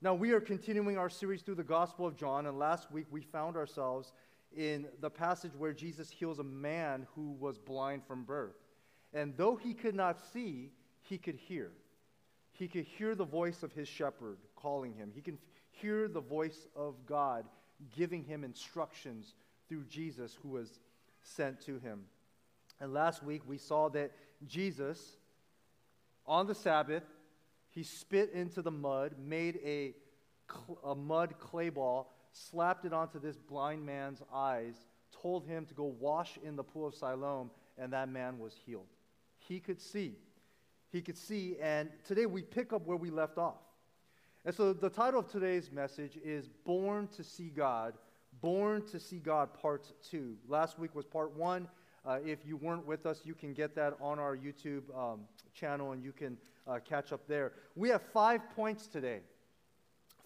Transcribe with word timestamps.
Now, 0.00 0.14
we 0.14 0.30
are 0.30 0.40
continuing 0.40 0.96
our 0.96 1.10
series 1.10 1.42
through 1.42 1.56
the 1.56 1.64
Gospel 1.64 2.06
of 2.06 2.16
John, 2.16 2.46
and 2.46 2.56
last 2.56 2.92
week 2.92 3.06
we 3.10 3.20
found 3.20 3.56
ourselves 3.56 4.12
in 4.56 4.86
the 5.00 5.10
passage 5.10 5.50
where 5.58 5.72
Jesus 5.72 6.08
heals 6.08 6.38
a 6.38 6.44
man 6.44 7.04
who 7.16 7.32
was 7.32 7.58
blind 7.58 8.04
from 8.06 8.22
birth. 8.22 8.54
And 9.12 9.36
though 9.36 9.56
he 9.56 9.74
could 9.74 9.96
not 9.96 10.20
see, 10.32 10.70
he 11.02 11.18
could 11.18 11.34
hear. 11.34 11.72
He 12.52 12.68
could 12.68 12.84
hear 12.84 13.16
the 13.16 13.24
voice 13.24 13.64
of 13.64 13.72
his 13.72 13.88
shepherd 13.88 14.38
calling 14.54 14.94
him. 14.94 15.10
He 15.12 15.20
can 15.20 15.36
hear 15.72 16.06
the 16.06 16.20
voice 16.20 16.68
of 16.76 16.94
God 17.04 17.46
giving 17.96 18.22
him 18.22 18.44
instructions 18.44 19.34
through 19.68 19.84
Jesus 19.86 20.38
who 20.44 20.50
was 20.50 20.78
sent 21.22 21.60
to 21.62 21.80
him. 21.80 22.04
And 22.80 22.94
last 22.94 23.24
week 23.24 23.42
we 23.48 23.58
saw 23.58 23.88
that 23.88 24.12
Jesus, 24.46 25.16
on 26.24 26.46
the 26.46 26.54
Sabbath, 26.54 27.02
he 27.78 27.84
spit 27.84 28.32
into 28.32 28.60
the 28.60 28.72
mud, 28.72 29.14
made 29.24 29.60
a, 29.64 29.94
a 30.84 30.96
mud 30.96 31.38
clay 31.38 31.68
ball, 31.68 32.12
slapped 32.32 32.84
it 32.84 32.92
onto 32.92 33.20
this 33.20 33.36
blind 33.36 33.86
man's 33.86 34.20
eyes, 34.34 34.74
told 35.22 35.46
him 35.46 35.64
to 35.64 35.74
go 35.74 35.84
wash 35.84 36.40
in 36.42 36.56
the 36.56 36.64
pool 36.64 36.88
of 36.88 36.94
Siloam, 36.96 37.52
and 37.78 37.92
that 37.92 38.08
man 38.08 38.40
was 38.40 38.52
healed. 38.66 38.88
He 39.38 39.60
could 39.60 39.80
see. 39.80 40.16
He 40.90 41.00
could 41.00 41.16
see, 41.16 41.56
and 41.62 41.88
today 42.04 42.26
we 42.26 42.42
pick 42.42 42.72
up 42.72 42.84
where 42.84 42.96
we 42.96 43.10
left 43.10 43.38
off. 43.38 43.62
And 44.44 44.52
so 44.52 44.72
the 44.72 44.90
title 44.90 45.20
of 45.20 45.28
today's 45.30 45.70
message 45.70 46.18
is 46.24 46.48
Born 46.48 47.06
to 47.16 47.22
See 47.22 47.52
God, 47.54 47.94
Born 48.40 48.84
to 48.86 48.98
See 48.98 49.20
God, 49.20 49.54
Part 49.54 49.86
2. 50.10 50.34
Last 50.48 50.80
week 50.80 50.96
was 50.96 51.06
Part 51.06 51.32
1. 51.36 51.68
Uh, 52.04 52.18
if 52.24 52.44
you 52.44 52.56
weren't 52.56 52.86
with 52.86 53.06
us, 53.06 53.20
you 53.24 53.34
can 53.34 53.52
get 53.52 53.76
that 53.76 53.94
on 54.00 54.18
our 54.18 54.36
YouTube 54.36 54.82
um, 54.96 55.20
channel 55.54 55.92
and 55.92 56.02
you 56.02 56.10
can 56.10 56.36
uh, 56.68 56.78
catch 56.80 57.12
up 57.12 57.26
there. 57.26 57.52
We 57.74 57.88
have 57.88 58.02
five 58.12 58.42
points 58.54 58.86
today. 58.86 59.20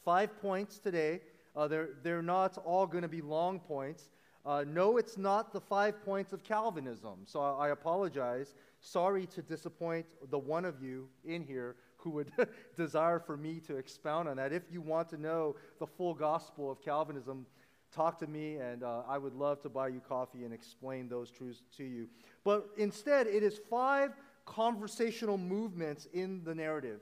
Five 0.04 0.40
points 0.40 0.78
today. 0.78 1.20
Uh, 1.54 1.68
they're, 1.68 1.90
they're 2.02 2.22
not 2.22 2.58
all 2.58 2.86
going 2.86 3.02
to 3.02 3.08
be 3.08 3.20
long 3.20 3.60
points. 3.60 4.10
Uh, 4.44 4.64
no, 4.66 4.96
it's 4.96 5.16
not 5.16 5.52
the 5.52 5.60
five 5.60 6.04
points 6.04 6.32
of 6.32 6.42
Calvinism. 6.42 7.20
So 7.26 7.40
I, 7.40 7.66
I, 7.66 7.68
apologize. 7.70 8.54
Sorry 8.80 9.26
to 9.26 9.42
disappoint 9.42 10.04
the 10.30 10.38
one 10.38 10.64
of 10.64 10.82
you 10.82 11.08
in 11.24 11.44
here 11.44 11.76
who 11.96 12.10
would 12.10 12.32
desire 12.76 13.20
for 13.20 13.36
me 13.36 13.60
to 13.68 13.76
expound 13.76 14.28
on 14.28 14.38
that. 14.38 14.52
If 14.52 14.64
you 14.72 14.80
want 14.80 15.08
to 15.10 15.16
know 15.16 15.54
the 15.78 15.86
full 15.86 16.14
gospel 16.14 16.72
of 16.72 16.82
Calvinism, 16.82 17.46
talk 17.94 18.18
to 18.18 18.26
me, 18.26 18.56
and 18.56 18.82
uh, 18.82 19.02
I 19.08 19.18
would 19.18 19.34
love 19.34 19.62
to 19.62 19.68
buy 19.68 19.88
you 19.88 20.00
coffee 20.00 20.44
and 20.44 20.52
explain 20.52 21.08
those 21.08 21.30
truths 21.30 21.62
to 21.76 21.84
you. 21.84 22.08
But 22.42 22.68
instead, 22.76 23.28
it 23.28 23.44
is 23.44 23.60
five 23.70 24.10
conversational 24.44 25.38
movements 25.38 26.06
in 26.12 26.42
the 26.44 26.54
narrative. 26.54 27.00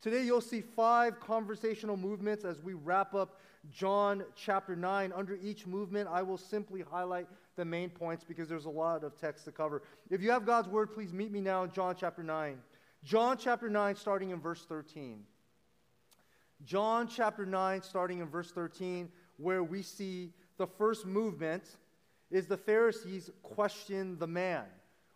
Today, 0.00 0.24
you'll 0.24 0.40
see 0.40 0.62
five 0.62 1.20
conversational 1.20 1.96
movements 1.96 2.44
as 2.44 2.62
we 2.62 2.72
wrap 2.72 3.14
up 3.14 3.38
John 3.70 4.24
chapter 4.34 4.74
9. 4.74 5.12
Under 5.14 5.38
each 5.42 5.66
movement, 5.66 6.08
I 6.10 6.22
will 6.22 6.38
simply 6.38 6.80
highlight 6.80 7.26
the 7.56 7.64
main 7.64 7.90
points 7.90 8.24
because 8.24 8.48
there's 8.48 8.64
a 8.64 8.70
lot 8.70 9.04
of 9.04 9.18
text 9.20 9.44
to 9.44 9.52
cover. 9.52 9.82
If 10.08 10.22
you 10.22 10.30
have 10.30 10.46
God's 10.46 10.68
word, 10.68 10.92
please 10.92 11.12
meet 11.12 11.30
me 11.30 11.40
now 11.40 11.64
in 11.64 11.70
John 11.70 11.94
chapter 11.98 12.22
9. 12.22 12.58
John 13.04 13.36
chapter 13.36 13.68
9, 13.68 13.94
starting 13.96 14.30
in 14.30 14.40
verse 14.40 14.64
13. 14.66 15.24
John 16.64 17.08
chapter 17.08 17.44
9, 17.44 17.82
starting 17.82 18.20
in 18.20 18.28
verse 18.28 18.50
13, 18.50 19.10
where 19.36 19.64
we 19.64 19.82
see 19.82 20.32
the 20.58 20.66
first 20.66 21.06
movement 21.06 21.64
is 22.30 22.46
the 22.46 22.56
Pharisees 22.56 23.30
question 23.42 24.18
the 24.18 24.26
man. 24.26 24.64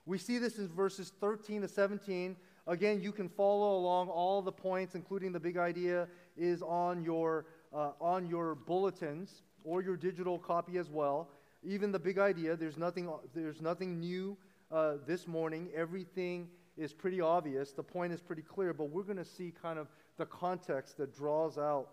We 0.06 0.18
see 0.18 0.38
this 0.38 0.58
in 0.58 0.68
verses 0.68 1.12
13 1.20 1.62
to 1.62 1.68
17. 1.68 2.36
Again, 2.66 3.00
you 3.00 3.12
can 3.12 3.28
follow 3.28 3.76
along. 3.78 4.08
All 4.08 4.42
the 4.42 4.52
points, 4.52 4.94
including 4.94 5.32
the 5.32 5.40
big 5.40 5.56
idea, 5.56 6.08
is 6.36 6.62
on 6.62 7.02
your, 7.02 7.46
uh, 7.72 7.92
on 8.00 8.26
your 8.26 8.54
bulletins 8.54 9.42
or 9.64 9.82
your 9.82 9.96
digital 9.96 10.38
copy 10.38 10.78
as 10.78 10.90
well. 10.90 11.30
Even 11.62 11.90
the 11.90 11.98
big 11.98 12.18
idea, 12.18 12.56
there's 12.56 12.76
nothing, 12.76 13.10
there's 13.34 13.62
nothing 13.62 13.98
new 13.98 14.36
uh, 14.70 14.94
this 15.06 15.26
morning. 15.26 15.70
Everything 15.74 16.48
is 16.76 16.92
pretty 16.92 17.20
obvious. 17.20 17.72
The 17.72 17.82
point 17.82 18.12
is 18.12 18.20
pretty 18.20 18.42
clear, 18.42 18.74
but 18.74 18.90
we're 18.90 19.02
going 19.02 19.16
to 19.16 19.24
see 19.24 19.52
kind 19.62 19.78
of 19.78 19.88
the 20.18 20.26
context 20.26 20.98
that 20.98 21.14
draws 21.14 21.56
out 21.56 21.88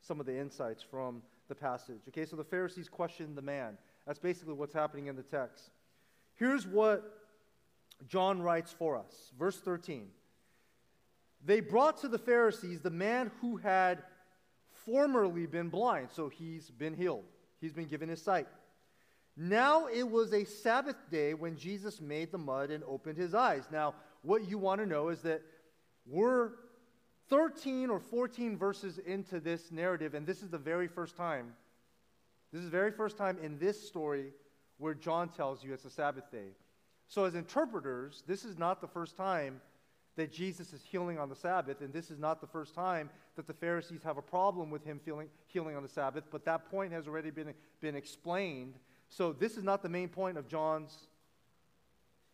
some 0.00 0.20
of 0.20 0.26
the 0.26 0.36
insights 0.36 0.82
from 0.82 1.22
the 1.48 1.54
passage. 1.54 2.02
Okay, 2.08 2.24
so 2.24 2.36
the 2.36 2.44
Pharisees 2.44 2.88
question 2.88 3.34
the 3.34 3.42
man. 3.42 3.76
That's 4.06 4.18
basically 4.18 4.54
what's 4.54 4.72
happening 4.72 5.06
in 5.06 5.16
the 5.16 5.22
text. 5.22 5.70
Here's 6.36 6.66
what 6.66 7.19
John 8.08 8.42
writes 8.42 8.72
for 8.72 8.96
us. 8.96 9.32
Verse 9.38 9.58
13. 9.58 10.08
They 11.44 11.60
brought 11.60 11.98
to 12.02 12.08
the 12.08 12.18
Pharisees 12.18 12.80
the 12.80 12.90
man 12.90 13.30
who 13.40 13.56
had 13.56 14.02
formerly 14.84 15.46
been 15.46 15.68
blind, 15.68 16.08
so 16.10 16.28
he's 16.28 16.70
been 16.70 16.94
healed. 16.94 17.24
He's 17.60 17.72
been 17.72 17.86
given 17.86 18.08
his 18.08 18.22
sight. 18.22 18.46
Now 19.36 19.86
it 19.86 20.08
was 20.08 20.32
a 20.32 20.44
Sabbath 20.44 20.96
day 21.10 21.34
when 21.34 21.56
Jesus 21.56 22.00
made 22.00 22.32
the 22.32 22.38
mud 22.38 22.70
and 22.70 22.84
opened 22.84 23.16
his 23.16 23.34
eyes. 23.34 23.64
Now, 23.70 23.94
what 24.22 24.48
you 24.48 24.58
want 24.58 24.80
to 24.80 24.86
know 24.86 25.08
is 25.08 25.22
that 25.22 25.42
we're 26.06 26.50
13 27.30 27.88
or 27.88 28.00
14 28.00 28.58
verses 28.58 28.98
into 28.98 29.40
this 29.40 29.70
narrative, 29.70 30.14
and 30.14 30.26
this 30.26 30.42
is 30.42 30.50
the 30.50 30.58
very 30.58 30.88
first 30.88 31.16
time. 31.16 31.54
This 32.52 32.58
is 32.58 32.66
the 32.66 32.76
very 32.76 32.90
first 32.90 33.16
time 33.16 33.38
in 33.42 33.58
this 33.58 33.86
story 33.86 34.32
where 34.78 34.94
John 34.94 35.28
tells 35.28 35.62
you 35.62 35.72
it's 35.72 35.84
a 35.84 35.90
Sabbath 35.90 36.30
day. 36.30 36.48
So, 37.10 37.24
as 37.24 37.34
interpreters, 37.34 38.22
this 38.28 38.44
is 38.44 38.56
not 38.56 38.80
the 38.80 38.86
first 38.86 39.16
time 39.16 39.60
that 40.14 40.32
Jesus 40.32 40.72
is 40.72 40.80
healing 40.84 41.18
on 41.18 41.28
the 41.28 41.34
Sabbath, 41.34 41.80
and 41.80 41.92
this 41.92 42.08
is 42.08 42.20
not 42.20 42.40
the 42.40 42.46
first 42.46 42.72
time 42.72 43.10
that 43.34 43.48
the 43.48 43.52
Pharisees 43.52 44.00
have 44.04 44.16
a 44.16 44.22
problem 44.22 44.70
with 44.70 44.84
him 44.84 45.00
feeling, 45.04 45.28
healing 45.48 45.74
on 45.74 45.82
the 45.82 45.88
Sabbath, 45.88 46.22
but 46.30 46.44
that 46.44 46.70
point 46.70 46.92
has 46.92 47.08
already 47.08 47.30
been, 47.30 47.52
been 47.80 47.96
explained. 47.96 48.74
So, 49.08 49.32
this 49.32 49.56
is 49.56 49.64
not 49.64 49.82
the 49.82 49.88
main 49.88 50.08
point 50.08 50.38
of 50.38 50.46
John's 50.46 51.08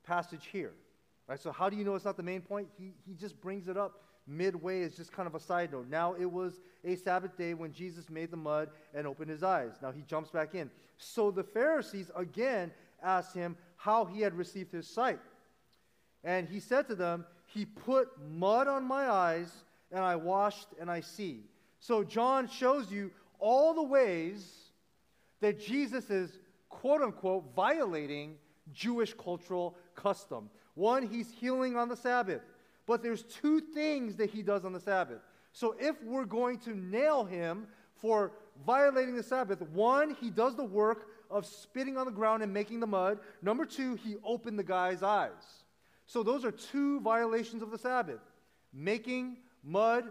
passage 0.04 0.46
here. 0.52 0.74
Right? 1.26 1.40
So, 1.40 1.52
how 1.52 1.70
do 1.70 1.76
you 1.76 1.84
know 1.84 1.94
it's 1.94 2.04
not 2.04 2.18
the 2.18 2.22
main 2.22 2.42
point? 2.42 2.68
He, 2.78 2.92
he 3.06 3.14
just 3.14 3.40
brings 3.40 3.68
it 3.68 3.78
up 3.78 4.02
midway 4.26 4.82
as 4.82 4.94
just 4.94 5.10
kind 5.10 5.26
of 5.26 5.34
a 5.34 5.40
side 5.40 5.72
note. 5.72 5.88
Now, 5.88 6.14
it 6.20 6.30
was 6.30 6.60
a 6.84 6.96
Sabbath 6.96 7.34
day 7.38 7.54
when 7.54 7.72
Jesus 7.72 8.10
made 8.10 8.30
the 8.30 8.36
mud 8.36 8.68
and 8.92 9.06
opened 9.06 9.30
his 9.30 9.42
eyes. 9.42 9.72
Now, 9.80 9.90
he 9.90 10.02
jumps 10.02 10.28
back 10.28 10.54
in. 10.54 10.70
So, 10.98 11.30
the 11.30 11.44
Pharisees 11.44 12.10
again 12.14 12.72
asked 13.02 13.34
him, 13.34 13.56
how 13.76 14.04
he 14.04 14.20
had 14.20 14.34
received 14.34 14.72
his 14.72 14.88
sight. 14.88 15.20
And 16.24 16.48
he 16.48 16.58
said 16.58 16.88
to 16.88 16.94
them, 16.94 17.24
He 17.46 17.64
put 17.64 18.08
mud 18.28 18.66
on 18.66 18.84
my 18.84 19.08
eyes, 19.08 19.52
and 19.92 20.00
I 20.00 20.16
washed, 20.16 20.68
and 20.80 20.90
I 20.90 21.00
see. 21.00 21.44
So 21.78 22.02
John 22.02 22.48
shows 22.48 22.90
you 22.90 23.12
all 23.38 23.74
the 23.74 23.82
ways 23.82 24.72
that 25.40 25.60
Jesus 25.60 26.10
is, 26.10 26.38
quote 26.68 27.02
unquote, 27.02 27.54
violating 27.54 28.36
Jewish 28.72 29.14
cultural 29.14 29.76
custom. 29.94 30.50
One, 30.74 31.06
he's 31.06 31.30
healing 31.30 31.76
on 31.76 31.88
the 31.88 31.96
Sabbath. 31.96 32.42
But 32.86 33.02
there's 33.02 33.22
two 33.22 33.60
things 33.60 34.16
that 34.16 34.30
he 34.30 34.42
does 34.42 34.64
on 34.64 34.72
the 34.72 34.80
Sabbath. 34.80 35.20
So 35.52 35.74
if 35.78 36.02
we're 36.02 36.24
going 36.24 36.58
to 36.60 36.74
nail 36.74 37.24
him 37.24 37.66
for 37.94 38.32
violating 38.64 39.16
the 39.16 39.22
Sabbath, 39.22 39.60
one, 39.62 40.16
he 40.20 40.30
does 40.30 40.56
the 40.56 40.64
work 40.64 41.08
of 41.30 41.44
spitting 41.44 41.96
on 41.96 42.06
the 42.06 42.12
ground 42.12 42.42
and 42.42 42.52
making 42.52 42.80
the 42.80 42.86
mud. 42.86 43.18
Number 43.42 43.64
two, 43.64 43.96
he 43.96 44.16
opened 44.24 44.58
the 44.58 44.64
guy's 44.64 45.02
eyes. 45.02 45.64
So 46.06 46.22
those 46.22 46.44
are 46.44 46.52
two 46.52 47.00
violations 47.00 47.62
of 47.62 47.70
the 47.70 47.78
Sabbath 47.78 48.20
making 48.72 49.38
mud, 49.64 50.04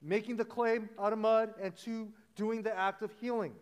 making 0.00 0.36
the 0.36 0.44
clay 0.44 0.80
out 0.98 1.12
of 1.12 1.18
mud, 1.18 1.54
and 1.60 1.76
two, 1.76 2.08
doing 2.36 2.62
the 2.62 2.76
act 2.76 3.02
of 3.02 3.12
healing. 3.20 3.52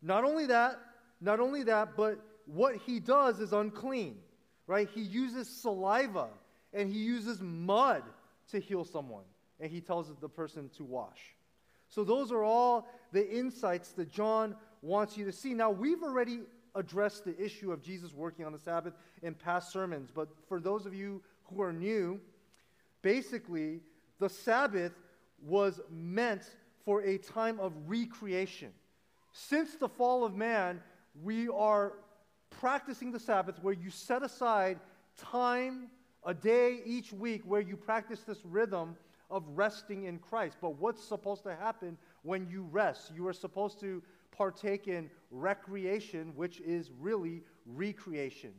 Not 0.00 0.24
only 0.24 0.46
that, 0.46 0.78
not 1.20 1.40
only 1.40 1.64
that, 1.64 1.96
but 1.96 2.18
what 2.46 2.76
he 2.76 3.00
does 3.00 3.40
is 3.40 3.52
unclean, 3.52 4.18
right? 4.66 4.88
He 4.94 5.02
uses 5.02 5.48
saliva 5.48 6.28
and 6.72 6.92
he 6.92 6.98
uses 6.98 7.40
mud 7.40 8.02
to 8.50 8.60
heal 8.60 8.84
someone, 8.84 9.24
and 9.58 9.70
he 9.70 9.80
tells 9.80 10.12
the 10.20 10.28
person 10.28 10.70
to 10.76 10.84
wash. 10.84 11.35
So, 11.88 12.04
those 12.04 12.32
are 12.32 12.42
all 12.42 12.88
the 13.12 13.28
insights 13.28 13.92
that 13.92 14.10
John 14.10 14.56
wants 14.82 15.16
you 15.16 15.24
to 15.24 15.32
see. 15.32 15.54
Now, 15.54 15.70
we've 15.70 16.02
already 16.02 16.40
addressed 16.74 17.24
the 17.24 17.38
issue 17.42 17.72
of 17.72 17.82
Jesus 17.82 18.12
working 18.12 18.44
on 18.44 18.52
the 18.52 18.58
Sabbath 18.58 18.94
in 19.22 19.34
past 19.34 19.72
sermons, 19.72 20.10
but 20.14 20.28
for 20.48 20.60
those 20.60 20.86
of 20.86 20.94
you 20.94 21.22
who 21.44 21.62
are 21.62 21.72
new, 21.72 22.20
basically, 23.02 23.80
the 24.18 24.28
Sabbath 24.28 24.92
was 25.42 25.80
meant 25.90 26.42
for 26.84 27.02
a 27.02 27.18
time 27.18 27.58
of 27.60 27.72
recreation. 27.86 28.72
Since 29.32 29.74
the 29.74 29.88
fall 29.88 30.24
of 30.24 30.34
man, 30.34 30.80
we 31.22 31.48
are 31.48 31.94
practicing 32.50 33.12
the 33.12 33.20
Sabbath 33.20 33.58
where 33.62 33.74
you 33.74 33.90
set 33.90 34.22
aside 34.22 34.78
time, 35.16 35.88
a 36.24 36.34
day 36.34 36.80
each 36.84 37.12
week, 37.12 37.42
where 37.44 37.60
you 37.60 37.76
practice 37.76 38.20
this 38.20 38.38
rhythm 38.44 38.96
of 39.30 39.44
resting 39.54 40.04
in 40.04 40.18
Christ. 40.18 40.56
But 40.60 40.78
what's 40.78 41.02
supposed 41.02 41.42
to 41.44 41.54
happen 41.54 41.98
when 42.22 42.48
you 42.48 42.62
rest? 42.70 43.12
You 43.14 43.26
are 43.28 43.32
supposed 43.32 43.80
to 43.80 44.02
partake 44.30 44.88
in 44.88 45.10
recreation, 45.30 46.32
which 46.36 46.60
is 46.60 46.90
really 46.98 47.42
recreation. 47.64 48.52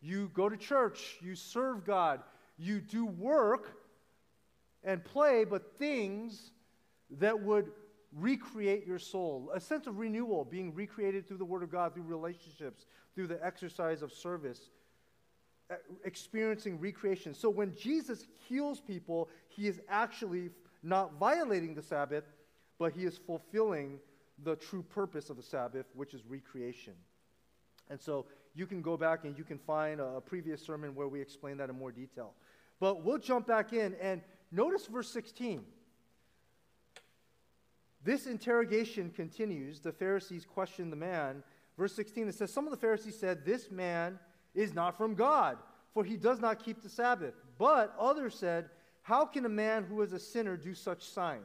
You 0.00 0.30
go 0.34 0.48
to 0.48 0.56
church, 0.56 1.16
you 1.20 1.34
serve 1.34 1.84
God, 1.84 2.20
you 2.58 2.80
do 2.80 3.06
work 3.06 3.82
and 4.84 5.04
play, 5.04 5.44
but 5.44 5.76
things 5.78 6.52
that 7.18 7.40
would 7.40 7.72
recreate 8.12 8.86
your 8.86 8.98
soul, 8.98 9.50
a 9.52 9.60
sense 9.60 9.86
of 9.86 9.98
renewal, 9.98 10.44
being 10.44 10.72
recreated 10.74 11.26
through 11.26 11.36
the 11.38 11.44
Word 11.44 11.62
of 11.62 11.70
God, 11.70 11.92
through 11.92 12.04
relationships, 12.04 12.86
through 13.14 13.26
the 13.26 13.44
exercise 13.44 14.02
of 14.02 14.12
service, 14.12 14.70
Uh, 15.68 15.74
experiencing 16.04 16.78
recreation. 16.78 17.34
So 17.34 17.50
when 17.50 17.74
Jesus 17.74 18.28
heals 18.48 18.80
people, 18.80 19.28
he 19.48 19.66
is 19.66 19.80
actually 19.88 20.50
not 20.84 21.14
violating 21.18 21.74
the 21.74 21.82
Sabbath, 21.82 22.22
but 22.78 22.92
he 22.92 23.02
is 23.02 23.18
fulfilling 23.18 23.98
the 24.44 24.54
true 24.54 24.84
purpose 24.84 25.28
of 25.28 25.36
the 25.36 25.42
Sabbath, 25.42 25.86
which 25.94 26.14
is 26.14 26.24
recreation. 26.24 26.92
And 27.90 28.00
so 28.00 28.26
you 28.54 28.64
can 28.64 28.80
go 28.80 28.96
back 28.96 29.24
and 29.24 29.36
you 29.36 29.42
can 29.42 29.58
find 29.58 30.00
a, 30.00 30.20
previous 30.20 30.64
sermon 30.64 30.94
where 30.94 31.08
we 31.08 31.20
explain 31.20 31.56
that 31.56 31.68
in 31.68 31.76
more 31.76 31.90
detail. 31.90 32.34
But 32.78 33.02
we'll 33.02 33.18
jump 33.18 33.48
back 33.48 33.72
in 33.72 33.96
and 34.00 34.20
notice 34.52 34.86
verse 34.86 35.10
16. 35.10 35.64
This 38.04 38.28
interrogation 38.28 39.10
continues. 39.10 39.80
The 39.80 39.90
Pharisees 39.90 40.44
question 40.44 40.90
the 40.90 40.96
man. 40.96 41.42
Verse 41.76 41.92
16, 41.94 42.28
it 42.28 42.36
says, 42.36 42.52
Some 42.52 42.66
of 42.66 42.70
the 42.70 42.76
Pharisees 42.76 43.18
said, 43.18 43.44
This 43.44 43.68
man 43.68 44.20
is 44.56 44.74
not 44.74 44.96
from 44.96 45.14
God, 45.14 45.58
for 45.94 46.02
he 46.02 46.16
does 46.16 46.40
not 46.40 46.64
keep 46.64 46.82
the 46.82 46.88
Sabbath. 46.88 47.34
But 47.58 47.94
others 48.00 48.34
said, 48.34 48.70
How 49.02 49.24
can 49.24 49.44
a 49.44 49.50
man 49.50 49.84
who 49.84 50.02
is 50.02 50.12
a 50.12 50.18
sinner 50.18 50.56
do 50.56 50.74
such 50.74 51.04
signs? 51.04 51.42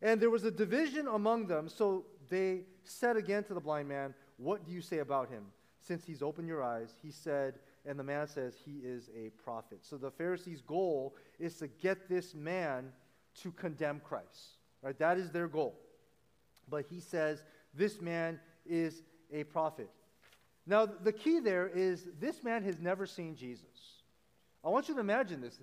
And 0.00 0.20
there 0.20 0.30
was 0.30 0.44
a 0.44 0.50
division 0.50 1.08
among 1.08 1.46
them, 1.46 1.68
so 1.68 2.04
they 2.28 2.60
said 2.84 3.16
again 3.16 3.44
to 3.44 3.54
the 3.54 3.60
blind 3.60 3.88
man, 3.88 4.14
What 4.36 4.64
do 4.64 4.70
you 4.70 4.80
say 4.80 4.98
about 4.98 5.30
him? 5.30 5.44
Since 5.80 6.04
he's 6.04 6.22
opened 6.22 6.46
your 6.46 6.62
eyes, 6.62 6.94
he 7.02 7.10
said, 7.10 7.54
and 7.84 7.98
the 7.98 8.04
man 8.04 8.28
says 8.28 8.54
he 8.64 8.78
is 8.84 9.10
a 9.16 9.30
prophet. 9.42 9.78
So 9.82 9.96
the 9.96 10.10
Pharisees' 10.10 10.60
goal 10.60 11.16
is 11.40 11.56
to 11.56 11.66
get 11.66 12.08
this 12.08 12.34
man 12.34 12.92
to 13.42 13.50
condemn 13.52 14.00
Christ. 14.04 14.58
Right? 14.82 14.96
That 14.98 15.18
is 15.18 15.30
their 15.30 15.48
goal. 15.48 15.74
But 16.68 16.84
he 16.88 17.00
says 17.00 17.44
this 17.74 18.00
man 18.00 18.38
is 18.64 19.02
a 19.32 19.44
prophet. 19.44 19.88
Now, 20.66 20.86
the 20.86 21.12
key 21.12 21.40
there 21.40 21.68
is 21.68 22.06
this 22.20 22.42
man 22.44 22.62
has 22.64 22.78
never 22.78 23.06
seen 23.06 23.34
Jesus. 23.34 23.66
I 24.64 24.68
want 24.68 24.88
you 24.88 24.94
to 24.94 25.00
imagine 25.00 25.40
this. 25.40 25.58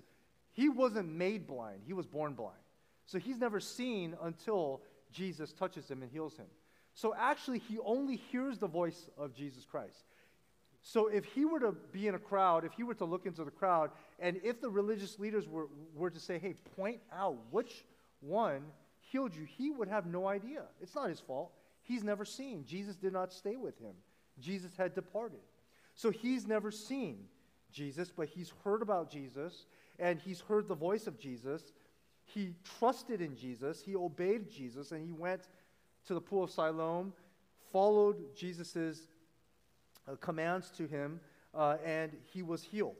He 0.52 0.68
wasn't 0.68 1.08
made 1.10 1.46
blind, 1.46 1.82
he 1.86 1.92
was 1.92 2.06
born 2.06 2.34
blind. 2.34 2.58
So 3.06 3.18
he's 3.18 3.38
never 3.38 3.60
seen 3.60 4.14
until 4.22 4.82
Jesus 5.10 5.52
touches 5.52 5.90
him 5.90 6.02
and 6.02 6.10
heals 6.10 6.36
him. 6.36 6.46
So 6.94 7.14
actually, 7.16 7.58
he 7.58 7.78
only 7.84 8.16
hears 8.16 8.58
the 8.58 8.68
voice 8.68 9.08
of 9.16 9.34
Jesus 9.34 9.64
Christ. 9.64 10.04
So 10.82 11.08
if 11.08 11.24
he 11.24 11.44
were 11.44 11.60
to 11.60 11.72
be 11.92 12.08
in 12.08 12.14
a 12.14 12.18
crowd, 12.18 12.64
if 12.64 12.72
he 12.72 12.82
were 12.82 12.94
to 12.94 13.04
look 13.04 13.26
into 13.26 13.44
the 13.44 13.50
crowd, 13.50 13.90
and 14.18 14.40
if 14.42 14.60
the 14.60 14.70
religious 14.70 15.18
leaders 15.18 15.48
were, 15.48 15.66
were 15.94 16.10
to 16.10 16.20
say, 16.20 16.38
hey, 16.38 16.54
point 16.76 17.00
out 17.12 17.36
which 17.50 17.84
one 18.20 18.62
healed 19.00 19.34
you, 19.34 19.44
he 19.44 19.70
would 19.70 19.88
have 19.88 20.06
no 20.06 20.26
idea. 20.26 20.62
It's 20.80 20.94
not 20.94 21.08
his 21.08 21.20
fault. 21.20 21.52
He's 21.82 22.02
never 22.02 22.24
seen. 22.24 22.64
Jesus 22.64 22.96
did 22.96 23.12
not 23.12 23.32
stay 23.32 23.56
with 23.56 23.78
him, 23.78 23.94
Jesus 24.38 24.76
had 24.76 24.94
departed. 24.94 25.40
So 25.94 26.10
he's 26.10 26.46
never 26.46 26.70
seen 26.70 27.26
Jesus, 27.72 28.10
but 28.10 28.28
he's 28.28 28.52
heard 28.64 28.82
about 28.82 29.10
Jesus 29.10 29.66
and 29.98 30.18
he's 30.18 30.40
heard 30.40 30.66
the 30.66 30.74
voice 30.74 31.06
of 31.06 31.18
Jesus. 31.18 31.72
He 32.24 32.54
trusted 32.78 33.20
in 33.20 33.36
Jesus, 33.36 33.82
he 33.82 33.94
obeyed 33.94 34.50
Jesus, 34.50 34.92
and 34.92 35.04
he 35.04 35.12
went 35.12 35.48
to 36.06 36.14
the 36.14 36.20
pool 36.20 36.44
of 36.44 36.50
Siloam, 36.50 37.12
followed 37.72 38.16
Jesus' 38.34 39.02
uh, 40.08 40.16
commands 40.16 40.70
to 40.70 40.86
him, 40.86 41.20
uh, 41.54 41.76
and 41.84 42.12
he 42.32 42.42
was 42.42 42.62
healed. 42.62 42.96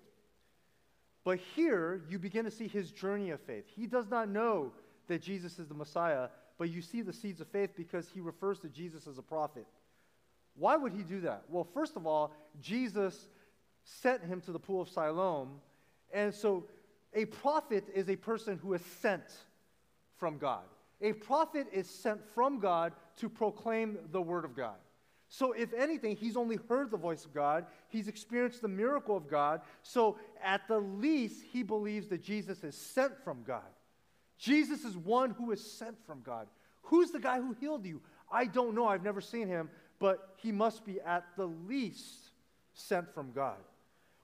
But 1.25 1.39
here, 1.55 2.03
you 2.09 2.19
begin 2.19 2.45
to 2.45 2.51
see 2.51 2.67
his 2.67 2.91
journey 2.91 3.31
of 3.31 3.41
faith. 3.41 3.65
He 3.67 3.87
does 3.87 4.09
not 4.09 4.29
know 4.29 4.73
that 5.07 5.23
Jesus 5.23 5.59
is 5.59 5.69
the 5.69 5.75
Messiah, 5.75 6.29
but 6.59 6.71
you 6.71 6.83
see 6.83 7.03
the 7.03 7.13
seeds 7.13 7.41
of 7.41 7.49
faith 7.49 7.71
because 7.77 8.09
he 8.09 8.21
refers 8.21 8.59
to 8.61 8.69
Jesus 8.69 9.07
as 9.07 9.19
a 9.19 9.23
prophet. 9.23 9.67
Why 10.61 10.77
would 10.77 10.93
he 10.93 11.03
do 11.03 11.23
that? 11.23 11.45
Well, 11.49 11.65
first 11.65 11.97
of 11.97 12.07
all, 12.07 12.35
Jesus 12.61 13.29
sent 13.83 14.23
him 14.23 14.43
to 14.43 14.53
the 14.53 14.59
pool 14.59 14.83
of 14.83 14.91
Siloam, 14.91 15.61
and 16.13 16.35
so 16.35 16.67
a 17.15 17.25
prophet 17.25 17.85
is 17.95 18.11
a 18.11 18.17
person 18.17 18.59
who 18.63 18.75
is 18.75 18.83
sent 19.01 19.25
from 20.19 20.37
God. 20.37 20.65
A 21.01 21.15
prophet 21.15 21.67
is 21.73 21.89
sent 21.89 22.23
from 22.35 22.61
God 22.61 22.93
to 23.17 23.31
proclaim 23.31 23.97
the 24.13 24.21
word 24.21 24.45
of 24.45 24.55
God. 24.55 24.77
So, 25.33 25.53
if 25.53 25.73
anything, 25.73 26.17
he's 26.17 26.37
only 26.37 26.59
heard 26.69 26.91
the 26.91 26.99
voice 26.99 27.25
of 27.25 27.33
God. 27.33 27.65
He's 27.89 28.09
experienced 28.09 28.61
the 28.61 28.69
miracle 28.69 29.17
of 29.17 29.31
God. 29.31 29.63
So, 29.83 30.19
at 30.43 30.69
the 30.69 30.81
least, 30.81 31.43
he 31.53 31.63
believes 31.63 32.09
that 32.09 32.23
Jesus 32.23 32.65
is 32.65 32.75
sent 32.75 33.17
from 33.25 33.45
God. 33.47 33.63
Jesus 34.37 34.85
is 34.85 34.97
one 34.97 35.31
who 35.31 35.53
is 35.53 35.65
sent 35.65 36.05
from 36.05 36.21
God. 36.23 36.49
Who's 36.83 37.13
the 37.13 37.21
guy 37.21 37.39
who 37.39 37.53
healed 37.53 37.87
you? 37.87 38.03
I 38.31 38.47
don't 38.47 38.75
know. 38.75 38.87
I've 38.87 39.05
never 39.05 39.21
seen 39.21 39.49
him, 39.49 39.71
but 40.01 40.35
he 40.39 40.51
must 40.51 40.85
be 40.85 41.01
at 41.03 41.25
the 41.37 41.47
least 41.47 42.31
sent 42.75 43.15
from 43.15 43.31
God. 43.31 43.59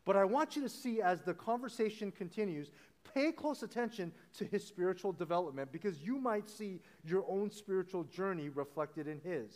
But 0.04 0.16
I 0.16 0.24
want 0.24 0.56
you 0.56 0.62
to 0.62 0.68
see 0.68 1.00
as 1.00 1.20
the 1.20 1.34
conversation 1.34 2.10
continues, 2.10 2.72
pay 3.14 3.30
close 3.30 3.62
attention 3.62 4.12
to 4.38 4.44
his 4.44 4.66
spiritual 4.66 5.12
development 5.12 5.70
because 5.70 6.02
you 6.02 6.18
might 6.18 6.48
see 6.48 6.80
your 7.04 7.24
own 7.28 7.50
spiritual 7.50 8.04
journey 8.04 8.48
reflected 8.48 9.06
in 9.06 9.20
his. 9.20 9.52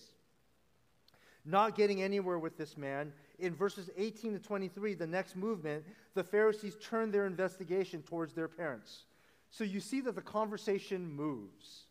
Not 1.44 1.75
getting 1.75 2.02
anywhere 2.02 2.38
with 2.38 2.58
this 2.58 2.76
man, 2.76 3.12
in 3.38 3.55
verses 3.55 3.88
18 3.96 4.34
to 4.34 4.38
23, 4.38 4.94
the 4.94 5.06
next 5.06 5.37
movement, 5.37 5.84
the 6.14 6.22
Pharisees 6.22 6.76
turn 6.82 7.11
their 7.11 7.26
investigation 7.26 8.02
towards 8.02 8.34
their 8.34 8.49
parents. 8.49 9.05
So 9.49 9.64
you 9.64 9.81
see 9.81 10.02
that 10.02 10.14
the 10.14 10.20
conversation 10.20 11.11
moves. 11.11 11.87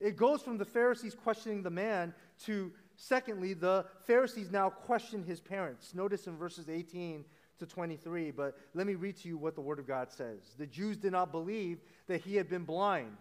It 0.00 0.16
goes 0.16 0.42
from 0.42 0.58
the 0.58 0.64
Pharisees 0.64 1.14
questioning 1.14 1.62
the 1.62 1.70
man 1.70 2.14
to, 2.44 2.72
secondly, 2.96 3.54
the 3.54 3.84
Pharisees 4.06 4.50
now 4.50 4.70
question 4.70 5.22
his 5.22 5.40
parents. 5.40 5.94
Notice 5.94 6.26
in 6.26 6.36
verses 6.36 6.68
18 6.68 7.24
to 7.58 7.66
23, 7.66 8.30
but 8.30 8.56
let 8.74 8.86
me 8.86 8.94
read 8.94 9.16
to 9.18 9.28
you 9.28 9.36
what 9.36 9.54
the 9.54 9.60
Word 9.60 9.78
of 9.78 9.86
God 9.86 10.10
says. 10.10 10.40
The 10.58 10.66
Jews 10.66 10.96
did 10.96 11.12
not 11.12 11.32
believe 11.32 11.80
that 12.06 12.22
he 12.22 12.36
had 12.36 12.48
been 12.48 12.64
blind 12.64 13.16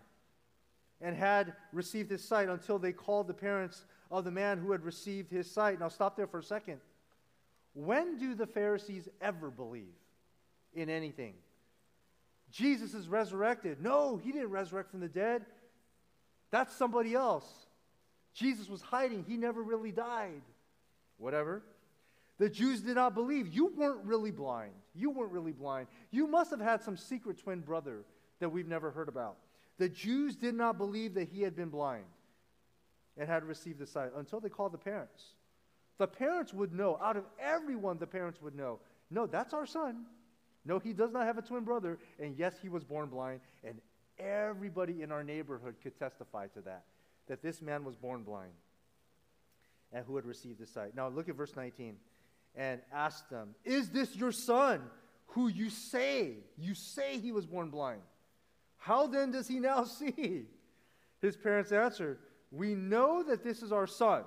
and 1.02 1.16
had 1.16 1.54
received 1.72 2.10
his 2.10 2.24
sight 2.24 2.50
until 2.50 2.80
they 2.80 2.94
called 2.94 3.28
the 3.28 3.34
parents 3.34 3.86
of 4.10 4.24
the 4.24 4.32
man 4.32 4.58
who 4.58 4.72
had 4.72 4.84
received 4.84 5.30
his 5.32 5.50
sight. 5.50 5.80
Now, 5.80 5.90
stop 5.90 6.16
there 6.16 6.28
for 6.28 6.40
a 6.40 6.44
second. 6.44 6.80
When 7.74 8.18
do 8.18 8.36
the 8.36 8.48
Pharisees 8.48 9.10
ever 9.22 9.50
believe 9.50 9.96
in 10.74 10.90
anything? 10.90 11.34
Jesus 12.52 12.94
is 12.94 13.08
resurrected. 13.08 13.82
No, 13.82 14.18
he 14.18 14.32
didn't 14.32 14.52
resurrect 14.52 14.92
from 14.92 15.00
the 15.00 15.08
dead. 15.08 15.44
That's 16.52 16.76
somebody 16.76 17.16
else. 17.16 17.48
Jesus 18.34 18.70
was 18.70 18.82
hiding. 18.82 19.24
He 19.28 19.38
never 19.38 19.62
really 19.62 19.92
died. 19.92 20.42
Whatever. 21.18 21.64
The 22.40 22.50
Jews 22.50 22.82
did 22.82 22.96
not 22.96 23.14
believe. 23.14 23.48
You 23.48 23.68
weren't 23.76 24.04
really 24.04 24.32
blind. 24.32 24.74
You 24.96 25.12
weren't 25.12 25.32
really 25.32 25.52
blind. 25.52 25.88
You 26.12 26.28
must 26.28 26.52
have 26.52 26.60
had 26.60 26.82
some 26.82 26.98
secret 26.98 27.38
twin 27.38 27.60
brother 27.60 28.04
that 28.40 28.50
we've 28.50 28.68
never 28.68 28.92
heard 28.92 29.08
about. 29.08 29.38
The 29.78 29.90
Jews 29.90 30.36
did 30.36 30.56
not 30.56 30.78
believe 30.78 31.14
that 31.14 31.30
he 31.30 31.42
had 31.42 31.56
been 31.56 31.70
blind 31.70 32.06
and 33.18 33.30
had 33.30 33.44
received 33.44 33.80
the 33.80 33.86
sight 33.86 34.10
until 34.16 34.40
they 34.40 34.50
called 34.50 34.72
the 34.72 34.78
parents. 34.78 35.24
The 36.00 36.08
parents 36.08 36.54
would 36.54 36.74
know, 36.74 37.00
out 37.02 37.18
of 37.18 37.26
everyone, 37.40 38.00
the 38.00 38.08
parents 38.08 38.42
would 38.42 38.56
know, 38.56 38.80
no, 39.12 39.28
that's 39.28 39.54
our 39.54 39.68
son. 39.68 40.06
No, 40.66 40.80
he 40.80 40.94
does 40.94 41.12
not 41.12 41.26
have 41.26 41.38
a 41.38 41.42
twin 41.42 41.64
brother. 41.64 42.00
And 42.20 42.36
yes, 42.38 42.56
he 42.62 42.70
was 42.70 42.84
born 42.84 43.10
blind. 43.10 43.42
And 43.64 43.80
everybody 44.18 45.02
in 45.02 45.12
our 45.12 45.24
neighborhood 45.24 45.76
could 45.84 45.98
testify 45.98 46.48
to 46.48 46.62
that, 46.62 46.84
that 47.28 47.42
this 47.42 47.62
man 47.62 47.84
was 47.84 47.96
born 47.96 48.24
blind 48.24 48.52
and 49.92 50.06
who 50.06 50.16
had 50.16 50.26
received 50.26 50.60
the 50.60 50.66
sight. 50.66 50.96
Now 50.96 51.08
look 51.08 51.30
at 51.30 51.36
verse 51.36 51.56
19 51.56 51.96
and 52.56 52.82
ask 52.92 53.30
them, 53.30 53.56
Is 53.64 53.90
this 53.90 54.16
your 54.16 54.32
son 54.32 54.82
who 55.28 55.48
you 55.48 55.70
say, 55.70 56.38
you 56.58 56.74
say 56.74 57.20
he 57.20 57.32
was 57.32 57.46
born 57.46 57.70
blind? 57.70 58.02
How 58.78 59.08
then 59.08 59.32
does 59.32 59.48
he 59.48 59.60
now 59.60 59.84
see? 59.86 60.46
His 61.22 61.38
parents 61.38 61.72
answered, 61.72 62.20
We 62.52 62.76
know 62.76 63.24
that 63.24 63.44
this 63.44 63.62
is 63.62 63.72
our 63.72 63.88
son, 63.88 64.24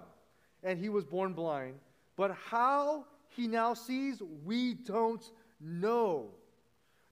and 0.63 0.79
he 0.79 0.89
was 0.89 1.05
born 1.05 1.35
blind, 1.35 1.75
but 2.17 2.35
how 2.51 3.05
he 3.29 3.47
now 3.47 3.75
sees, 3.75 4.23
we 4.45 4.75
don't 4.75 5.23
know. 5.61 6.31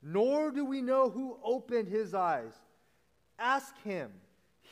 Nor 0.03 0.51
do 0.51 0.65
we 0.65 0.81
know 0.81 1.11
who 1.11 1.39
opened 1.45 1.89
his 1.89 2.15
eyes. 2.15 2.53
Ask 3.39 3.77
him. 3.83 4.11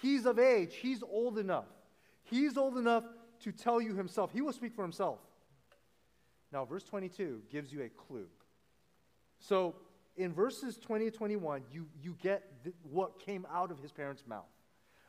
He's 0.02 0.26
of 0.26 0.40
age, 0.40 0.74
he's 0.74 1.02
old 1.02 1.38
enough. 1.38 1.68
He's 2.24 2.56
old 2.56 2.76
enough 2.76 3.04
to 3.44 3.52
tell 3.52 3.80
you 3.80 3.94
himself. 3.94 4.32
He 4.32 4.40
will 4.40 4.52
speak 4.52 4.74
for 4.74 4.82
himself. 4.82 5.20
Now, 6.52 6.64
verse 6.64 6.82
22 6.82 7.42
gives 7.50 7.72
you 7.72 7.82
a 7.82 7.88
clue. 7.88 8.26
So, 9.38 9.76
in 10.16 10.32
verses 10.32 10.76
20 10.76 11.10
to 11.10 11.16
21, 11.16 11.62
you, 11.72 11.86
you 12.02 12.16
get 12.20 12.64
th- 12.64 12.74
what 12.82 13.20
came 13.20 13.46
out 13.50 13.70
of 13.70 13.78
his 13.78 13.92
parents' 13.92 14.24
mouth. 14.26 14.44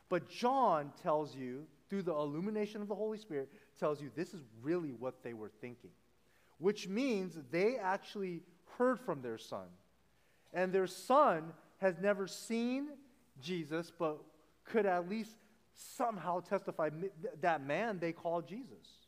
But 0.09 0.29
John 0.29 0.91
tells 1.01 1.35
you, 1.35 1.65
through 1.89 2.03
the 2.03 2.13
illumination 2.13 2.81
of 2.81 2.87
the 2.87 2.95
Holy 2.95 3.17
Spirit, 3.17 3.49
tells 3.79 4.01
you 4.01 4.11
this 4.15 4.33
is 4.33 4.41
really 4.61 4.91
what 4.91 5.23
they 5.23 5.33
were 5.33 5.51
thinking. 5.59 5.89
Which 6.59 6.87
means 6.87 7.37
they 7.51 7.77
actually 7.77 8.43
heard 8.77 8.99
from 8.99 9.21
their 9.21 9.37
son. 9.37 9.65
And 10.53 10.71
their 10.71 10.87
son 10.87 11.51
has 11.79 11.95
never 11.99 12.27
seen 12.27 12.89
Jesus, 13.41 13.91
but 13.97 14.19
could 14.65 14.85
at 14.85 15.09
least 15.09 15.35
somehow 15.73 16.39
testify 16.39 16.89
that 17.41 17.65
man 17.65 17.99
they 17.99 18.11
call 18.11 18.41
Jesus. 18.41 19.07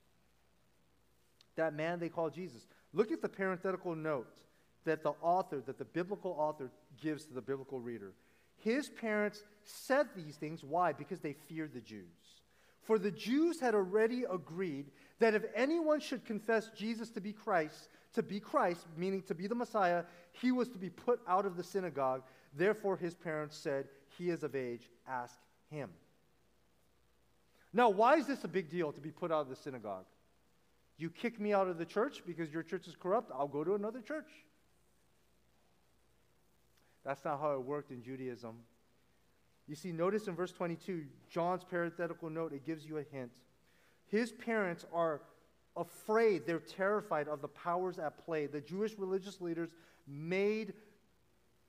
That 1.56 1.74
man 1.74 2.00
they 2.00 2.10
call 2.10 2.30
Jesus. 2.30 2.66
Look 2.94 3.12
at 3.12 3.22
the 3.22 3.30
parenthetical 3.30 3.96
note 3.96 4.42
that 4.86 5.04
the 5.04 5.14
author, 5.22 5.62
that 5.66 5.78
the 5.78 5.86
biblical 5.86 6.32
author 6.38 6.70
gives 7.02 7.26
to 7.26 7.34
the 7.34 7.42
biblical 7.42 7.80
reader. 7.80 8.14
His 8.58 8.90
parents 8.90 9.44
said 9.64 10.08
these 10.16 10.36
things. 10.36 10.64
Why? 10.64 10.94
Because 10.94 11.20
they 11.20 11.34
feared 11.34 11.74
the 11.74 11.82
Jews. 11.82 12.06
For 12.84 13.00
the 13.00 13.12
Jews 13.12 13.60
had 13.60 13.74
already 13.74 14.26
agreed 14.32 14.86
that 15.20 15.34
if 15.34 15.44
anyone 15.56 16.00
should 16.00 16.24
confess 16.24 16.70
Jesus 16.78 17.10
to 17.12 17.22
be 17.22 17.34
Christ, 17.34 17.90
to 18.14 18.22
be 18.22 18.40
Christ, 18.40 18.86
meaning 18.96 19.24
to 19.24 19.34
be 19.34 19.48
the 19.48 19.56
Messiah, 19.56 20.04
he 20.32 20.52
was 20.52 20.70
to 20.70 20.78
be 20.78 20.90
put 20.90 21.20
out 21.28 21.46
of 21.46 21.58
the 21.58 21.64
synagogue. 21.64 22.22
Therefore, 22.56 22.96
his 22.96 23.16
parents 23.16 23.58
said, 23.58 23.88
He 24.18 24.30
is 24.30 24.44
of 24.44 24.56
age, 24.56 24.90
ask 25.08 25.36
him. 25.75 25.89
Now, 27.74 27.89
why 27.89 28.15
is 28.15 28.25
this 28.25 28.44
a 28.44 28.48
big 28.48 28.70
deal 28.70 28.91
to 28.94 29.01
be 29.01 29.12
put 29.12 29.32
out 29.32 29.41
of 29.41 29.50
the 29.50 29.55
synagogue? 29.55 30.05
You 30.98 31.10
kick 31.10 31.39
me 31.39 31.53
out 31.53 31.67
of 31.67 31.77
the 31.77 31.86
church 31.86 32.24
because 32.25 32.51
your 32.51 32.63
church 32.63 32.88
is 32.88 32.96
corrupt, 32.96 33.32
I'll 33.38 33.50
go 33.50 33.63
to 33.63 33.75
another 33.75 34.00
church. 34.00 34.29
That's 37.03 37.24
not 37.25 37.39
how 37.39 37.51
it 37.53 37.62
worked 37.62 37.91
in 37.91 38.01
Judaism. 38.01 38.55
You 39.67 39.75
see, 39.75 39.91
notice 39.91 40.27
in 40.27 40.36
verse 40.36 40.51
22, 40.51 41.05
John's 41.29 41.63
parenthetical 41.63 42.29
note, 42.29 42.53
it 42.53 42.65
gives 42.65 42.86
you 42.86 42.98
a 42.98 43.03
hint. 43.03 43.32
His 44.08 44.32
parents 44.32 44.86
are 44.94 45.22
afraid, 45.75 46.46
they're 46.46 46.60
terrified 46.60 47.27
of 47.27 47.41
the 47.41 47.48
powers 47.50 48.00
at 48.00 48.24
play. 48.25 48.46
The 48.46 48.62
Jewish 48.62 48.98
religious 48.98 49.41
leaders 49.41 49.70
made 50.08 50.74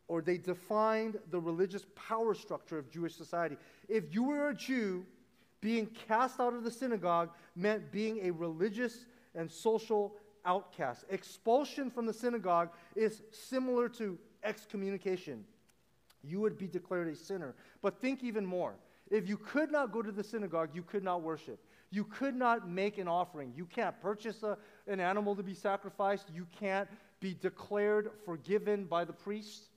or 0.09 0.23
they 0.23 0.39
defined 0.39 1.19
the 1.31 1.41
religious 1.41 1.87
power 1.95 2.35
structure 2.35 2.79
of 2.79 2.91
Jewish 2.91 3.15
society. 3.15 3.57
If 3.89 4.15
you 4.15 4.23
were 4.23 4.49
a 4.49 4.55
Jew, 4.55 5.05
being 5.61 5.87
cast 5.87 6.39
out 6.39 6.55
of 6.55 6.65
the 6.65 6.71
synagogue 6.71 7.31
meant 7.55 7.91
being 7.91 8.21
a 8.23 8.31
religious 8.31 9.07
and 9.35 9.51
social 9.51 10.15
outcast. 10.45 11.05
Expulsion 11.11 11.91
from 11.91 12.07
the 12.07 12.13
synagogue 12.13 12.71
is 12.95 13.23
similar 13.33 13.89
to 13.91 14.19
excommunication. 14.45 15.45
You 16.23 16.41
would 16.41 16.57
be 16.57 16.67
declared 16.67 17.09
a 17.09 17.17
sinner. 17.17 17.55
But 17.83 18.01
think 18.01 18.23
even 18.23 18.47
more. 18.47 18.75
If 19.11 19.29
you 19.29 19.37
could 19.37 19.71
not 19.71 19.93
go 19.93 20.03
to 20.03 20.11
the 20.11 20.25
synagogue, 20.25 20.71
you 20.73 20.83
could 20.83 21.05
not 21.05 21.23
worship. 21.23 21.61
You 21.91 22.05
could 22.05 22.35
not 22.35 22.69
make 22.69 22.99
an 22.99 23.07
offering. 23.07 23.53
You 23.57 23.65
can't 23.65 24.01
purchase 24.01 24.43
a, 24.43 24.59
an 24.89 24.99
animal 24.99 25.37
to 25.37 25.43
be 25.43 25.55
sacrificed. 25.55 26.31
You 26.35 26.47
can't 26.59 26.89
be 27.21 27.35
declared 27.35 28.11
forgiven 28.25 28.85
by 28.85 29.05
the 29.05 29.13
priest. 29.13 29.69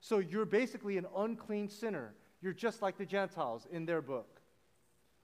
So 0.00 0.18
you're 0.18 0.46
basically 0.46 0.96
an 0.96 1.06
unclean 1.16 1.68
sinner. 1.68 2.14
You're 2.42 2.54
just 2.54 2.82
like 2.82 2.96
the 2.96 3.06
Gentiles 3.06 3.66
in 3.70 3.84
their 3.84 4.00
book. 4.00 4.40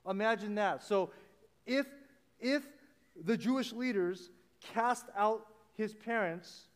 Imagine 0.09 0.55
that. 0.57 0.83
So 0.85 1.11
if, 1.67 1.87
if 2.39 2.63
the 3.25 3.37
Jewish 3.37 3.73
leaders 3.73 4.31
cast 4.61 5.07
out 5.17 5.47
his 5.75 5.95
parents, 5.95 6.69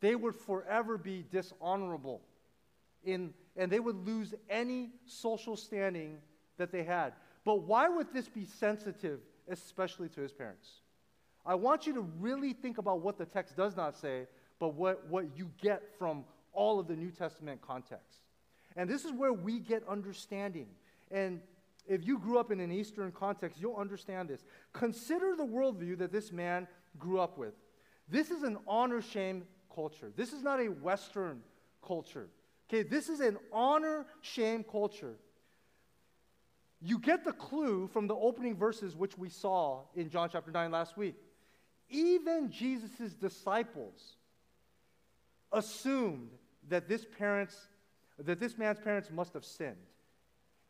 they 0.00 0.14
would 0.14 0.34
forever 0.34 0.98
be 0.98 1.24
dishonorable 1.30 2.20
in, 3.02 3.32
and 3.56 3.72
they 3.72 3.80
would 3.80 4.06
lose 4.06 4.34
any 4.50 4.90
social 5.06 5.56
standing 5.56 6.18
that 6.58 6.70
they 6.70 6.84
had. 6.84 7.14
But 7.44 7.62
why 7.62 7.88
would 7.88 8.12
this 8.12 8.28
be 8.28 8.44
sensitive, 8.44 9.20
especially 9.48 10.08
to 10.10 10.20
his 10.20 10.32
parents? 10.32 10.80
I 11.44 11.54
want 11.54 11.86
you 11.86 11.94
to 11.94 12.00
really 12.18 12.52
think 12.52 12.78
about 12.78 13.00
what 13.00 13.18
the 13.18 13.24
text 13.24 13.56
does 13.56 13.76
not 13.76 13.96
say, 13.96 14.26
but 14.58 14.74
what, 14.74 15.06
what 15.08 15.36
you 15.36 15.50
get 15.62 15.82
from 15.98 16.24
all 16.56 16.80
of 16.80 16.88
the 16.88 16.96
New 16.96 17.10
Testament 17.10 17.60
context. 17.60 18.22
And 18.74 18.90
this 18.90 19.04
is 19.04 19.12
where 19.12 19.32
we 19.32 19.60
get 19.60 19.86
understanding. 19.88 20.66
And 21.10 21.40
if 21.86 22.04
you 22.04 22.18
grew 22.18 22.38
up 22.38 22.50
in 22.50 22.58
an 22.58 22.72
Eastern 22.72 23.12
context, 23.12 23.60
you'll 23.60 23.76
understand 23.76 24.28
this. 24.28 24.44
Consider 24.72 25.36
the 25.36 25.46
worldview 25.46 25.98
that 25.98 26.10
this 26.10 26.32
man 26.32 26.66
grew 26.98 27.20
up 27.20 27.38
with. 27.38 27.54
This 28.08 28.30
is 28.30 28.42
an 28.42 28.58
honor 28.66 29.00
shame 29.00 29.44
culture. 29.72 30.12
This 30.16 30.32
is 30.32 30.42
not 30.42 30.60
a 30.60 30.66
Western 30.66 31.42
culture. 31.86 32.28
Okay, 32.68 32.82
this 32.82 33.08
is 33.08 33.20
an 33.20 33.38
honor 33.52 34.06
shame 34.20 34.64
culture. 34.64 35.14
You 36.80 36.98
get 36.98 37.24
the 37.24 37.32
clue 37.32 37.88
from 37.88 38.06
the 38.06 38.14
opening 38.14 38.56
verses 38.56 38.94
which 38.94 39.16
we 39.16 39.28
saw 39.28 39.82
in 39.94 40.10
John 40.10 40.28
chapter 40.30 40.50
9 40.50 40.70
last 40.70 40.96
week. 40.96 41.14
Even 41.88 42.50
Jesus' 42.50 43.14
disciples 43.14 44.16
assumed 45.52 46.30
that 46.68 46.88
this 46.88 47.06
parents 47.18 47.68
that 48.18 48.40
this 48.40 48.56
man's 48.56 48.78
parents 48.78 49.10
must 49.10 49.34
have 49.34 49.44
sinned. 49.44 49.76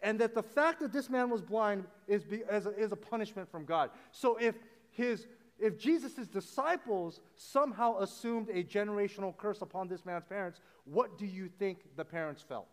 And 0.03 0.19
that 0.21 0.35
the 0.35 0.43
fact 0.43 0.81
that 0.81 0.93
this 0.93 1.09
man 1.09 1.31
was 1.31 1.41
blind 1.41 1.85
is, 2.07 2.25
be, 2.25 2.39
is, 2.51 2.67
a, 2.67 2.71
is 2.77 2.93
a 2.93 2.97
punishment 2.97 3.51
from 3.51 3.65
God. 3.65 3.91
So 4.11 4.37
if 4.37 4.57
his 4.91 5.27
if 5.59 5.79
Jesus' 5.79 6.27
disciples 6.27 7.21
somehow 7.35 7.99
assumed 8.01 8.51
a 8.51 8.63
generational 8.63 9.35
curse 9.35 9.63
upon 9.63 9.89
this 9.89 10.05
man's 10.05 10.25
parents, 10.25 10.61
what 10.85 11.17
do 11.17 11.25
you 11.25 11.49
think 11.49 11.79
the 11.97 12.05
parents 12.05 12.43
felt? 12.43 12.69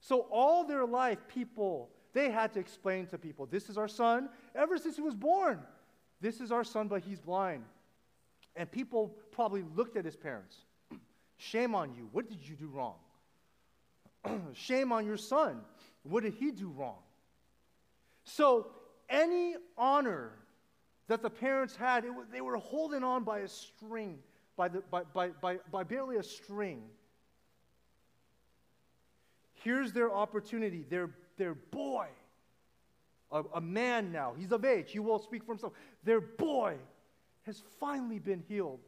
So, 0.00 0.26
all 0.32 0.64
their 0.64 0.84
life, 0.84 1.18
people, 1.28 1.90
they 2.12 2.30
had 2.30 2.52
to 2.54 2.58
explain 2.58 3.06
to 3.06 3.18
people 3.18 3.46
this 3.46 3.68
is 3.68 3.78
our 3.78 3.86
son 3.86 4.30
ever 4.54 4.78
since 4.78 4.96
he 4.96 5.02
was 5.02 5.14
born. 5.14 5.60
This 6.20 6.40
is 6.40 6.50
our 6.50 6.64
son, 6.64 6.88
but 6.88 7.02
he's 7.02 7.20
blind. 7.20 7.62
And 8.56 8.70
people 8.70 9.14
probably 9.30 9.62
looked 9.76 9.96
at 9.96 10.04
his 10.04 10.16
parents. 10.16 10.56
Shame 11.40 11.74
on 11.74 11.94
you. 11.94 12.06
What 12.12 12.28
did 12.28 12.46
you 12.46 12.54
do 12.54 12.66
wrong? 12.68 12.96
Shame 14.52 14.92
on 14.92 15.06
your 15.06 15.16
son. 15.16 15.62
What 16.02 16.22
did 16.22 16.34
he 16.34 16.50
do 16.50 16.68
wrong? 16.68 16.98
So, 18.24 18.66
any 19.08 19.54
honor 19.78 20.32
that 21.08 21.22
the 21.22 21.30
parents 21.30 21.74
had, 21.74 22.04
it, 22.04 22.12
they 22.30 22.42
were 22.42 22.58
holding 22.58 23.02
on 23.02 23.24
by 23.24 23.38
a 23.38 23.48
string, 23.48 24.18
by, 24.54 24.68
the, 24.68 24.82
by, 24.90 25.04
by, 25.14 25.28
by, 25.28 25.56
by 25.72 25.82
barely 25.82 26.16
a 26.16 26.22
string. 26.22 26.82
Here's 29.64 29.92
their 29.92 30.12
opportunity. 30.12 30.84
Their, 30.90 31.08
their 31.38 31.54
boy, 31.54 32.08
a, 33.32 33.44
a 33.54 33.60
man 33.62 34.12
now, 34.12 34.34
he's 34.38 34.52
of 34.52 34.66
age, 34.66 34.92
he 34.92 34.98
will 34.98 35.18
speak 35.18 35.42
for 35.44 35.52
himself. 35.52 35.72
Their 36.04 36.20
boy 36.20 36.76
has 37.44 37.62
finally 37.80 38.18
been 38.18 38.44
healed. 38.46 38.80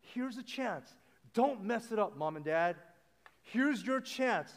Here's 0.00 0.36
a 0.36 0.42
chance. 0.42 0.92
Don't 1.34 1.64
mess 1.64 1.92
it 1.92 1.98
up, 1.98 2.16
mom 2.16 2.36
and 2.36 2.44
dad. 2.44 2.76
Here's 3.42 3.82
your 3.82 4.00
chance 4.00 4.52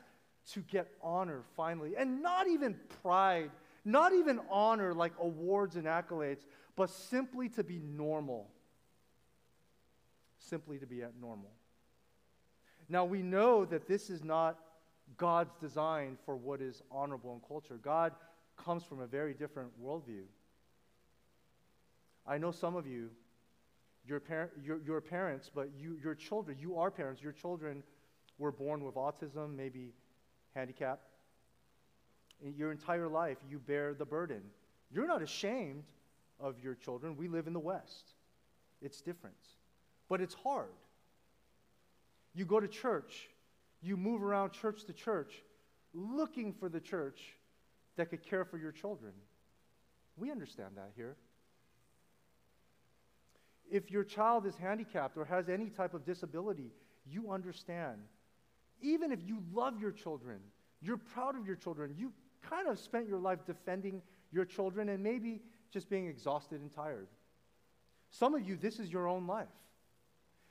to 0.52 0.60
get 0.62 0.92
honor 1.02 1.44
finally. 1.56 1.96
And 1.98 2.22
not 2.22 2.48
even 2.48 2.76
pride, 3.02 3.52
not 3.84 4.14
even 4.14 4.40
honor 4.50 4.94
like 4.94 5.14
awards 5.20 5.76
and 5.76 5.86
accolades, 5.86 6.46
but 6.76 6.90
simply 6.90 7.50
to 7.50 7.64
be 7.64 7.80
normal. 7.80 8.50
Simply 10.38 10.78
to 10.78 10.86
be 10.86 11.02
at 11.02 11.14
normal. 11.20 11.52
Now, 12.88 13.06
we 13.06 13.24
know 13.24 13.66
that 13.66 13.88
this 13.88 14.10
is 14.10 14.24
not 14.24 14.60
God's 15.18 15.56
design 15.60 16.18
for 16.26 16.36
what 16.36 16.62
is 16.62 16.84
honorable 16.92 17.34
in 17.34 17.42
culture. 17.48 17.80
God 17.82 18.14
comes 18.58 18.84
from 18.84 19.02
a 19.02 19.08
very 19.08 19.34
different 19.34 19.70
worldview. 19.84 20.24
I 22.28 22.38
know 22.38 22.52
some 22.52 22.76
of 22.76 22.86
you, 22.88 23.10
your, 24.08 24.20
par- 24.20 24.52
your, 24.64 24.80
your 24.86 25.02
parents, 25.02 25.50
but 25.54 25.70
you, 25.78 25.98
your 26.02 26.16
children, 26.16 26.58
you 26.60 26.78
are 26.78 26.92
parents, 26.92 27.22
your 27.22 27.32
children 27.32 27.84
were 28.38 28.52
born 28.52 28.84
with 28.84 28.96
autism, 28.96 29.56
maybe 29.56 29.94
handicap. 30.54 31.00
In 32.44 32.56
your 32.56 32.72
entire 32.72 33.08
life, 33.08 33.38
you 33.50 33.60
bear 33.60 33.94
the 33.94 34.06
burden. 34.06 34.42
You're 34.92 35.08
not 35.08 35.22
ashamed 35.22 35.86
of 36.40 36.60
your 36.60 36.76
children. 36.76 37.16
We 37.16 37.28
live 37.28 37.48
in 37.48 37.54
the 37.54 37.60
West. 37.60 38.14
It's 38.82 39.02
different. 39.02 39.36
But 40.10 40.22
it's 40.22 40.34
hard. 40.36 40.76
You 42.34 42.46
go 42.46 42.60
to 42.60 42.68
church, 42.68 43.30
you 43.82 43.96
move 43.96 44.22
around 44.22 44.52
church 44.52 44.84
to 44.86 44.94
church 44.94 45.34
looking 45.94 46.54
for 46.54 46.68
the 46.68 46.82
church 46.82 47.22
that 47.96 48.10
could 48.10 48.22
care 48.22 48.44
for 48.44 48.58
your 48.58 48.74
children. 48.74 49.14
We 50.18 50.32
understand 50.32 50.72
that 50.76 50.92
here. 50.96 51.16
If 53.70 53.92
your 53.92 54.04
child 54.04 54.46
is 54.46 54.56
handicapped 54.56 55.18
or 55.18 55.26
has 55.26 55.50
any 55.50 55.70
type 55.70 55.94
of 55.94 56.06
disability, 56.06 56.72
you 57.06 57.32
understand. 57.32 57.98
Even 58.82 59.12
if 59.12 59.20
you 59.26 59.44
love 59.54 59.80
your 59.80 59.92
children, 59.92 60.40
you're 60.82 60.98
proud 60.98 61.38
of 61.38 61.46
your 61.46 61.56
children, 61.56 61.96
you 61.98 62.12
kind 62.48 62.68
of 62.68 62.80
spent 62.80 63.08
your 63.08 63.20
life 63.20 63.40
defending 63.46 64.02
your 64.32 64.46
children, 64.46 64.90
and 64.90 65.02
maybe 65.02 65.42
just 65.72 65.90
being 65.90 66.08
exhausted 66.08 66.62
and 66.62 66.72
tired. 66.74 67.08
Some 68.10 68.36
of 68.36 68.48
you, 68.48 68.56
this 68.56 68.80
is 68.80 68.92
your 68.92 69.08
own 69.08 69.28
life. 69.28 69.48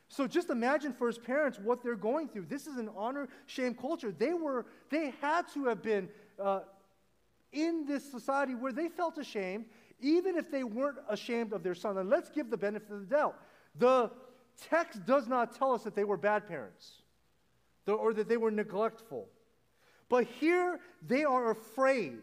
So 0.08 0.26
just 0.26 0.50
imagine 0.50 0.92
for 0.92 1.06
his 1.06 1.18
parents 1.18 1.58
what 1.58 1.82
they're 1.82 1.96
going 1.96 2.28
through. 2.28 2.46
This 2.46 2.66
is 2.66 2.76
an 2.76 2.90
honor 2.96 3.28
shame 3.46 3.74
culture. 3.74 4.12
They 4.12 4.32
were, 4.32 4.66
they 4.90 5.14
had 5.20 5.42
to 5.54 5.66
have 5.66 5.82
been 5.82 6.08
uh, 6.42 6.60
in 7.52 7.86
this 7.86 8.10
society 8.10 8.54
where 8.54 8.72
they 8.72 8.88
felt 8.88 9.18
ashamed, 9.18 9.66
even 10.00 10.36
if 10.36 10.50
they 10.50 10.64
weren't 10.64 10.98
ashamed 11.08 11.52
of 11.52 11.62
their 11.62 11.74
son. 11.74 11.98
And 11.98 12.08
let's 12.08 12.30
give 12.30 12.50
the 12.50 12.56
benefit 12.56 12.90
of 12.90 13.00
the 13.00 13.06
doubt. 13.06 13.36
The 13.76 14.10
text 14.68 15.04
does 15.06 15.26
not 15.26 15.56
tell 15.56 15.72
us 15.72 15.82
that 15.84 15.94
they 15.94 16.04
were 16.04 16.16
bad 16.16 16.46
parents 16.46 17.02
or 17.86 18.14
that 18.14 18.28
they 18.28 18.36
were 18.36 18.50
neglectful. 18.50 19.28
But 20.08 20.26
here 20.26 20.80
they 21.06 21.24
are 21.24 21.50
afraid. 21.50 22.22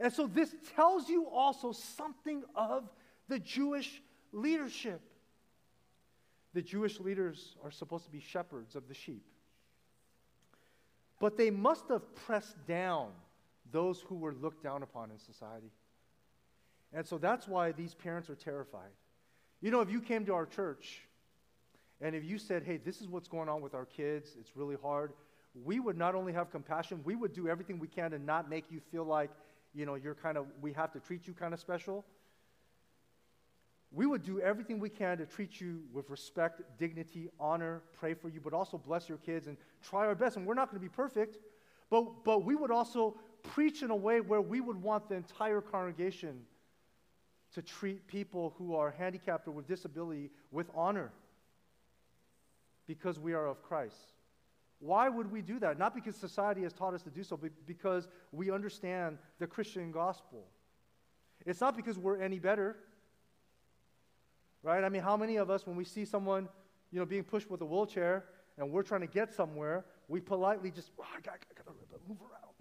And 0.00 0.12
so 0.12 0.26
this 0.26 0.54
tells 0.74 1.08
you 1.08 1.28
also 1.28 1.72
something 1.72 2.42
of 2.54 2.88
the 3.28 3.38
Jewish 3.38 4.02
leadership. 4.32 5.00
The 6.54 6.62
Jewish 6.62 7.00
leaders 7.00 7.56
are 7.64 7.70
supposed 7.70 8.04
to 8.04 8.10
be 8.10 8.20
shepherds 8.20 8.74
of 8.74 8.88
the 8.88 8.94
sheep. 8.94 9.24
But 11.20 11.36
they 11.36 11.50
must 11.50 11.88
have 11.88 12.14
pressed 12.14 12.56
down 12.66 13.10
those 13.70 14.00
who 14.00 14.16
were 14.16 14.34
looked 14.34 14.62
down 14.62 14.82
upon 14.82 15.10
in 15.10 15.18
society. 15.18 15.70
And 16.92 17.06
so 17.06 17.18
that's 17.18 17.48
why 17.48 17.72
these 17.72 17.94
parents 17.94 18.28
are 18.28 18.34
terrified. 18.34 18.90
You 19.60 19.70
know, 19.70 19.80
if 19.80 19.90
you 19.90 20.00
came 20.00 20.26
to 20.26 20.34
our 20.34 20.46
church 20.46 21.02
and 22.00 22.14
if 22.14 22.24
you 22.24 22.38
said, 22.38 22.64
hey, 22.64 22.76
this 22.76 23.00
is 23.00 23.08
what's 23.08 23.28
going 23.28 23.48
on 23.48 23.62
with 23.62 23.74
our 23.74 23.86
kids, 23.86 24.36
it's 24.38 24.56
really 24.56 24.76
hard, 24.82 25.12
we 25.64 25.80
would 25.80 25.96
not 25.96 26.14
only 26.14 26.32
have 26.32 26.50
compassion, 26.50 27.00
we 27.04 27.14
would 27.14 27.32
do 27.32 27.48
everything 27.48 27.78
we 27.78 27.88
can 27.88 28.10
to 28.10 28.18
not 28.18 28.50
make 28.50 28.70
you 28.70 28.80
feel 28.90 29.04
like, 29.04 29.30
you 29.74 29.86
know, 29.86 29.94
you're 29.94 30.14
kind 30.14 30.36
of, 30.36 30.46
we 30.60 30.72
have 30.72 30.92
to 30.92 31.00
treat 31.00 31.26
you 31.26 31.32
kind 31.32 31.54
of 31.54 31.60
special. 31.60 32.04
We 33.94 34.06
would 34.06 34.22
do 34.22 34.40
everything 34.40 34.80
we 34.80 34.88
can 34.88 35.18
to 35.18 35.26
treat 35.26 35.60
you 35.60 35.80
with 35.92 36.08
respect, 36.08 36.62
dignity, 36.78 37.28
honor, 37.38 37.82
pray 37.92 38.14
for 38.14 38.30
you, 38.30 38.40
but 38.40 38.54
also 38.54 38.78
bless 38.78 39.08
your 39.08 39.18
kids 39.18 39.46
and 39.46 39.56
try 39.82 40.06
our 40.06 40.14
best. 40.14 40.36
And 40.36 40.46
we're 40.46 40.54
not 40.54 40.70
going 40.70 40.80
to 40.80 40.88
be 40.88 40.94
perfect, 40.94 41.36
but, 41.90 42.24
but 42.24 42.44
we 42.44 42.54
would 42.54 42.70
also 42.70 43.16
preach 43.42 43.82
in 43.82 43.90
a 43.90 43.96
way 43.96 44.20
where 44.20 44.40
we 44.40 44.60
would 44.60 44.82
want 44.82 45.08
the 45.10 45.14
entire 45.14 45.60
congregation 45.60 46.40
to 47.54 47.62
treat 47.62 48.06
people 48.06 48.54
who 48.58 48.74
are 48.74 48.90
handicapped 48.90 49.46
or 49.46 49.50
with 49.50 49.66
disability 49.66 50.30
with 50.50 50.68
honor 50.74 51.12
because 52.86 53.18
we 53.18 53.34
are 53.34 53.46
of 53.46 53.62
Christ. 53.62 54.12
Why 54.80 55.08
would 55.08 55.30
we 55.30 55.42
do 55.42 55.58
that? 55.60 55.78
Not 55.78 55.94
because 55.94 56.16
society 56.16 56.62
has 56.62 56.72
taught 56.72 56.94
us 56.94 57.02
to 57.02 57.10
do 57.10 57.22
so, 57.22 57.36
but 57.36 57.50
because 57.66 58.08
we 58.32 58.50
understand 58.50 59.18
the 59.38 59.46
Christian 59.46 59.92
gospel. 59.92 60.44
It's 61.46 61.60
not 61.60 61.76
because 61.76 61.98
we're 61.98 62.20
any 62.20 62.38
better. 62.38 62.76
Right? 64.62 64.82
I 64.82 64.88
mean, 64.88 65.02
how 65.02 65.16
many 65.16 65.36
of 65.36 65.50
us, 65.50 65.66
when 65.66 65.76
we 65.76 65.84
see 65.84 66.04
someone, 66.04 66.48
you 66.90 66.98
know, 66.98 67.06
being 67.06 67.24
pushed 67.24 67.50
with 67.50 67.60
a 67.60 67.64
wheelchair 67.64 68.24
and 68.58 68.70
we're 68.70 68.82
trying 68.82 69.00
to 69.02 69.06
get 69.06 69.32
somewhere, 69.32 69.84
we 70.08 70.20
politely 70.20 70.70
just, 70.70 70.90
oh, 70.98 71.04
I 71.04 71.20
got 71.20 71.40
to 71.40 72.08
move 72.08 72.18
around. 72.20 72.54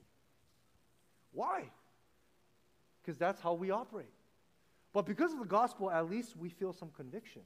Why? 1.32 1.64
Because 3.02 3.18
that's 3.18 3.42
how 3.42 3.54
we 3.54 3.72
operate. 3.72 4.08
But 4.94 5.06
because 5.06 5.32
of 5.34 5.40
the 5.40 5.46
gospel, 5.46 5.90
at 5.90 6.10
least 6.10 6.36
we 6.36 6.50
feel 6.50 6.74
some 6.74 6.90
conviction. 6.96 7.44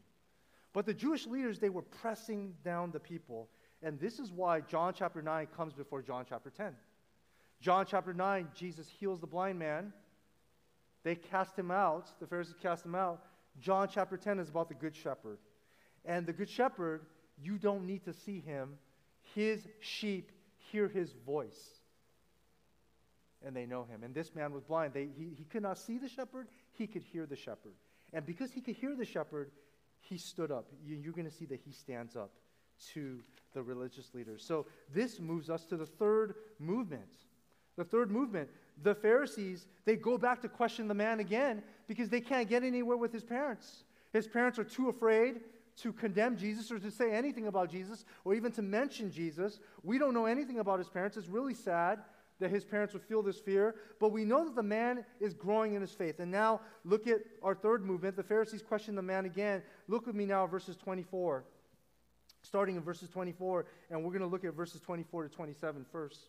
But 0.73 0.85
the 0.85 0.93
Jewish 0.93 1.25
leaders, 1.25 1.59
they 1.59 1.69
were 1.69 1.83
pressing 1.83 2.53
down 2.63 2.91
the 2.91 2.99
people. 2.99 3.49
And 3.81 3.99
this 3.99 4.19
is 4.19 4.31
why 4.31 4.61
John 4.61 4.93
chapter 4.93 5.21
9 5.21 5.47
comes 5.55 5.73
before 5.73 6.01
John 6.01 6.25
chapter 6.27 6.49
10. 6.49 6.73
John 7.61 7.85
chapter 7.85 8.13
9, 8.13 8.49
Jesus 8.53 8.87
heals 8.89 9.19
the 9.19 9.27
blind 9.27 9.59
man. 9.59 9.93
They 11.03 11.15
cast 11.15 11.57
him 11.57 11.71
out. 11.71 12.19
The 12.19 12.27
Pharisees 12.27 12.55
cast 12.61 12.85
him 12.85 12.95
out. 12.95 13.21
John 13.59 13.87
chapter 13.91 14.17
10 14.17 14.39
is 14.39 14.49
about 14.49 14.69
the 14.69 14.75
good 14.75 14.95
shepherd. 14.95 15.37
And 16.03 16.25
the 16.25 16.33
good 16.33 16.49
shepherd, 16.49 17.05
you 17.41 17.57
don't 17.57 17.85
need 17.85 18.03
to 18.05 18.13
see 18.13 18.39
him. 18.39 18.77
His 19.33 19.67
sheep 19.79 20.31
hear 20.57 20.87
his 20.87 21.13
voice. 21.25 21.79
And 23.45 23.55
they 23.55 23.65
know 23.65 23.83
him. 23.83 24.03
And 24.03 24.13
this 24.13 24.33
man 24.33 24.51
was 24.51 24.63
blind. 24.63 24.93
They, 24.93 25.07
he, 25.17 25.33
he 25.37 25.45
could 25.45 25.61
not 25.61 25.77
see 25.77 25.97
the 25.97 26.09
shepherd, 26.09 26.47
he 26.77 26.87
could 26.87 27.03
hear 27.03 27.25
the 27.25 27.35
shepherd. 27.35 27.73
And 28.13 28.25
because 28.25 28.51
he 28.51 28.61
could 28.61 28.75
hear 28.75 28.95
the 28.95 29.05
shepherd, 29.05 29.51
he 29.99 30.17
stood 30.17 30.51
up. 30.51 30.69
You, 30.85 30.95
you're 30.95 31.13
going 31.13 31.29
to 31.29 31.35
see 31.35 31.45
that 31.45 31.59
he 31.59 31.71
stands 31.71 32.15
up 32.15 32.31
to 32.93 33.19
the 33.53 33.61
religious 33.61 34.13
leaders. 34.13 34.43
So 34.45 34.65
this 34.93 35.19
moves 35.19 35.49
us 35.49 35.65
to 35.65 35.77
the 35.77 35.85
third 35.85 36.35
movement. 36.59 37.09
The 37.77 37.83
third 37.83 38.09
movement, 38.09 38.49
the 38.83 38.95
Pharisees, 38.95 39.67
they 39.83 39.95
go 39.95 40.17
back 40.17 40.41
to 40.43 40.49
question 40.49 40.87
the 40.87 40.93
man 40.93 41.19
again 41.19 41.61
because 41.87 42.09
they 42.09 42.21
can't 42.21 42.47
get 42.47 42.63
anywhere 42.63 42.97
with 42.97 43.11
his 43.11 43.23
parents. 43.23 43.83
His 44.13 44.27
parents 44.27 44.57
are 44.59 44.63
too 44.63 44.87
afraid 44.87 45.41
to 45.77 45.91
condemn 45.91 46.37
Jesus 46.37 46.71
or 46.71 46.79
to 46.79 46.89
say 46.89 47.11
anything 47.11 47.47
about 47.47 47.69
Jesus 47.69 48.05
or 48.23 48.33
even 48.33 48.51
to 48.53 48.61
mention 48.61 49.11
Jesus. 49.11 49.59
We 49.83 49.97
don't 49.97 50.13
know 50.13 50.25
anything 50.25 50.59
about 50.59 50.79
his 50.79 50.87
parents. 50.87 51.17
It's 51.17 51.27
really 51.27 51.53
sad 51.53 51.99
that 52.39 52.51
his 52.51 52.65
parents 52.65 52.93
would 52.93 53.03
feel 53.03 53.21
this 53.21 53.39
fear, 53.39 53.75
but 53.99 54.11
we 54.11 54.25
know 54.25 54.43
that 54.43 54.55
the 54.55 54.63
man 54.63 55.05
is 55.19 55.33
growing 55.33 55.73
in 55.73 55.81
his 55.81 55.91
faith. 55.91 56.19
And 56.19 56.31
now 56.31 56.61
look 56.83 57.07
at 57.07 57.19
our 57.41 57.55
third 57.55 57.85
movement. 57.85 58.15
The 58.15 58.23
Pharisees 58.23 58.61
question 58.61 58.95
the 58.95 59.01
man 59.01 59.25
again. 59.25 59.63
Look 59.87 60.05
with 60.05 60.15
me 60.15 60.25
now, 60.25 60.45
verses 60.45 60.75
24. 60.75 61.45
Starting 62.41 62.75
in 62.75 62.83
verses 62.83 63.09
24, 63.09 63.65
and 63.89 64.03
we're 64.03 64.11
going 64.11 64.21
to 64.21 64.27
look 64.27 64.43
at 64.43 64.53
verses 64.53 64.81
24 64.81 65.23
to 65.23 65.29
27 65.29 65.85
first. 65.91 66.19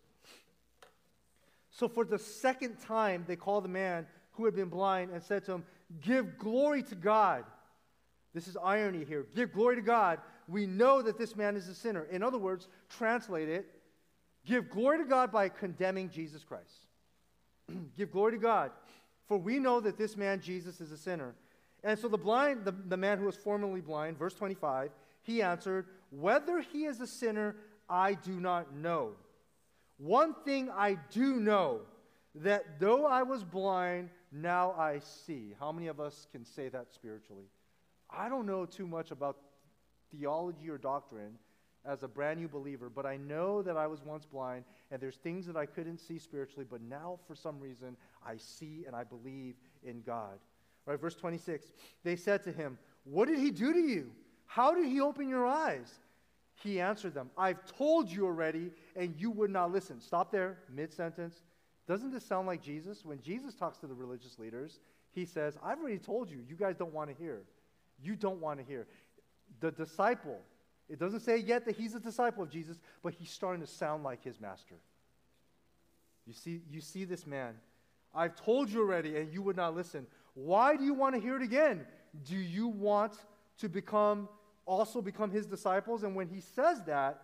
So, 1.71 1.89
for 1.89 2.05
the 2.05 2.19
second 2.19 2.81
time, 2.81 3.25
they 3.27 3.37
called 3.37 3.65
the 3.65 3.69
man 3.69 4.07
who 4.33 4.47
had 4.47 4.55
been 4.55 4.71
blind 4.71 5.11
and 5.11 5.23
said 5.23 5.45
to 5.45 5.53
him, 5.53 5.65
Give 6.01 6.39
glory 6.39 6.83
to 6.85 6.95
God. 6.95 7.45
This 8.33 8.49
is 8.49 8.57
irony 8.63 9.05
here. 9.05 9.27
Give 9.35 9.53
glory 9.53 9.77
to 9.77 9.83
God. 9.83 10.21
We 10.49 10.67
know 10.67 11.03
that 11.03 11.19
this 11.19 11.37
man 11.37 11.57
is 11.57 11.69
a 11.69 11.75
sinner. 11.75 12.05
In 12.05 12.23
other 12.23 12.39
words, 12.39 12.69
translate 12.89 13.49
it 13.49 13.76
Give 14.47 14.71
glory 14.71 14.99
to 14.99 15.05
God 15.05 15.33
by 15.33 15.49
condemning 15.49 16.09
Jesus 16.09 16.45
Christ. 16.45 16.87
Give 17.97 18.11
glory 18.11 18.33
to 18.33 18.39
God, 18.39 18.71
for 19.27 19.37
we 19.37 19.59
know 19.59 19.81
that 19.81 19.99
this 19.99 20.17
man 20.17 20.41
Jesus 20.41 20.81
is 20.81 20.93
a 20.93 20.97
sinner. 20.97 21.35
And 21.83 21.99
so 21.99 22.09
the 22.09 22.17
blind, 22.17 22.65
the, 22.65 22.73
the 22.73 22.97
man 22.97 23.19
who 23.19 23.27
was 23.27 23.37
formerly 23.37 23.81
blind, 23.81 24.19
verse 24.19 24.35
25, 24.35 24.91
he 25.23 25.43
answered, 25.43 25.87
Whether 26.11 26.61
he 26.61 26.85
is 26.85 27.01
a 27.01 27.07
sinner, 27.07 27.57
I 27.89 28.15
do 28.15 28.41
not 28.41 28.75
know. 28.75 29.13
One 29.99 30.35
thing 30.45 30.71
I 30.71 30.97
do 31.11 31.41
know, 31.41 31.81
that 32.37 32.79
though 32.79 33.07
I 33.07 33.23
was 33.23 33.43
blind, 33.43 34.11
now 34.31 34.73
I 34.73 35.01
see. 35.01 35.55
How 35.59 35.73
many 35.73 35.87
of 35.87 36.01
us 36.01 36.27
can 36.31 36.45
say 36.45 36.69
that 36.69 36.93
spiritually? 36.93 37.47
I 38.11 38.29
don't 38.29 38.47
know 38.47 38.67
too 38.67 38.87
much 38.87 39.11
about 39.11 39.39
theology 40.11 40.69
or 40.69 40.79
doctrine, 40.79 41.39
as 41.87 42.03
a 42.03 42.09
brand 42.09 42.41
new 42.41 42.49
believer, 42.49 42.91
but 42.93 43.07
I 43.07 43.17
know 43.17 43.63
that 43.63 43.77
I 43.77 43.87
was 43.87 44.03
once 44.03 44.25
blind 44.25 44.65
and 44.91 45.01
there's 45.01 45.17
things 45.17 45.47
that 45.47 45.57
I 45.57 45.67
couldn't 45.67 45.99
see 45.99 46.19
spiritually, 46.19 46.67
but 46.69 46.81
now 46.83 47.19
for 47.27 47.35
some 47.35 47.61
reason 47.61 47.97
I 48.27 48.37
see 48.37 48.85
and 48.87 48.95
I 48.95 49.05
believe 49.05 49.55
in 49.85 50.03
God. 50.03 50.39
Right, 50.87 51.01
verse 51.01 51.17
26. 51.17 51.73
They 52.05 52.17
said 52.17 52.45
to 52.45 52.53
him, 52.53 52.79
What 53.05 53.29
did 53.29 53.39
he 53.39 53.51
do 53.51 53.73
to 53.73 53.79
you? 53.79 54.11
How 54.47 54.75
did 54.75 54.87
he 54.87 55.01
open 55.01 55.29
your 55.29 55.47
eyes? 55.47 55.93
He 56.63 56.81
answered 56.81 57.13
them, 57.13 57.31
I've 57.37 57.65
told 57.77 58.11
you 58.11 58.25
already, 58.25 58.71
and 58.95 59.15
you 59.19 59.31
would 59.31 59.51
not 59.51 59.73
listen. 59.73 60.01
Stop 60.01 60.31
there, 60.33 60.59
mid 60.73 60.93
sentence. 60.93 61.43
Doesn't 61.87 62.13
this 62.13 62.25
sound 62.25 62.47
like 62.47 62.63
Jesus? 62.63 63.05
When 63.05 63.21
Jesus 63.21 63.55
talks 63.55 63.79
to 63.79 63.87
the 63.87 63.95
religious 63.95 64.39
leaders, 64.39 64.81
he 65.13 65.25
says, 65.25 65.57
I've 65.63 65.79
already 65.79 65.99
told 65.99 66.31
you, 66.31 66.39
you 66.49 66.57
guys 66.57 66.77
don't 66.77 66.93
want 66.93 67.11
to 67.11 67.17
hear. 67.17 67.43
You 68.03 68.17
don't 68.17 68.41
want 68.41 68.59
to 68.59 68.65
hear. 68.65 68.87
The 69.61 69.71
disciple, 69.71 70.41
it 70.89 70.99
doesn't 70.99 71.21
say 71.21 71.39
yet 71.39 71.65
that 71.65 71.77
he's 71.77 71.95
a 71.95 72.01
disciple 72.01 72.43
of 72.43 72.51
Jesus, 72.51 72.79
but 73.03 73.15
he's 73.15 73.31
starting 73.31 73.61
to 73.61 73.67
sound 73.67 74.05
like 74.05 74.23
his 74.23 74.41
master. 74.41 74.77
You 76.27 76.33
see, 76.33 76.61
you 76.71 76.81
see 76.81 77.05
this 77.05 77.27
man. 77.27 77.55
I've 78.15 78.37
told 78.37 78.71
you 78.71 78.81
already, 78.81 79.17
and 79.17 79.33
you 79.33 79.43
would 79.43 79.57
not 79.57 79.75
listen. 79.75 80.07
Why 80.35 80.77
do 80.77 80.85
you 80.85 80.95
want 80.95 81.15
to 81.15 81.21
hear 81.21 81.37
it 81.37 81.43
again? 81.43 81.87
Do 82.25 82.37
you 82.37 82.69
want 82.69 83.15
to 83.59 83.69
become 83.69 84.29
also 84.65 85.01
become 85.01 85.31
his 85.31 85.47
disciples? 85.47 86.03
And 86.03 86.15
when 86.15 86.29
he 86.29 86.41
says 86.41 86.83
that, 86.87 87.23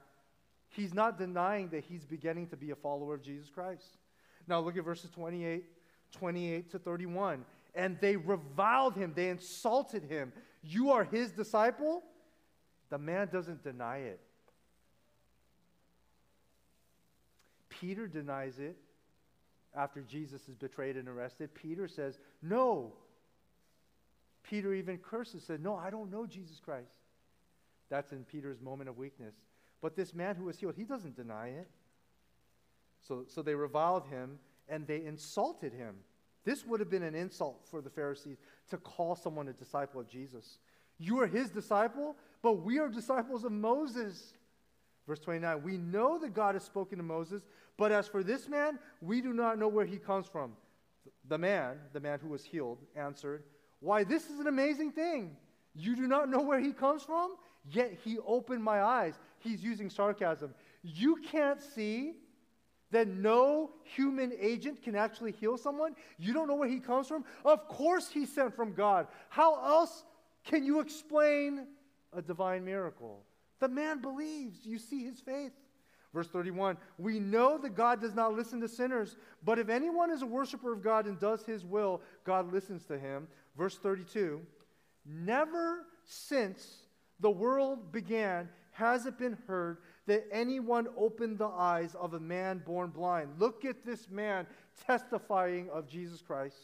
he's 0.69 0.95
not 0.95 1.19
denying 1.19 1.69
that 1.71 1.85
he's 1.85 2.05
beginning 2.05 2.47
to 2.49 2.57
be 2.57 2.71
a 2.71 2.77
follower 2.77 3.15
of 3.15 3.23
Jesus 3.23 3.49
Christ. 3.49 3.99
Now 4.47 4.61
look 4.61 4.77
at 4.77 4.85
verses 4.85 5.11
28, 5.11 5.65
28 6.13 6.71
to 6.71 6.79
31. 6.79 7.45
And 7.75 7.99
they 8.01 8.17
reviled 8.17 8.95
him, 8.95 9.13
they 9.15 9.29
insulted 9.29 10.05
him. 10.05 10.33
You 10.63 10.91
are 10.91 11.05
his 11.05 11.33
disciple? 11.33 12.03
The 12.93 12.99
man 12.99 13.31
doesn't 13.33 13.65
deny 13.65 14.01
it. 14.01 14.21
Peter 17.71 18.07
denies 18.07 18.59
it 18.59 18.77
after 19.75 20.03
Jesus 20.03 20.47
is 20.47 20.57
betrayed 20.57 20.99
and 20.99 21.09
arrested. 21.09 21.55
Peter 21.55 21.89
says, 21.89 22.19
No. 22.43 22.93
Peter 24.43 24.75
even 24.75 24.99
curses, 24.99 25.43
said, 25.43 25.63
No, 25.63 25.75
I 25.75 25.89
don't 25.89 26.11
know 26.11 26.27
Jesus 26.27 26.61
Christ. 26.61 26.93
That's 27.89 28.13
in 28.13 28.25
Peter's 28.25 28.61
moment 28.61 28.91
of 28.91 28.99
weakness. 28.99 29.37
But 29.81 29.97
this 29.97 30.13
man 30.13 30.37
who 30.37 30.45
was 30.45 30.59
healed, 30.59 30.75
he 30.77 30.85
doesn't 30.85 31.17
deny 31.17 31.49
it. 31.49 31.71
So, 33.01 33.25
so 33.27 33.41
they 33.41 33.55
reviled 33.55 34.05
him 34.09 34.39
and 34.69 34.87
they 34.87 35.03
insulted 35.07 35.73
him. 35.73 35.95
This 36.45 36.67
would 36.67 36.81
have 36.81 36.91
been 36.91 37.05
an 37.05 37.15
insult 37.15 37.67
for 37.71 37.81
the 37.81 37.89
Pharisees 37.89 38.37
to 38.69 38.77
call 38.77 39.17
someone 39.17 39.49
a 39.49 39.55
disciple 39.55 39.99
of 39.99 40.09
Jesus. 40.09 40.59
You 41.03 41.21
are 41.21 41.27
his 41.27 41.51
disciple, 41.51 42.17
but 42.43 42.63
we 42.63 42.79
are 42.79 42.89
disciples 42.89 43.45
of 43.45 43.51
Moses. 43.51 44.35
Verse 45.07 45.19
29 45.19 45.63
We 45.63 45.77
know 45.77 46.19
that 46.19 46.33
God 46.33 46.55
has 46.55 46.63
spoken 46.63 46.99
to 46.99 47.05
Moses, 47.05 47.43
but 47.77 47.91
as 47.91 48.07
for 48.07 48.23
this 48.23 48.49
man, 48.49 48.79
we 49.01 49.21
do 49.21 49.33
not 49.33 49.59
know 49.59 49.69
where 49.69 49.85
he 49.85 49.97
comes 49.97 50.27
from. 50.27 50.53
The 51.29 51.39
man, 51.39 51.79
the 51.93 52.01
man 52.01 52.21
who 52.21 52.29
was 52.29 52.45
healed, 52.45 52.79
answered, 52.95 53.43
Why, 53.81 54.05
this 54.05 54.31
is 54.31 54.39
an 54.39 54.47
amazing 54.47 54.93
thing. 54.93 55.37
You 55.75 55.97
do 55.97 56.07
not 56.07 56.29
know 56.29 56.41
where 56.41 56.61
he 56.61 56.73
comes 56.73 57.03
from, 57.03 57.35
yet 57.69 57.99
he 58.05 58.19
opened 58.25 58.63
my 58.63 58.83
eyes. 58.83 59.15
He's 59.39 59.63
using 59.63 59.91
sarcasm. 59.91 60.55
You 60.83 61.17
can't 61.17 61.61
see 61.61 62.15
that 62.93 63.09
no 63.09 63.71
human 63.83 64.33
agent 64.39 64.83
can 64.83 64.95
actually 64.95 65.33
heal 65.33 65.57
someone? 65.57 65.97
You 66.19 66.33
don't 66.33 66.47
know 66.47 66.55
where 66.55 66.69
he 66.69 66.79
comes 66.79 67.09
from? 67.09 67.25
Of 67.45 67.67
course 67.67 68.09
he's 68.09 68.33
sent 68.33 68.55
from 68.55 68.75
God. 68.75 69.09
How 69.31 69.55
else 69.65 70.05
can 70.45 70.65
you 70.65 70.81
explain 70.81 71.67
a 72.13 72.23
divine 72.23 72.65
miracle? 72.65 73.25
The 73.61 73.69
man 73.69 74.01
believes. 74.01 74.65
You 74.65 74.79
see 74.79 75.05
his 75.05 75.21
faith. 75.21 75.53
Verse 76.13 76.29
31 76.29 76.77
We 76.99 77.19
know 77.19 77.59
that 77.59 77.75
God 77.75 78.01
does 78.01 78.15
not 78.15 78.35
listen 78.35 78.61
to 78.61 78.69
sinners, 78.69 79.17
but 79.45 79.59
if 79.59 79.69
anyone 79.69 80.11
is 80.11 80.23
a 80.23 80.27
worshiper 80.27 80.73
of 80.73 80.83
God 80.83 81.07
and 81.07 81.19
does 81.19 81.45
his 81.45 81.65
will, 81.65 82.03
God 82.25 82.53
listens 82.53 82.85
to 82.87 82.99
him. 82.99 83.29
Verse 83.57 83.79
32 83.79 84.41
Never 85.05 85.87
since 86.05 86.87
the 87.21 87.31
world 87.31 87.93
began 87.93 88.49
has 88.73 89.07
it 89.07 89.19
been 89.19 89.39
heard 89.47 89.79
that 90.07 90.27
anyone 90.33 90.89
opened 90.97 91.39
the 91.39 91.47
eyes 91.47 91.95
of 91.95 92.15
a 92.15 92.21
man 92.21 92.63
born 92.65 92.91
blind. 92.91 93.31
Look 93.39 93.65
at 93.65 93.85
this 93.85 94.09
man 94.11 94.47
testifying 94.87 95.71
of 95.71 95.87
Jesus 95.87 96.21
Christ. 96.21 96.57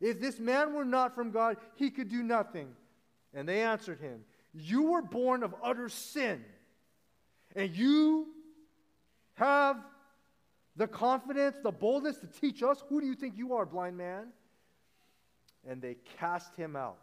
If 0.00 0.20
this 0.20 0.38
man 0.38 0.74
were 0.74 0.84
not 0.84 1.14
from 1.14 1.30
God, 1.30 1.56
he 1.74 1.90
could 1.90 2.08
do 2.08 2.22
nothing. 2.22 2.68
And 3.38 3.48
they 3.48 3.62
answered 3.62 4.00
him, 4.00 4.24
You 4.52 4.82
were 4.82 5.00
born 5.00 5.44
of 5.44 5.54
utter 5.62 5.88
sin, 5.88 6.44
and 7.54 7.70
you 7.70 8.26
have 9.34 9.76
the 10.74 10.88
confidence, 10.88 11.56
the 11.62 11.70
boldness 11.70 12.18
to 12.18 12.26
teach 12.26 12.64
us? 12.64 12.82
Who 12.88 13.00
do 13.00 13.06
you 13.06 13.14
think 13.14 13.38
you 13.38 13.54
are, 13.54 13.64
blind 13.64 13.96
man? 13.96 14.32
And 15.64 15.80
they 15.80 15.98
cast 16.18 16.56
him 16.56 16.74
out. 16.74 16.98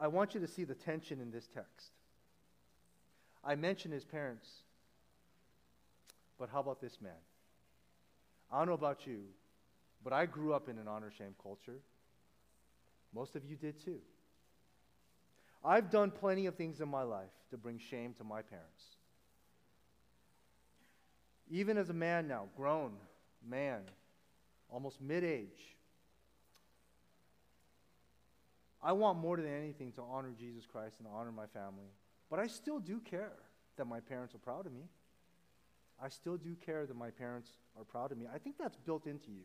I 0.00 0.08
want 0.08 0.34
you 0.34 0.40
to 0.40 0.48
see 0.48 0.64
the 0.64 0.74
tension 0.74 1.20
in 1.20 1.30
this 1.30 1.46
text. 1.46 1.92
I 3.44 3.54
mentioned 3.54 3.94
his 3.94 4.04
parents, 4.04 4.48
but 6.36 6.48
how 6.48 6.58
about 6.58 6.80
this 6.80 7.00
man? 7.00 7.12
I 8.50 8.58
don't 8.58 8.66
know 8.66 8.72
about 8.72 9.06
you, 9.06 9.20
but 10.02 10.12
I 10.12 10.26
grew 10.26 10.52
up 10.52 10.68
in 10.68 10.78
an 10.78 10.88
honor 10.88 11.12
shame 11.16 11.36
culture. 11.40 11.78
Most 13.14 13.36
of 13.36 13.44
you 13.44 13.56
did 13.56 13.82
too. 13.82 13.98
I've 15.64 15.90
done 15.90 16.10
plenty 16.10 16.46
of 16.46 16.54
things 16.54 16.80
in 16.80 16.88
my 16.88 17.02
life 17.02 17.32
to 17.50 17.56
bring 17.56 17.78
shame 17.78 18.14
to 18.14 18.24
my 18.24 18.42
parents. 18.42 18.84
Even 21.48 21.78
as 21.78 21.90
a 21.90 21.94
man 21.94 22.28
now, 22.28 22.46
grown 22.56 22.92
man, 23.48 23.82
almost 24.68 25.00
mid 25.00 25.24
age, 25.24 25.76
I 28.82 28.92
want 28.92 29.18
more 29.18 29.36
than 29.36 29.46
anything 29.46 29.92
to 29.92 30.02
honor 30.02 30.32
Jesus 30.38 30.66
Christ 30.66 30.96
and 31.00 31.08
honor 31.12 31.32
my 31.32 31.46
family. 31.46 31.90
But 32.30 32.38
I 32.38 32.46
still 32.46 32.78
do 32.78 33.00
care 33.00 33.32
that 33.76 33.86
my 33.86 34.00
parents 34.00 34.34
are 34.34 34.38
proud 34.38 34.66
of 34.66 34.72
me. 34.72 34.82
I 36.02 36.08
still 36.08 36.36
do 36.36 36.54
care 36.54 36.86
that 36.86 36.96
my 36.96 37.10
parents 37.10 37.48
are 37.78 37.84
proud 37.84 38.12
of 38.12 38.18
me. 38.18 38.26
I 38.32 38.38
think 38.38 38.56
that's 38.58 38.76
built 38.76 39.06
into 39.06 39.30
you. 39.30 39.44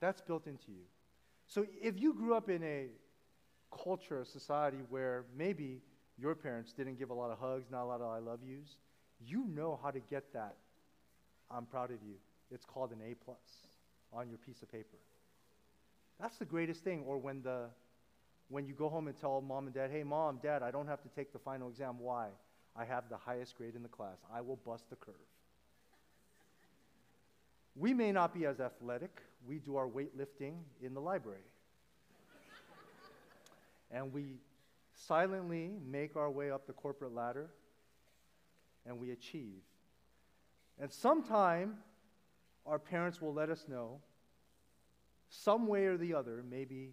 That's 0.00 0.20
built 0.20 0.46
into 0.46 0.72
you. 0.72 0.84
So 1.52 1.66
if 1.82 2.00
you 2.00 2.14
grew 2.14 2.34
up 2.34 2.48
in 2.48 2.62
a 2.62 2.86
culture, 3.84 4.20
a 4.20 4.24
society 4.24 4.78
where 4.88 5.26
maybe 5.36 5.82
your 6.16 6.34
parents 6.34 6.72
didn't 6.72 6.98
give 6.98 7.10
a 7.10 7.14
lot 7.14 7.30
of 7.30 7.38
hugs, 7.38 7.66
not 7.70 7.82
a 7.82 7.84
lot 7.84 8.00
of 8.00 8.10
I 8.10 8.20
love 8.20 8.38
yous, 8.42 8.78
you 9.20 9.44
know 9.44 9.78
how 9.82 9.90
to 9.90 10.00
get 10.00 10.32
that. 10.32 10.56
I'm 11.50 11.66
proud 11.66 11.90
of 11.90 11.98
you. 12.06 12.14
It's 12.50 12.64
called 12.64 12.90
an 12.92 13.00
A 13.06 13.14
plus 13.22 13.36
on 14.14 14.30
your 14.30 14.38
piece 14.38 14.62
of 14.62 14.72
paper. 14.72 14.96
That's 16.18 16.38
the 16.38 16.46
greatest 16.46 16.84
thing. 16.84 17.04
Or 17.06 17.18
when 17.18 17.42
the 17.42 17.66
when 18.48 18.66
you 18.66 18.72
go 18.72 18.88
home 18.88 19.08
and 19.08 19.16
tell 19.20 19.42
mom 19.42 19.66
and 19.66 19.74
dad, 19.74 19.90
hey 19.90 20.04
mom, 20.04 20.38
dad, 20.42 20.62
I 20.62 20.70
don't 20.70 20.88
have 20.88 21.02
to 21.02 21.08
take 21.10 21.34
the 21.34 21.38
final 21.38 21.68
exam. 21.68 21.98
Why? 21.98 22.28
I 22.74 22.86
have 22.86 23.10
the 23.10 23.18
highest 23.18 23.58
grade 23.58 23.74
in 23.76 23.82
the 23.82 23.90
class. 23.90 24.16
I 24.32 24.40
will 24.40 24.56
bust 24.56 24.88
the 24.88 24.96
curve. 24.96 25.14
We 27.76 27.92
may 27.92 28.10
not 28.10 28.32
be 28.32 28.46
as 28.46 28.58
athletic. 28.58 29.20
We 29.46 29.58
do 29.58 29.76
our 29.76 29.88
weightlifting 29.88 30.54
in 30.80 30.94
the 30.94 31.00
library. 31.00 31.44
and 33.90 34.12
we 34.12 34.36
silently 34.94 35.72
make 35.86 36.16
our 36.16 36.30
way 36.30 36.50
up 36.50 36.66
the 36.66 36.72
corporate 36.72 37.14
ladder 37.14 37.50
and 38.86 38.98
we 38.98 39.10
achieve. 39.10 39.62
And 40.80 40.90
sometime 40.92 41.76
our 42.66 42.78
parents 42.78 43.20
will 43.20 43.34
let 43.34 43.50
us 43.50 43.66
know, 43.68 44.00
some 45.28 45.66
way 45.66 45.86
or 45.86 45.96
the 45.96 46.14
other, 46.14 46.44
maybe 46.48 46.92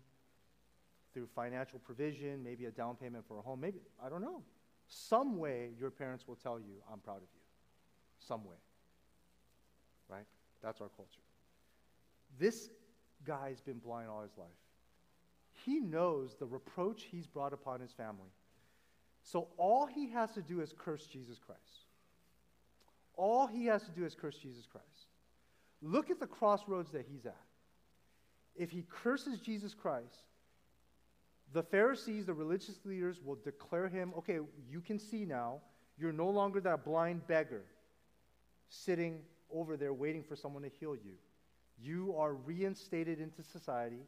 through 1.14 1.28
financial 1.28 1.80
provision, 1.80 2.44
maybe 2.44 2.66
a 2.66 2.72
down 2.72 2.96
payment 2.96 3.26
for 3.28 3.38
a 3.38 3.42
home, 3.42 3.60
maybe, 3.60 3.80
I 4.04 4.10
don't 4.10 4.22
know. 4.22 4.44
Some 4.88 5.38
way 5.38 5.70
your 5.78 5.92
parents 5.92 6.28
will 6.28 6.36
tell 6.36 6.60
you, 6.60 6.76
I'm 6.92 7.00
proud 7.00 7.18
of 7.18 7.30
you. 7.34 7.42
Some 8.20 8.44
way. 8.46 8.56
Right? 10.08 10.26
That's 10.62 10.82
our 10.82 10.90
culture. 10.90 11.22
This 12.38 12.70
guy's 13.26 13.62
been 13.62 13.80
blind 13.80 14.10
all 14.10 14.22
his 14.22 14.38
life. 14.38 14.48
He 15.66 15.80
knows 15.80 16.36
the 16.40 16.46
reproach 16.46 17.04
he's 17.12 17.28
brought 17.28 17.54
upon 17.54 17.82
his 17.82 17.92
family. 17.92 18.32
So 19.24 19.48
all 19.58 19.86
he 19.86 20.10
has 20.12 20.32
to 20.32 20.42
do 20.42 20.62
is 20.62 20.74
curse 20.78 21.06
Jesus 21.06 21.38
Christ. 21.38 21.62
All 23.16 23.48
he 23.48 23.66
has 23.66 23.84
to 23.84 23.92
do 23.92 24.06
is 24.06 24.16
curse 24.16 24.38
Jesus 24.38 24.66
Christ. 24.66 24.86
Look 25.82 26.10
at 26.10 26.20
the 26.20 26.28
crossroads 26.28 26.92
that 26.92 27.06
he's 27.12 27.26
at. 27.26 27.36
If 28.56 28.72
he 28.72 28.86
curses 28.90 29.40
Jesus 29.40 29.74
Christ, 29.74 30.24
the 31.54 31.64
Pharisees, 31.64 32.26
the 32.26 32.34
religious 32.34 32.80
leaders, 32.86 33.20
will 33.24 33.38
declare 33.44 33.88
him, 33.88 34.14
okay, 34.18 34.40
you 34.70 34.82
can 34.82 35.00
see 35.00 35.26
now, 35.26 35.60
you're 35.98 36.14
no 36.14 36.30
longer 36.30 36.62
that 36.62 36.86
blind 36.86 37.26
beggar 37.28 37.64
sitting 38.70 39.20
over 39.52 39.76
there 39.76 39.94
waiting 39.94 40.24
for 40.24 40.36
someone 40.36 40.64
to 40.64 40.70
heal 40.80 40.96
you. 40.96 41.14
You 41.82 42.16
are 42.18 42.34
reinstated 42.34 43.20
into 43.20 43.44
society 43.44 44.04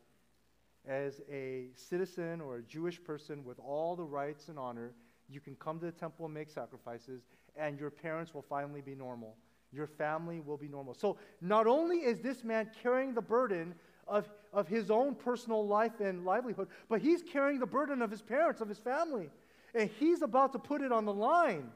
as 0.88 1.22
a 1.32 1.68
citizen 1.76 2.42
or 2.42 2.58
a 2.58 2.62
Jewish 2.64 3.02
person 3.04 3.44
with 3.46 3.60
all 3.60 3.96
the 3.96 4.04
rights 4.04 4.50
and 4.50 4.58
honor. 4.58 4.94
You 5.30 5.40
can 5.40 5.56
come 5.56 5.80
to 5.80 5.86
the 5.86 5.92
temple 5.92 6.26
and 6.26 6.34
make 6.34 6.50
sacrifices, 6.50 7.22
and 7.56 7.80
your 7.80 7.90
parents 7.90 8.34
will 8.34 8.42
finally 8.42 8.82
be 8.82 8.96
normal. 8.96 9.36
Your 9.72 9.88
family 9.88 10.42
will 10.42 10.58
be 10.58 10.68
normal. 10.68 10.94
So, 10.94 11.18
not 11.40 11.66
only 11.66 11.98
is 11.98 12.20
this 12.20 12.44
man 12.44 12.70
carrying 12.84 13.14
the 13.14 13.22
burden 13.22 13.74
of, 14.08 14.30
of 14.52 14.68
his 14.68 14.92
own 14.92 15.16
personal 15.16 15.66
life 15.66 16.02
and 16.02 16.26
livelihood, 16.26 16.68
but 16.90 17.02
he's 17.02 17.24
carrying 17.24 17.60
the 17.60 17.66
burden 17.66 18.02
of 18.02 18.12
his 18.12 18.22
parents, 18.22 18.60
of 18.60 18.68
his 18.68 18.80
family. 18.80 19.30
And 19.74 19.90
he's 20.00 20.22
about 20.22 20.52
to 20.54 20.60
put 20.60 20.82
it 20.82 20.92
on 20.92 21.06
the 21.06 21.14
line. 21.14 21.72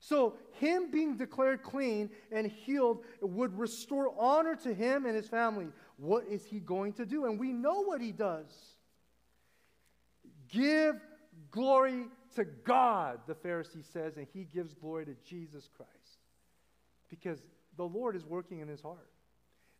So, 0.00 0.34
him 0.52 0.90
being 0.90 1.16
declared 1.16 1.62
clean 1.62 2.10
and 2.30 2.46
healed 2.46 3.04
would 3.20 3.58
restore 3.58 4.14
honor 4.16 4.54
to 4.56 4.72
him 4.72 5.06
and 5.06 5.16
his 5.16 5.28
family. 5.28 5.66
What 5.96 6.24
is 6.28 6.44
he 6.44 6.60
going 6.60 6.92
to 6.94 7.06
do? 7.06 7.26
And 7.26 7.38
we 7.38 7.52
know 7.52 7.82
what 7.82 8.00
he 8.00 8.12
does. 8.12 8.52
Give 10.48 10.94
glory 11.50 12.06
to 12.36 12.44
God, 12.44 13.20
the 13.26 13.34
Pharisee 13.34 13.84
says, 13.92 14.16
and 14.16 14.26
he 14.32 14.44
gives 14.44 14.72
glory 14.72 15.04
to 15.06 15.16
Jesus 15.26 15.68
Christ. 15.76 15.92
Because 17.08 17.42
the 17.76 17.84
Lord 17.84 18.14
is 18.14 18.24
working 18.24 18.60
in 18.60 18.68
his 18.68 18.80
heart. 18.80 19.10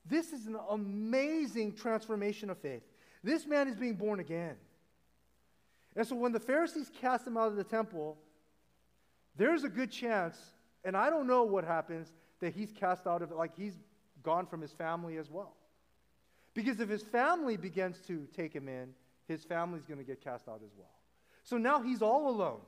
This 0.05 0.33
is 0.33 0.47
an 0.47 0.57
amazing 0.71 1.75
transformation 1.75 2.51
of 2.51 2.59
faith. 2.59 2.83
This 3.23 3.47
man 3.47 3.69
is 3.69 3.77
being 3.77 3.95
born 3.95 4.21
again. 4.21 4.57
And 5.95 6.07
so 6.07 6.17
when 6.17 6.33
the 6.33 6.41
Pharisees 6.41 6.91
cast 7.01 7.27
him 7.27 7.37
out 7.37 7.49
of 7.49 7.57
the 7.57 7.65
temple, 7.65 8.19
there's 9.39 9.65
a 9.65 9.69
good 9.69 9.91
chance, 9.91 10.37
and 10.85 10.97
I 10.97 11.09
don't 11.09 11.27
know 11.27 11.45
what 11.45 11.65
happens, 11.65 12.13
that 12.41 12.53
he's 12.53 12.73
cast 12.73 13.07
out 13.07 13.23
of 13.23 13.31
like 13.31 13.57
he's 13.57 13.79
gone 14.23 14.47
from 14.47 14.61
his 14.61 14.73
family 14.73 15.17
as 15.17 15.31
well. 15.31 15.55
Because 16.55 16.81
if 16.81 16.89
his 16.89 17.03
family 17.03 17.57
begins 17.57 17.99
to 18.09 18.27
take 18.37 18.53
him 18.53 18.69
in, 18.69 18.91
his 19.27 19.45
family's 19.45 19.85
going 19.85 19.99
to 19.99 20.05
get 20.05 20.23
cast 20.23 20.49
out 20.49 20.61
as 20.65 20.73
well. 20.77 20.91
So 21.45 21.57
now 21.57 21.81
he's 21.81 22.03
all 22.03 22.29
alone. 22.29 22.61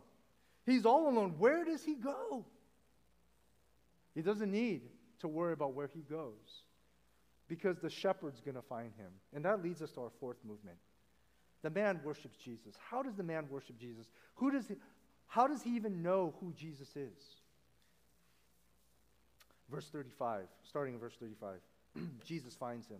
He's 0.65 0.87
all 0.87 1.09
alone. 1.09 1.35
Where 1.39 1.65
does 1.65 1.85
he 1.85 1.95
go? 1.95 2.45
He 4.15 4.23
doesn't 4.23 4.51
need 4.51 4.83
to 5.21 5.29
worry 5.29 5.53
about 5.53 5.75
where 5.75 5.89
he 5.93 6.01
goes 6.01 6.63
because 7.49 7.79
the 7.79 7.91
shepherd's 7.91 8.41
going 8.41 8.55
to 8.55 8.63
find 8.63 8.93
him. 8.97 9.11
And 9.35 9.45
that 9.45 9.63
leads 9.63 9.83
us 9.83 9.91
to 9.93 10.03
our 10.03 10.11
fourth 10.21 10.39
movement. 10.47 10.77
The 11.63 11.71
man 11.71 12.01
worships 12.05 12.39
Jesus. 12.39 12.75
How 12.91 13.03
does 13.03 13.17
the 13.17 13.23
man 13.23 13.47
worship 13.51 13.79
Jesus? 13.79 14.07
Who 14.37 14.51
does 14.51 14.69
he, 14.69 14.77
how 15.31 15.47
does 15.47 15.63
he 15.63 15.71
even 15.77 16.03
know 16.03 16.35
who 16.41 16.53
Jesus 16.53 16.89
is? 16.97 17.19
Verse 19.71 19.89
35, 19.91 20.43
starting 20.69 20.95
in 20.95 21.01
verse 21.01 21.15
35. 21.19 21.61
Jesus 22.27 22.55
finds 22.55 22.89
him. 22.89 22.99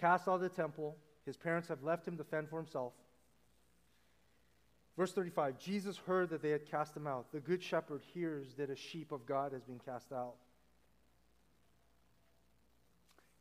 Cast 0.00 0.28
out 0.28 0.36
of 0.36 0.40
the 0.40 0.48
temple. 0.48 0.96
His 1.24 1.36
parents 1.36 1.68
have 1.68 1.82
left 1.82 2.06
him 2.06 2.16
to 2.16 2.24
fend 2.24 2.48
for 2.48 2.56
himself. 2.56 2.92
Verse 4.96 5.12
35 5.12 5.58
Jesus 5.58 5.98
heard 6.06 6.30
that 6.30 6.40
they 6.40 6.50
had 6.50 6.70
cast 6.70 6.96
him 6.96 7.06
out. 7.06 7.32
The 7.32 7.40
good 7.40 7.62
shepherd 7.62 8.00
hears 8.14 8.54
that 8.54 8.70
a 8.70 8.76
sheep 8.76 9.12
of 9.12 9.26
God 9.26 9.52
has 9.52 9.62
been 9.62 9.80
cast 9.84 10.12
out 10.12 10.34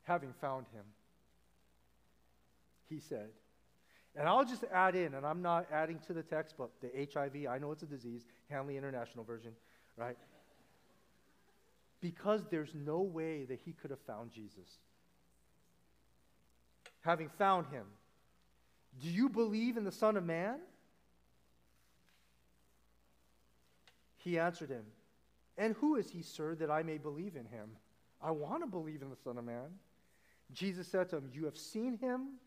having 0.05 0.33
found 0.39 0.67
him. 0.73 0.83
He 2.89 2.99
said, 2.99 3.29
and 4.15 4.27
I'll 4.27 4.45
just 4.45 4.63
add 4.71 4.95
in, 4.95 5.13
and 5.13 5.25
I'm 5.25 5.41
not 5.41 5.67
adding 5.71 5.99
to 6.07 6.13
the 6.13 6.23
text, 6.23 6.55
but 6.57 6.69
the 6.81 6.89
HIV, 7.13 7.47
I 7.49 7.57
know 7.57 7.71
it's 7.71 7.83
a 7.83 7.87
disease, 7.87 8.25
Hanley 8.49 8.77
International 8.77 9.23
Version. 9.23 9.51
right? 9.97 10.17
Because 12.01 12.45
there's 12.49 12.73
no 12.73 13.01
way 13.01 13.45
that 13.45 13.59
he 13.65 13.73
could 13.73 13.89
have 13.89 13.99
found 14.01 14.31
Jesus. 14.31 14.79
Having 17.01 17.29
found 17.29 17.67
him, 17.67 17.85
do 19.01 19.09
you 19.09 19.27
believe 19.27 19.77
in 19.77 19.83
the 19.83 19.91
Son 19.91 20.15
of 20.15 20.23
Man? 20.23 20.59
He 24.17 24.39
answered 24.39 24.69
him, 24.69 24.85
And 25.57 25.75
who 25.75 25.95
is 25.95 26.09
he, 26.09 26.21
sir, 26.21 26.55
that 26.55 26.71
I 26.71 26.83
may 26.83 26.97
believe 26.97 27.35
in 27.35 27.45
him? 27.45 27.69
I 28.21 28.31
want 28.31 28.63
to 28.63 28.67
believe 28.67 29.01
in 29.01 29.09
the 29.09 29.15
Son 29.15 29.37
of 29.37 29.43
Man. 29.43 29.69
Jesus 30.53 30.87
said 30.87 31.09
to 31.09 31.17
him, 31.17 31.29
You 31.31 31.45
have 31.45 31.57
seen 31.57 31.97
him, 31.97 32.39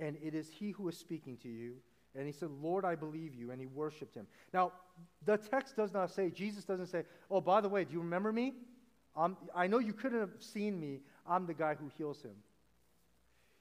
and 0.00 0.16
it 0.22 0.34
is 0.34 0.48
he 0.48 0.70
who 0.70 0.88
is 0.88 0.96
speaking 0.96 1.36
to 1.38 1.48
you. 1.48 1.74
And 2.16 2.26
he 2.26 2.32
said, 2.32 2.48
Lord, 2.60 2.84
I 2.84 2.96
believe 2.96 3.34
you. 3.34 3.52
And 3.52 3.60
he 3.60 3.66
worshiped 3.66 4.14
him. 4.16 4.26
Now, 4.52 4.72
the 5.24 5.36
text 5.36 5.76
does 5.76 5.92
not 5.92 6.10
say, 6.10 6.30
Jesus 6.30 6.64
doesn't 6.64 6.88
say, 6.88 7.04
Oh, 7.30 7.40
by 7.40 7.60
the 7.60 7.68
way, 7.68 7.84
do 7.84 7.92
you 7.92 8.00
remember 8.00 8.32
me? 8.32 8.54
I'm, 9.16 9.36
I 9.54 9.66
know 9.66 9.78
you 9.78 9.92
couldn't 9.92 10.20
have 10.20 10.30
seen 10.40 10.80
me. 10.80 11.00
I'm 11.28 11.46
the 11.46 11.54
guy 11.54 11.74
who 11.74 11.90
heals 11.96 12.22
him. 12.22 12.34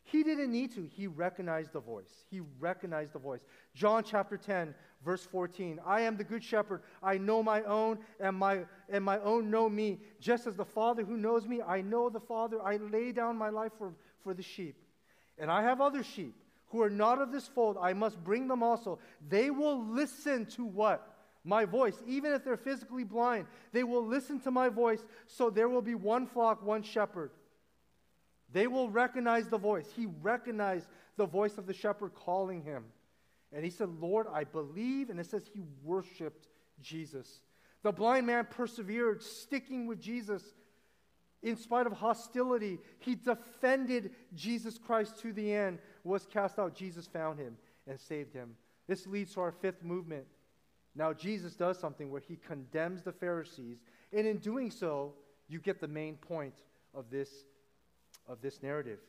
He 0.04 0.24
didn't 0.24 0.52
need 0.52 0.74
to. 0.74 0.88
He 0.92 1.06
recognized 1.06 1.74
the 1.74 1.80
voice. 1.80 2.26
He 2.32 2.42
recognized 2.60 3.14
the 3.14 3.20
voice. 3.20 3.42
John 3.76 4.04
chapter 4.04 4.38
10, 4.38 4.74
verse 5.06 5.24
14. 5.24 5.80
I 5.86 6.02
am 6.02 6.18
the 6.18 6.24
good 6.24 6.44
shepherd. 6.44 6.82
I 7.04 7.20
know 7.20 7.44
my 7.44 7.62
own, 7.64 8.00
and 8.20 8.36
my, 8.36 8.62
and 8.90 9.04
my 9.04 9.20
own 9.20 9.52
know 9.52 9.70
me. 9.70 10.00
Just 10.20 10.48
as 10.48 10.56
the 10.56 10.66
Father 10.66 11.04
who 11.04 11.16
knows 11.16 11.46
me, 11.46 11.62
I 11.62 11.82
know 11.82 12.10
the 12.10 12.20
Father. 12.20 12.60
I 12.64 12.78
lay 12.78 13.12
down 13.12 13.38
my 13.38 13.50
life 13.50 13.74
for, 13.78 13.94
for 14.24 14.34
the 14.34 14.42
sheep. 14.42 14.76
And 15.40 15.50
I 15.50 15.64
have 15.64 15.82
other 15.82 16.04
sheep 16.04 16.36
who 16.68 16.82
are 16.82 16.90
not 16.90 17.22
of 17.22 17.32
this 17.32 17.48
fold. 17.48 17.78
I 17.82 17.94
must 17.94 18.24
bring 18.24 18.48
them 18.48 18.62
also. 18.62 19.00
They 19.28 19.50
will 19.50 19.84
listen 19.84 20.46
to 20.48 20.66
what? 20.66 21.16
My 21.44 21.66
voice. 21.66 21.96
Even 22.06 22.34
if 22.34 22.44
they're 22.44 22.58
physically 22.58 23.04
blind, 23.04 23.48
they 23.72 23.84
will 23.84 24.06
listen 24.06 24.40
to 24.42 24.52
my 24.52 24.70
voice. 24.70 25.04
So 25.26 25.50
there 25.50 25.70
will 25.70 25.82
be 25.82 25.96
one 25.96 26.28
flock, 26.28 26.64
one 26.64 26.84
shepherd. 26.84 27.32
They 28.52 28.68
will 28.68 28.90
recognize 28.90 29.48
the 29.48 29.58
voice. 29.58 29.88
He 29.96 30.08
recognized 30.22 30.88
the 31.18 31.26
voice 31.26 31.58
of 31.58 31.66
the 31.66 31.74
shepherd 31.74 32.14
calling 32.14 32.62
him. 32.62 32.86
And 33.52 33.64
he 33.64 33.72
said, 33.72 33.90
Lord, 34.00 34.28
I 34.32 34.44
believe. 34.44 35.10
And 35.10 35.20
it 35.20 35.26
says 35.26 35.44
he 35.52 35.62
worshiped 35.84 36.48
Jesus. 36.82 37.42
The 37.82 37.92
blind 37.92 38.28
man 38.28 38.46
persevered, 38.50 39.24
sticking 39.24 39.88
with 39.88 40.02
Jesus 40.02 40.44
in 41.42 41.56
spite 41.56 41.88
of 41.88 41.94
hostility. 41.94 42.80
He 43.00 43.16
defended 43.16 44.12
Jesus 44.36 44.78
Christ 44.78 45.20
to 45.20 45.34
the 45.34 45.54
end, 45.54 45.80
was 46.04 46.26
cast 46.26 46.60
out. 46.60 46.76
Jesus 46.76 47.08
found 47.08 47.40
him 47.40 47.58
and 47.88 48.00
saved 48.00 48.34
him. 48.34 48.56
This 48.88 49.08
leads 49.08 49.34
to 49.34 49.42
our 49.42 49.52
fifth 49.52 49.84
movement. 49.84 50.26
Now, 50.96 51.14
Jesus 51.14 51.54
does 51.56 51.80
something 51.80 52.10
where 52.10 52.22
he 52.22 52.36
condemns 52.36 53.04
the 53.04 53.12
Pharisees. 53.12 53.78
And 54.12 54.28
in 54.28 54.38
doing 54.38 54.72
so, 54.72 55.14
you 55.48 55.60
get 55.60 55.80
the 55.80 55.88
main 55.88 56.16
point 56.16 56.56
of 56.94 57.10
this 57.10 57.30
of 58.30 58.42
this 58.42 58.62
narrative. 58.62 59.00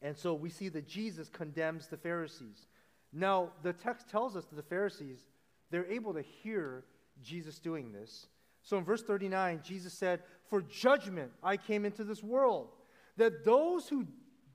And 0.00 0.16
so 0.16 0.32
we 0.32 0.48
see 0.48 0.68
that 0.70 0.86
Jesus 0.86 1.28
condemns 1.28 1.88
the 1.88 1.96
Pharisees. 1.96 2.68
Now, 3.12 3.50
the 3.62 3.72
text 3.72 4.08
tells 4.08 4.36
us 4.36 4.44
that 4.44 4.56
the 4.56 4.62
Pharisees, 4.62 5.26
they're 5.70 5.90
able 5.90 6.14
to 6.14 6.22
hear 6.22 6.84
Jesus 7.22 7.58
doing 7.58 7.92
this. 7.92 8.28
So 8.62 8.78
in 8.78 8.84
verse 8.84 9.02
39, 9.02 9.60
Jesus 9.64 9.92
said, 9.92 10.22
For 10.48 10.62
judgment 10.62 11.32
I 11.42 11.56
came 11.56 11.84
into 11.84 12.04
this 12.04 12.22
world, 12.22 12.68
that 13.16 13.44
those 13.44 13.88
who 13.88 14.06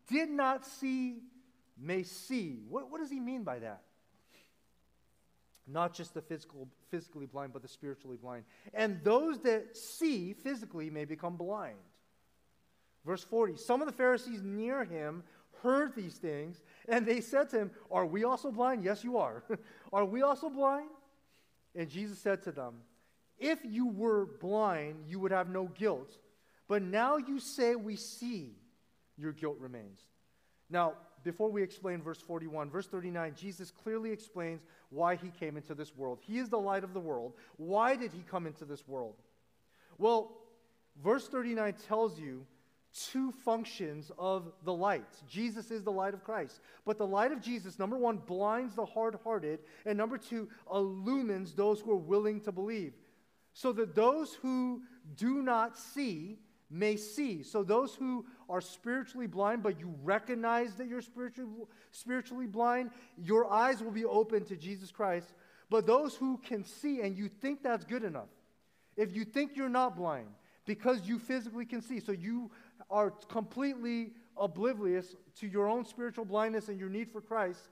did 0.07 0.29
not 0.29 0.65
see 0.65 1.19
may 1.77 2.03
see. 2.03 2.63
What, 2.69 2.91
what 2.91 2.99
does 2.99 3.09
he 3.09 3.19
mean 3.19 3.43
by 3.43 3.59
that? 3.59 3.81
Not 5.67 5.93
just 5.93 6.13
the 6.13 6.21
physical, 6.21 6.67
physically 6.89 7.25
blind, 7.25 7.53
but 7.53 7.61
the 7.61 7.67
spiritually 7.67 8.17
blind. 8.21 8.43
And 8.73 8.99
those 9.03 9.39
that 9.39 9.77
see 9.77 10.33
physically 10.33 10.89
may 10.89 11.05
become 11.05 11.37
blind. 11.37 11.77
Verse 13.05 13.23
40 13.23 13.57
Some 13.57 13.81
of 13.81 13.87
the 13.87 13.93
Pharisees 13.93 14.41
near 14.43 14.83
him 14.83 15.23
heard 15.61 15.95
these 15.95 16.15
things, 16.15 16.61
and 16.89 17.05
they 17.05 17.21
said 17.21 17.49
to 17.51 17.59
him, 17.59 17.71
Are 17.89 18.05
we 18.05 18.23
also 18.23 18.51
blind? 18.51 18.83
Yes, 18.83 19.03
you 19.03 19.17
are. 19.17 19.43
are 19.93 20.05
we 20.05 20.21
also 20.21 20.49
blind? 20.49 20.89
And 21.75 21.89
Jesus 21.89 22.19
said 22.19 22.43
to 22.43 22.51
them, 22.51 22.75
If 23.43 23.59
you 23.65 23.87
were 23.87 24.25
blind, 24.39 25.03
you 25.05 25.19
would 25.19 25.33
have 25.33 25.49
no 25.49 25.65
guilt. 25.65 26.17
But 26.69 26.81
now 26.81 27.17
you 27.17 27.41
say 27.41 27.75
we 27.75 27.97
see, 27.97 28.55
your 29.17 29.33
guilt 29.33 29.57
remains. 29.59 29.99
Now, 30.69 30.93
before 31.25 31.51
we 31.51 31.61
explain 31.61 32.01
verse 32.01 32.19
41, 32.19 32.69
verse 32.69 32.87
39, 32.87 33.35
Jesus 33.35 33.69
clearly 33.69 34.11
explains 34.11 34.61
why 34.91 35.17
he 35.17 35.29
came 35.29 35.57
into 35.57 35.75
this 35.75 35.93
world. 35.93 36.19
He 36.21 36.39
is 36.39 36.47
the 36.47 36.57
light 36.57 36.85
of 36.85 36.93
the 36.93 37.01
world. 37.01 37.33
Why 37.57 37.97
did 37.97 38.13
he 38.13 38.23
come 38.31 38.47
into 38.47 38.63
this 38.63 38.87
world? 38.87 39.15
Well, 39.97 40.37
verse 41.03 41.27
39 41.27 41.73
tells 41.85 42.17
you 42.17 42.45
two 42.93 43.33
functions 43.43 44.09
of 44.17 44.53
the 44.63 44.73
light. 44.73 45.21
Jesus 45.27 45.69
is 45.69 45.83
the 45.83 45.91
light 45.91 46.13
of 46.13 46.23
Christ. 46.23 46.61
But 46.85 46.97
the 46.97 47.07
light 47.07 47.33
of 47.33 47.41
Jesus, 47.41 47.77
number 47.77 47.97
one, 47.97 48.17
blinds 48.17 48.75
the 48.75 48.85
hard 48.85 49.17
hearted, 49.21 49.59
and 49.85 49.97
number 49.97 50.17
two, 50.17 50.47
illumines 50.71 51.53
those 51.53 51.81
who 51.81 51.91
are 51.91 51.97
willing 51.97 52.39
to 52.41 52.51
believe. 52.53 52.93
So 53.53 53.71
that 53.73 53.95
those 53.95 54.33
who 54.33 54.81
do 55.15 55.41
not 55.41 55.77
see 55.77 56.39
may 56.69 56.95
see. 56.95 57.43
So 57.43 57.63
those 57.63 57.93
who 57.93 58.25
are 58.49 58.61
spiritually 58.61 59.27
blind, 59.27 59.61
but 59.61 59.79
you 59.79 59.93
recognize 60.03 60.73
that 60.75 60.87
you're 60.87 61.01
spiritually, 61.01 61.51
spiritually 61.91 62.47
blind, 62.47 62.91
your 63.17 63.51
eyes 63.51 63.81
will 63.81 63.91
be 63.91 64.05
open 64.05 64.43
to 64.45 64.55
Jesus 64.55 64.91
Christ. 64.91 65.33
But 65.69 65.85
those 65.85 66.15
who 66.15 66.39
can 66.39 66.63
see 66.63 67.01
and 67.01 67.15
you 67.15 67.29
think 67.29 67.61
that's 67.61 67.85
good 67.85 68.03
enough, 68.03 68.29
if 68.97 69.15
you 69.15 69.23
think 69.23 69.55
you're 69.55 69.69
not 69.69 69.95
blind, 69.95 70.27
because 70.65 71.07
you 71.07 71.19
physically 71.19 71.65
can 71.65 71.81
see. 71.81 71.99
So 71.99 72.11
you 72.11 72.51
are 72.89 73.11
completely 73.11 74.11
oblivious 74.37 75.15
to 75.39 75.47
your 75.47 75.67
own 75.67 75.85
spiritual 75.85 76.25
blindness 76.25 76.69
and 76.69 76.79
your 76.79 76.89
need 76.89 77.11
for 77.11 77.21
Christ, 77.21 77.69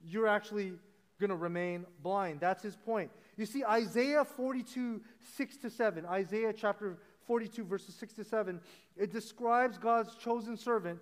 you're 0.00 0.28
actually 0.28 0.72
going 1.18 1.30
to 1.30 1.36
remain 1.36 1.86
blind. 2.02 2.40
That's 2.40 2.62
his 2.62 2.76
point. 2.76 3.10
You 3.36 3.46
see, 3.46 3.64
Isaiah 3.64 4.24
42, 4.24 5.00
6 5.36 5.56
to 5.58 5.70
7, 5.70 6.06
Isaiah 6.06 6.52
chapter 6.52 6.98
42, 7.26 7.64
verses 7.64 7.94
6 7.94 8.14
to 8.14 8.24
7, 8.24 8.60
it 8.96 9.12
describes 9.12 9.78
God's 9.78 10.14
chosen 10.16 10.56
servant 10.56 11.00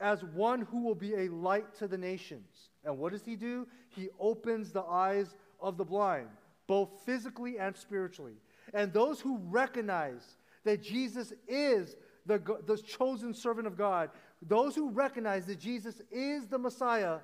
as 0.00 0.22
one 0.24 0.62
who 0.62 0.82
will 0.82 0.94
be 0.94 1.14
a 1.14 1.28
light 1.28 1.74
to 1.78 1.88
the 1.88 1.98
nations. 1.98 2.70
And 2.84 2.98
what 2.98 3.12
does 3.12 3.24
he 3.24 3.36
do? 3.36 3.66
He 3.88 4.08
opens 4.18 4.70
the 4.70 4.82
eyes 4.82 5.34
of 5.60 5.76
the 5.76 5.84
blind, 5.84 6.28
both 6.66 6.90
physically 7.04 7.58
and 7.58 7.76
spiritually. 7.76 8.34
And 8.72 8.92
those 8.92 9.20
who 9.20 9.38
recognize 9.38 10.36
that 10.64 10.82
Jesus 10.82 11.32
is 11.48 11.96
the, 12.26 12.38
the 12.66 12.76
chosen 12.76 13.34
servant 13.34 13.66
of 13.66 13.76
God, 13.76 14.10
those 14.42 14.76
who 14.76 14.90
recognize 14.90 15.46
that 15.46 15.58
Jesus 15.58 16.00
is 16.10 16.46
the 16.46 16.58
Messiah, 16.58 17.18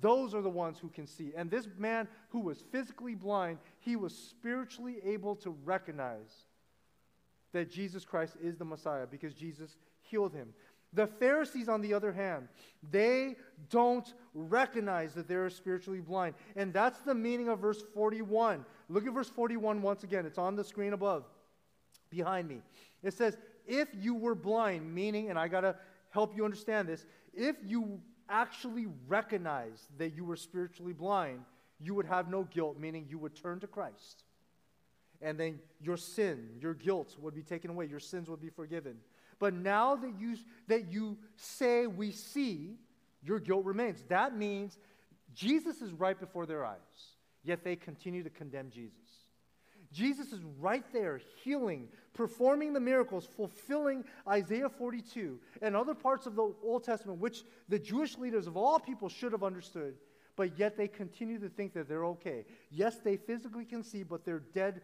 those 0.00 0.34
are 0.34 0.42
the 0.42 0.50
ones 0.50 0.78
who 0.78 0.88
can 0.88 1.06
see. 1.06 1.32
And 1.36 1.50
this 1.50 1.68
man 1.78 2.08
who 2.28 2.40
was 2.40 2.62
physically 2.70 3.14
blind, 3.14 3.58
he 3.80 3.96
was 3.96 4.14
spiritually 4.14 4.96
able 5.04 5.36
to 5.36 5.50
recognize 5.64 6.44
that 7.52 7.70
Jesus 7.70 8.04
Christ 8.04 8.36
is 8.42 8.56
the 8.56 8.64
Messiah 8.64 9.06
because 9.06 9.34
Jesus 9.34 9.76
healed 10.02 10.34
him. 10.34 10.52
The 10.92 11.06
Pharisees, 11.06 11.68
on 11.68 11.80
the 11.80 11.92
other 11.92 12.12
hand, 12.12 12.48
they 12.90 13.36
don't 13.70 14.14
recognize 14.34 15.14
that 15.14 15.28
they're 15.28 15.50
spiritually 15.50 16.00
blind. 16.00 16.34
And 16.54 16.72
that's 16.72 17.00
the 17.00 17.14
meaning 17.14 17.48
of 17.48 17.58
verse 17.58 17.82
41. 17.94 18.64
Look 18.88 19.06
at 19.06 19.12
verse 19.12 19.28
41 19.28 19.82
once 19.82 20.04
again. 20.04 20.26
It's 20.26 20.38
on 20.38 20.56
the 20.56 20.64
screen 20.64 20.92
above, 20.92 21.24
behind 22.08 22.48
me. 22.48 22.62
It 23.02 23.14
says, 23.14 23.36
if 23.66 23.88
you 23.94 24.14
were 24.14 24.34
blind, 24.34 24.94
meaning, 24.94 25.28
and 25.28 25.38
I 25.38 25.48
got 25.48 25.62
to 25.62 25.76
help 26.10 26.36
you 26.36 26.44
understand 26.44 26.88
this, 26.88 27.04
if 27.34 27.56
you 27.64 28.00
actually 28.28 28.86
recognized 29.08 29.84
that 29.98 30.14
you 30.14 30.24
were 30.24 30.36
spiritually 30.36 30.92
blind, 30.92 31.40
you 31.80 31.94
would 31.94 32.06
have 32.06 32.28
no 32.30 32.44
guilt, 32.44 32.78
meaning 32.78 33.06
you 33.08 33.18
would 33.18 33.34
turn 33.34 33.60
to 33.60 33.66
Christ. 33.66 34.24
And 35.22 35.38
then 35.38 35.58
your 35.80 35.96
sin, 35.96 36.48
your 36.60 36.74
guilt 36.74 37.16
would 37.20 37.34
be 37.34 37.42
taken 37.42 37.70
away, 37.70 37.86
your 37.86 38.00
sins 38.00 38.28
would 38.28 38.40
be 38.40 38.50
forgiven. 38.50 38.96
But 39.38 39.54
now 39.54 39.96
that 39.96 40.12
you, 40.18 40.36
that 40.68 40.90
you 40.90 41.18
say 41.36 41.86
we 41.86 42.10
see, 42.12 42.76
your 43.22 43.40
guilt 43.40 43.64
remains. 43.64 44.02
That 44.08 44.36
means 44.36 44.78
Jesus 45.34 45.82
is 45.82 45.92
right 45.92 46.18
before 46.18 46.46
their 46.46 46.64
eyes, 46.64 46.76
yet 47.44 47.64
they 47.64 47.76
continue 47.76 48.22
to 48.22 48.30
condemn 48.30 48.70
Jesus. 48.70 49.05
Jesus 49.96 50.30
is 50.30 50.40
right 50.60 50.84
there, 50.92 51.22
healing, 51.42 51.88
performing 52.12 52.74
the 52.74 52.80
miracles, 52.80 53.26
fulfilling 53.34 54.04
Isaiah 54.28 54.68
42 54.68 55.38
and 55.62 55.74
other 55.74 55.94
parts 55.94 56.26
of 56.26 56.36
the 56.36 56.52
Old 56.62 56.84
Testament, 56.84 57.18
which 57.18 57.44
the 57.70 57.78
Jewish 57.78 58.18
leaders 58.18 58.46
of 58.46 58.58
all 58.58 58.78
people 58.78 59.08
should 59.08 59.32
have 59.32 59.42
understood, 59.42 59.94
but 60.36 60.58
yet 60.58 60.76
they 60.76 60.86
continue 60.86 61.38
to 61.38 61.48
think 61.48 61.72
that 61.72 61.88
they're 61.88 62.04
okay. 62.04 62.44
Yes, 62.70 62.98
they 62.98 63.16
physically 63.16 63.64
can 63.64 63.82
see, 63.82 64.02
but 64.02 64.22
they're 64.22 64.42
dead, 64.52 64.82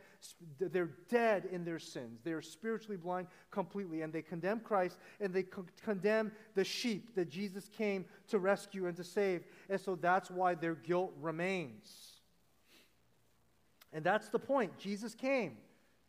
they're 0.59 0.97
dead 1.11 1.47
in 1.53 1.63
their 1.63 1.79
sins. 1.79 2.21
They're 2.25 2.41
spiritually 2.41 2.97
blind 2.97 3.27
completely, 3.51 4.01
and 4.01 4.15
they 4.15 4.23
condemn 4.23 4.61
Christ 4.61 4.97
and 5.21 5.35
they 5.35 5.43
co- 5.43 5.67
condemn 5.85 6.33
the 6.55 6.65
sheep 6.65 7.15
that 7.17 7.29
Jesus 7.29 7.69
came 7.69 8.07
to 8.29 8.39
rescue 8.39 8.87
and 8.87 8.97
to 8.97 9.05
save. 9.05 9.45
And 9.69 9.79
so 9.79 9.95
that's 9.95 10.31
why 10.31 10.55
their 10.55 10.75
guilt 10.75 11.13
remains. 11.21 12.12
And 13.93 14.05
that's 14.05 14.29
the 14.29 14.39
point. 14.39 14.77
Jesus 14.79 15.15
came 15.15 15.57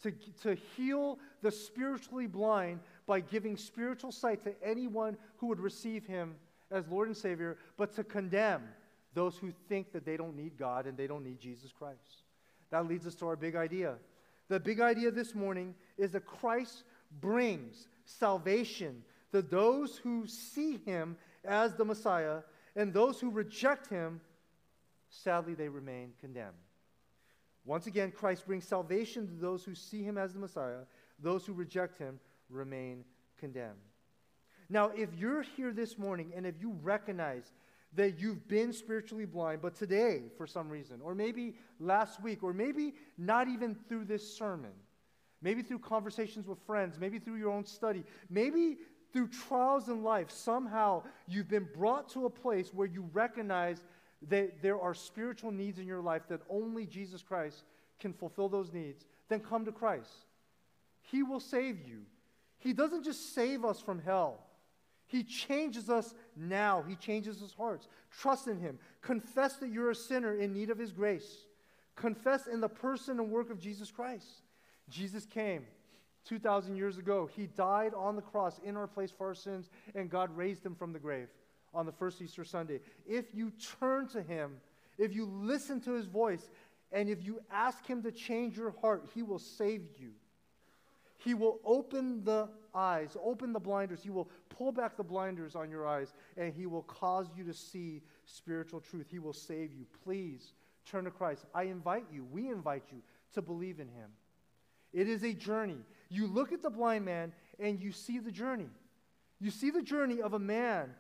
to, 0.02 0.12
to 0.44 0.56
heal 0.76 1.20
the 1.42 1.52
spiritually 1.52 2.28
blind 2.28 2.80
by 3.06 3.20
giving 3.20 3.58
spiritual 3.58 4.12
sight 4.12 4.44
to 4.44 4.54
anyone 4.64 5.18
who 5.38 5.48
would 5.48 5.60
receive 5.60 6.06
him 6.06 6.36
as 6.72 6.88
Lord 6.88 7.08
and 7.08 7.18
Savior, 7.18 7.58
but 7.78 7.94
to 7.96 8.04
condemn 8.04 8.64
those 9.14 9.38
who 9.38 9.52
think 9.70 9.92
that 9.92 10.06
they 10.06 10.18
don't 10.18 10.36
need 10.36 10.58
God 10.58 10.88
and 10.88 10.98
they 10.98 11.08
don't 11.08 11.24
need 11.24 11.40
Jesus 11.40 11.72
Christ. 11.72 12.24
That 12.72 12.88
leads 12.88 13.06
us 13.06 13.16
to 13.16 13.28
our 13.28 13.36
big 13.36 13.56
idea. 13.56 13.96
The 14.50 14.60
big 14.60 14.80
idea 14.80 15.12
this 15.12 15.36
morning 15.36 15.76
is 15.98 16.12
that 16.12 16.26
Christ 16.26 16.84
brings 17.22 17.88
salvation 18.06 19.04
to 19.32 19.42
those 19.42 19.98
who 19.98 20.26
see 20.28 20.80
him 20.86 21.16
as 21.46 21.76
the 21.76 21.86
Messiah, 21.86 22.40
and 22.76 22.94
those 22.94 23.20
who 23.20 23.30
reject 23.30 23.88
him, 23.88 24.22
sadly, 25.10 25.54
they 25.54 25.68
remain 25.68 26.14
condemned. 26.20 26.54
Once 27.66 27.88
again, 27.88 28.12
Christ 28.12 28.46
brings 28.46 28.68
salvation 28.68 29.28
to 29.28 29.34
those 29.34 29.64
who 29.64 29.74
see 29.74 30.04
him 30.04 30.18
as 30.18 30.34
the 30.34 30.40
Messiah. 30.40 30.82
Those 31.20 31.46
who 31.46 31.54
reject 31.54 31.98
him 31.98 32.20
remain 32.50 33.06
condemned. 33.38 33.80
Now, 34.70 34.92
if 34.96 35.10
you're 35.16 35.44
here 35.44 35.72
this 35.72 35.98
morning 35.98 36.34
and 36.36 36.46
if 36.46 36.56
you 36.60 36.76
recognize 36.82 37.52
that 37.96 38.20
you've 38.20 38.48
been 38.48 38.74
spiritually 38.74 39.26
blind, 39.26 39.62
but 39.62 39.76
today, 39.76 40.24
for 40.38 40.48
some 40.48 40.70
reason, 40.70 41.00
or 41.02 41.14
maybe 41.14 41.56
last 41.80 42.22
week, 42.22 42.44
or 42.44 42.54
maybe 42.54 42.96
not 43.18 43.48
even 43.48 43.76
through 43.88 44.06
this 44.06 44.36
sermon, 44.36 44.72
maybe 45.42 45.62
through 45.62 45.80
conversations 45.80 46.48
with 46.48 46.58
friends, 46.66 46.98
maybe 47.00 47.20
through 47.20 47.36
your 47.36 47.52
own 47.52 47.66
study, 47.66 48.04
maybe 48.30 48.78
through 49.12 49.28
trials 49.28 49.90
in 49.90 50.04
life, 50.04 50.32
somehow 50.32 51.04
you've 51.28 51.48
been 51.48 51.68
brought 51.76 52.10
to 52.10 52.26
a 52.26 52.30
place 52.30 52.74
where 52.74 52.88
you 52.88 53.08
recognize 53.14 53.84
that 54.30 54.62
there 54.62 54.80
are 54.80 54.94
spiritual 54.94 55.52
needs 55.52 55.80
in 55.80 55.88
your 55.88 56.02
life 56.02 56.24
that 56.30 56.42
only 56.50 56.86
Jesus 56.86 57.22
Christ 57.22 57.64
can 58.00 58.14
fulfill 58.14 58.50
those 58.50 58.72
needs, 58.72 59.06
then 59.30 59.40
come 59.40 59.66
to 59.66 59.72
Christ. 59.72 60.12
He 61.02 61.24
will 61.24 61.40
save 61.40 61.80
you. 61.88 62.02
He 62.60 62.74
doesn't 62.74 63.04
just 63.04 63.34
save 63.34 63.66
us 63.66 63.80
from 63.80 64.00
hell. 64.00 64.40
He 65.06 65.24
changes 65.24 65.90
us 65.90 66.14
now. 66.36 66.84
He 66.88 66.96
changes 66.96 67.40
his 67.40 67.54
hearts. 67.54 67.88
Trust 68.10 68.48
in 68.48 68.60
him. 68.60 68.80
Confess 69.02 69.58
that 69.58 69.70
you're 69.70 69.92
a 69.92 69.96
sinner 69.96 70.34
in 70.34 70.54
need 70.54 70.70
of 70.70 70.78
his 70.78 70.92
grace. 70.92 71.46
Confess 71.96 72.48
in 72.48 72.62
the 72.62 72.70
person 72.70 73.20
and 73.20 73.30
work 73.30 73.52
of 73.52 73.60
Jesus 73.60 73.92
Christ. 73.92 74.42
Jesus 74.90 75.26
came 75.26 75.66
2,000 76.26 76.76
years 76.76 76.98
ago. 76.98 77.30
He 77.36 77.48
died 77.48 77.94
on 77.94 78.16
the 78.16 78.22
cross 78.22 78.60
in 78.64 78.78
our 78.78 78.88
place 78.88 79.12
for 79.12 79.28
our 79.28 79.36
sins, 79.36 79.70
and 79.94 80.10
God 80.10 80.36
raised 80.36 80.66
him 80.66 80.76
from 80.76 80.94
the 80.94 81.00
grave 81.00 81.28
on 81.74 81.86
the 81.86 81.92
first 81.92 82.22
Easter 82.22 82.44
Sunday. 82.44 82.80
If 83.06 83.34
you 83.34 83.52
turn 83.80 84.08
to 84.10 84.22
him, 84.22 84.58
if 84.98 85.14
you 85.14 85.26
listen 85.26 85.82
to 85.82 85.94
his 85.94 86.06
voice, 86.06 86.50
and 86.92 87.10
if 87.10 87.24
you 87.24 87.42
ask 87.52 87.86
him 87.86 88.04
to 88.04 88.12
change 88.12 88.58
your 88.58 88.76
heart, 88.82 89.10
he 89.14 89.24
will 89.24 89.40
save 89.40 89.82
you. 89.98 90.12
He 91.18 91.34
will 91.34 91.60
open 91.66 92.24
the 92.24 92.50
eyes, 92.76 93.16
open 93.24 93.54
the 93.54 93.60
blinders. 93.60 94.04
He 94.04 94.10
will 94.10 94.30
pull 94.50 94.72
back 94.72 94.98
the 94.98 95.04
blinders 95.04 95.56
on 95.56 95.70
your 95.70 95.88
eyes, 95.88 96.14
and 96.38 96.54
he 96.54 96.66
will 96.66 96.84
cause 96.84 97.28
you 97.36 97.44
to 97.46 97.54
see 97.54 98.02
spiritual 98.26 98.82
truth. 98.82 99.08
He 99.10 99.20
will 99.20 99.34
save 99.34 99.74
you. 99.74 99.86
Please 100.04 100.54
turn 100.86 101.06
to 101.06 101.12
Christ. 101.12 101.46
I 101.56 101.64
invite 101.64 102.06
you, 102.12 102.26
we 102.32 102.50
invite 102.50 102.84
you 102.92 103.00
to 103.34 103.42
believe 103.42 103.80
in 103.80 103.88
him. 103.88 104.10
It 104.92 105.08
is 105.08 105.24
a 105.24 105.34
journey. 105.34 105.80
You 106.10 106.28
look 106.28 106.52
at 106.52 106.62
the 106.62 106.70
blind 106.70 107.06
man 107.06 107.34
and 107.60 107.80
you 107.82 107.92
see 107.92 108.20
the 108.20 108.32
journey. 108.32 108.70
You 109.40 109.50
see 109.50 109.72
the 109.72 109.82
journey 109.82 110.22
of 110.22 110.34
a 110.34 110.40
man 110.40 110.94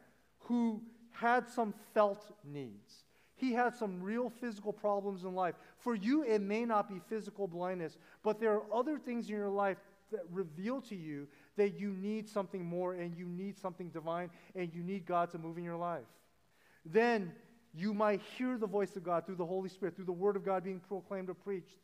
who 0.43 0.81
had 1.11 1.49
some 1.49 1.73
felt 1.93 2.31
needs. 2.43 3.03
He 3.35 3.53
had 3.53 3.75
some 3.75 4.01
real 4.01 4.29
physical 4.29 4.71
problems 4.71 5.23
in 5.23 5.35
life. 5.35 5.55
For 5.77 5.95
you, 5.95 6.23
it 6.23 6.41
may 6.41 6.65
not 6.65 6.87
be 6.87 7.01
physical 7.09 7.47
blindness, 7.47 7.97
but 8.23 8.39
there 8.39 8.53
are 8.53 8.63
other 8.73 8.97
things 8.97 9.27
in 9.27 9.35
your 9.35 9.49
life 9.49 9.77
that 10.11 10.21
reveal 10.31 10.81
to 10.81 10.95
you 10.95 11.27
that 11.57 11.79
you 11.79 11.89
need 11.89 12.29
something 12.29 12.63
more 12.63 12.93
and 12.93 13.17
you 13.17 13.25
need 13.25 13.57
something 13.57 13.89
divine 13.89 14.29
and 14.55 14.73
you 14.73 14.83
need 14.83 15.05
God 15.05 15.31
to 15.31 15.37
move 15.37 15.57
in 15.57 15.63
your 15.63 15.75
life. 15.75 16.05
Then 16.85 17.33
you 17.73 17.93
might 17.93 18.21
hear 18.37 18.57
the 18.57 18.67
voice 18.67 18.95
of 18.95 19.03
God 19.03 19.25
through 19.25 19.35
the 19.35 19.45
Holy 19.45 19.69
Spirit, 19.69 19.95
through 19.95 20.05
the 20.05 20.11
Word 20.11 20.35
of 20.35 20.45
God 20.45 20.63
being 20.63 20.79
proclaimed 20.79 21.29
or 21.29 21.33
preached, 21.33 21.77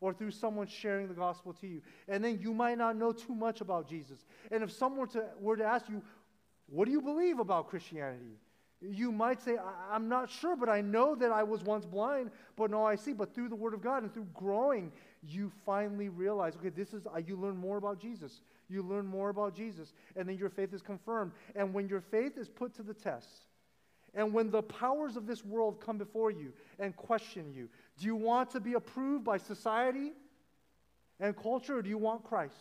or 0.00 0.12
through 0.12 0.30
someone 0.30 0.66
sharing 0.66 1.08
the 1.08 1.14
gospel 1.14 1.52
to 1.54 1.66
you. 1.66 1.82
And 2.08 2.24
then 2.24 2.38
you 2.40 2.54
might 2.54 2.78
not 2.78 2.96
know 2.96 3.12
too 3.12 3.34
much 3.34 3.60
about 3.60 3.88
Jesus. 3.88 4.24
And 4.50 4.62
if 4.62 4.72
someone 4.72 5.00
were 5.00 5.06
to, 5.08 5.24
were 5.38 5.56
to 5.56 5.64
ask 5.64 5.88
you, 5.88 6.02
what 6.66 6.86
do 6.86 6.92
you 6.92 7.00
believe 7.00 7.38
about 7.38 7.68
Christianity? 7.68 8.38
You 8.80 9.12
might 9.12 9.40
say, 9.40 9.56
I'm 9.90 10.08
not 10.08 10.28
sure, 10.28 10.56
but 10.56 10.68
I 10.68 10.80
know 10.80 11.14
that 11.14 11.32
I 11.32 11.42
was 11.42 11.62
once 11.62 11.86
blind, 11.86 12.30
but 12.56 12.70
now 12.70 12.84
I 12.84 12.96
see. 12.96 13.12
But 13.12 13.34
through 13.34 13.48
the 13.48 13.56
Word 13.56 13.72
of 13.72 13.82
God 13.82 14.02
and 14.02 14.12
through 14.12 14.26
growing, 14.34 14.92
you 15.22 15.50
finally 15.64 16.10
realize, 16.10 16.54
okay, 16.56 16.68
this 16.68 16.92
is, 16.92 17.06
uh, 17.06 17.18
you 17.18 17.36
learn 17.36 17.56
more 17.56 17.78
about 17.78 17.98
Jesus. 17.98 18.42
You 18.68 18.82
learn 18.82 19.06
more 19.06 19.30
about 19.30 19.54
Jesus, 19.54 19.92
and 20.16 20.28
then 20.28 20.36
your 20.36 20.50
faith 20.50 20.74
is 20.74 20.82
confirmed. 20.82 21.32
And 21.54 21.72
when 21.72 21.88
your 21.88 22.00
faith 22.00 22.36
is 22.36 22.48
put 22.48 22.74
to 22.74 22.82
the 22.82 22.94
test, 22.94 23.28
and 24.14 24.32
when 24.32 24.50
the 24.50 24.62
powers 24.62 25.16
of 25.16 25.26
this 25.26 25.44
world 25.44 25.80
come 25.80 25.98
before 25.98 26.30
you 26.30 26.52
and 26.78 26.94
question 26.94 27.52
you, 27.52 27.68
do 27.98 28.06
you 28.06 28.16
want 28.16 28.50
to 28.50 28.60
be 28.60 28.74
approved 28.74 29.24
by 29.24 29.38
society 29.38 30.12
and 31.20 31.36
culture, 31.36 31.78
or 31.78 31.82
do 31.82 31.88
you 31.88 31.98
want 31.98 32.24
Christ? 32.24 32.56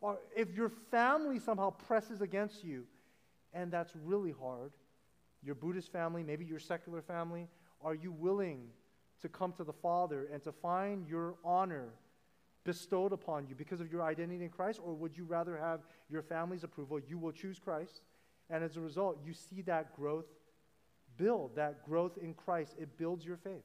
Or 0.00 0.18
if 0.36 0.54
your 0.54 0.70
family 0.90 1.38
somehow 1.38 1.70
presses 1.70 2.20
against 2.20 2.64
you, 2.64 2.86
and 3.52 3.70
that's 3.70 3.92
really 4.04 4.32
hard. 4.32 4.72
Your 5.42 5.54
Buddhist 5.54 5.90
family, 5.90 6.22
maybe 6.22 6.44
your 6.44 6.58
secular 6.58 7.02
family, 7.02 7.48
are 7.82 7.94
you 7.94 8.12
willing 8.12 8.68
to 9.22 9.28
come 9.28 9.52
to 9.52 9.64
the 9.64 9.72
Father 9.72 10.28
and 10.32 10.42
to 10.42 10.52
find 10.52 11.06
your 11.08 11.36
honor 11.44 11.88
bestowed 12.64 13.12
upon 13.12 13.46
you 13.46 13.54
because 13.54 13.80
of 13.80 13.90
your 13.90 14.02
identity 14.02 14.44
in 14.44 14.50
Christ? 14.50 14.80
Or 14.84 14.94
would 14.94 15.16
you 15.16 15.24
rather 15.24 15.56
have 15.56 15.80
your 16.10 16.22
family's 16.22 16.64
approval? 16.64 17.00
You 17.00 17.18
will 17.18 17.32
choose 17.32 17.58
Christ, 17.58 18.02
and 18.50 18.62
as 18.62 18.76
a 18.76 18.80
result, 18.80 19.18
you 19.24 19.32
see 19.32 19.62
that 19.62 19.96
growth 19.96 20.26
build, 21.16 21.56
that 21.56 21.84
growth 21.84 22.18
in 22.18 22.34
Christ. 22.34 22.74
It 22.78 22.96
builds 22.98 23.24
your 23.24 23.36
faith. 23.36 23.64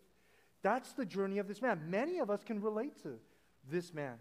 That's 0.61 0.93
the 0.93 1.05
journey 1.05 1.37
of 1.39 1.47
this 1.47 1.61
man. 1.61 1.81
Many 1.89 2.19
of 2.19 2.29
us 2.29 2.43
can 2.43 2.61
relate 2.61 3.01
to 3.03 3.19
this 3.69 3.93
man. 3.93 4.15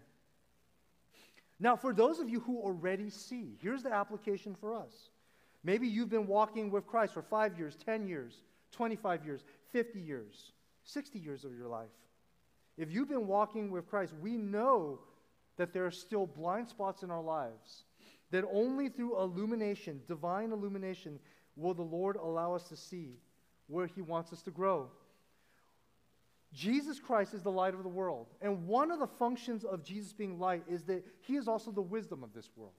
Now, 1.59 1.75
for 1.75 1.93
those 1.93 2.19
of 2.19 2.29
you 2.29 2.41
who 2.41 2.59
already 2.59 3.09
see, 3.09 3.57
here's 3.61 3.81
the 3.81 3.93
application 3.93 4.55
for 4.55 4.75
us. 4.75 5.09
Maybe 5.65 5.87
you've 5.87 6.11
been 6.11 6.27
walking 6.27 6.69
with 6.69 6.85
Christ 6.85 7.15
for 7.15 7.23
five 7.23 7.57
years, 7.57 7.75
10 7.83 8.07
years, 8.07 8.43
25 8.71 9.25
years, 9.25 9.43
50 9.71 9.99
years, 9.99 10.51
60 10.83 11.17
years 11.17 11.43
of 11.43 11.57
your 11.57 11.67
life. 11.67 11.89
If 12.77 12.91
you've 12.91 13.09
been 13.09 13.25
walking 13.25 13.71
with 13.71 13.89
Christ, 13.89 14.13
we 14.21 14.37
know 14.37 14.99
that 15.57 15.73
there 15.73 15.83
are 15.83 15.91
still 15.91 16.27
blind 16.27 16.69
spots 16.69 17.01
in 17.01 17.09
our 17.09 17.23
lives, 17.23 17.85
that 18.29 18.45
only 18.53 18.89
through 18.89 19.19
illumination, 19.19 20.01
divine 20.07 20.51
illumination, 20.51 21.17
will 21.55 21.73
the 21.73 21.81
Lord 21.81 22.15
allow 22.15 22.53
us 22.53 22.67
to 22.69 22.75
see 22.75 23.17
where 23.65 23.87
He 23.87 24.03
wants 24.03 24.31
us 24.31 24.43
to 24.43 24.51
grow. 24.51 24.91
Jesus 26.53 26.99
Christ 26.99 27.33
is 27.33 27.41
the 27.41 27.51
light 27.51 27.73
of 27.73 27.81
the 27.81 27.89
world. 27.89 28.27
And 28.39 28.67
one 28.67 28.91
of 28.91 28.99
the 28.99 29.07
functions 29.07 29.63
of 29.63 29.83
Jesus 29.83 30.13
being 30.13 30.37
light 30.37 30.63
is 30.69 30.83
that 30.83 31.03
He 31.21 31.37
is 31.37 31.47
also 31.47 31.71
the 31.71 31.81
wisdom 31.81 32.23
of 32.23 32.33
this 32.33 32.51
world. 32.55 32.73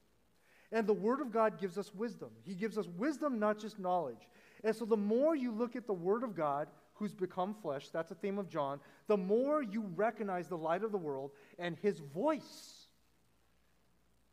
And 0.73 0.87
the 0.87 0.93
Word 0.93 1.21
of 1.21 1.33
God 1.33 1.61
gives 1.61 1.79
us 1.79 1.95
wisdom. 1.95 2.31
He 2.43 2.55
gives 2.55 2.77
us 2.77 2.87
wisdom, 2.97 3.39
not 3.39 3.59
just 3.59 3.79
knowledge. 3.79 4.29
And 4.65 4.75
so 4.75 4.85
the 4.85 4.97
more 4.97 5.37
you 5.37 5.53
look 5.53 5.77
at 5.77 5.87
the 5.87 5.93
Word 5.93 6.23
of 6.23 6.35
God, 6.35 6.69
who's 6.95 7.15
become 7.15 7.55
flesh, 7.55 7.89
that's 7.91 8.11
a 8.11 8.15
theme 8.15 8.39
of 8.39 8.49
John, 8.49 8.81
the 9.07 9.17
more 9.17 9.63
you 9.63 9.85
recognize 9.95 10.49
the 10.49 10.57
light 10.57 10.83
of 10.83 10.93
the 10.93 10.99
world 10.99 11.31
and 11.59 11.77
His 11.77 11.99
voice 11.99 12.87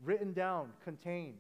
written 0.04 0.34
down, 0.34 0.70
contained. 0.84 1.40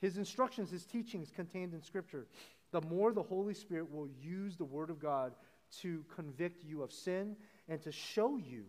His 0.00 0.18
instructions, 0.18 0.70
His 0.70 0.84
teachings 0.84 1.30
contained 1.34 1.72
in 1.72 1.82
Scripture. 1.82 2.26
The 2.72 2.80
more 2.82 3.12
the 3.12 3.22
Holy 3.22 3.54
Spirit 3.54 3.92
will 3.92 4.08
use 4.20 4.56
the 4.56 4.64
Word 4.64 4.90
of 4.90 4.98
God 4.98 5.32
to 5.80 6.04
convict 6.14 6.64
you 6.64 6.82
of 6.82 6.92
sin 6.92 7.36
and 7.68 7.80
to 7.82 7.92
show 7.92 8.36
you 8.36 8.64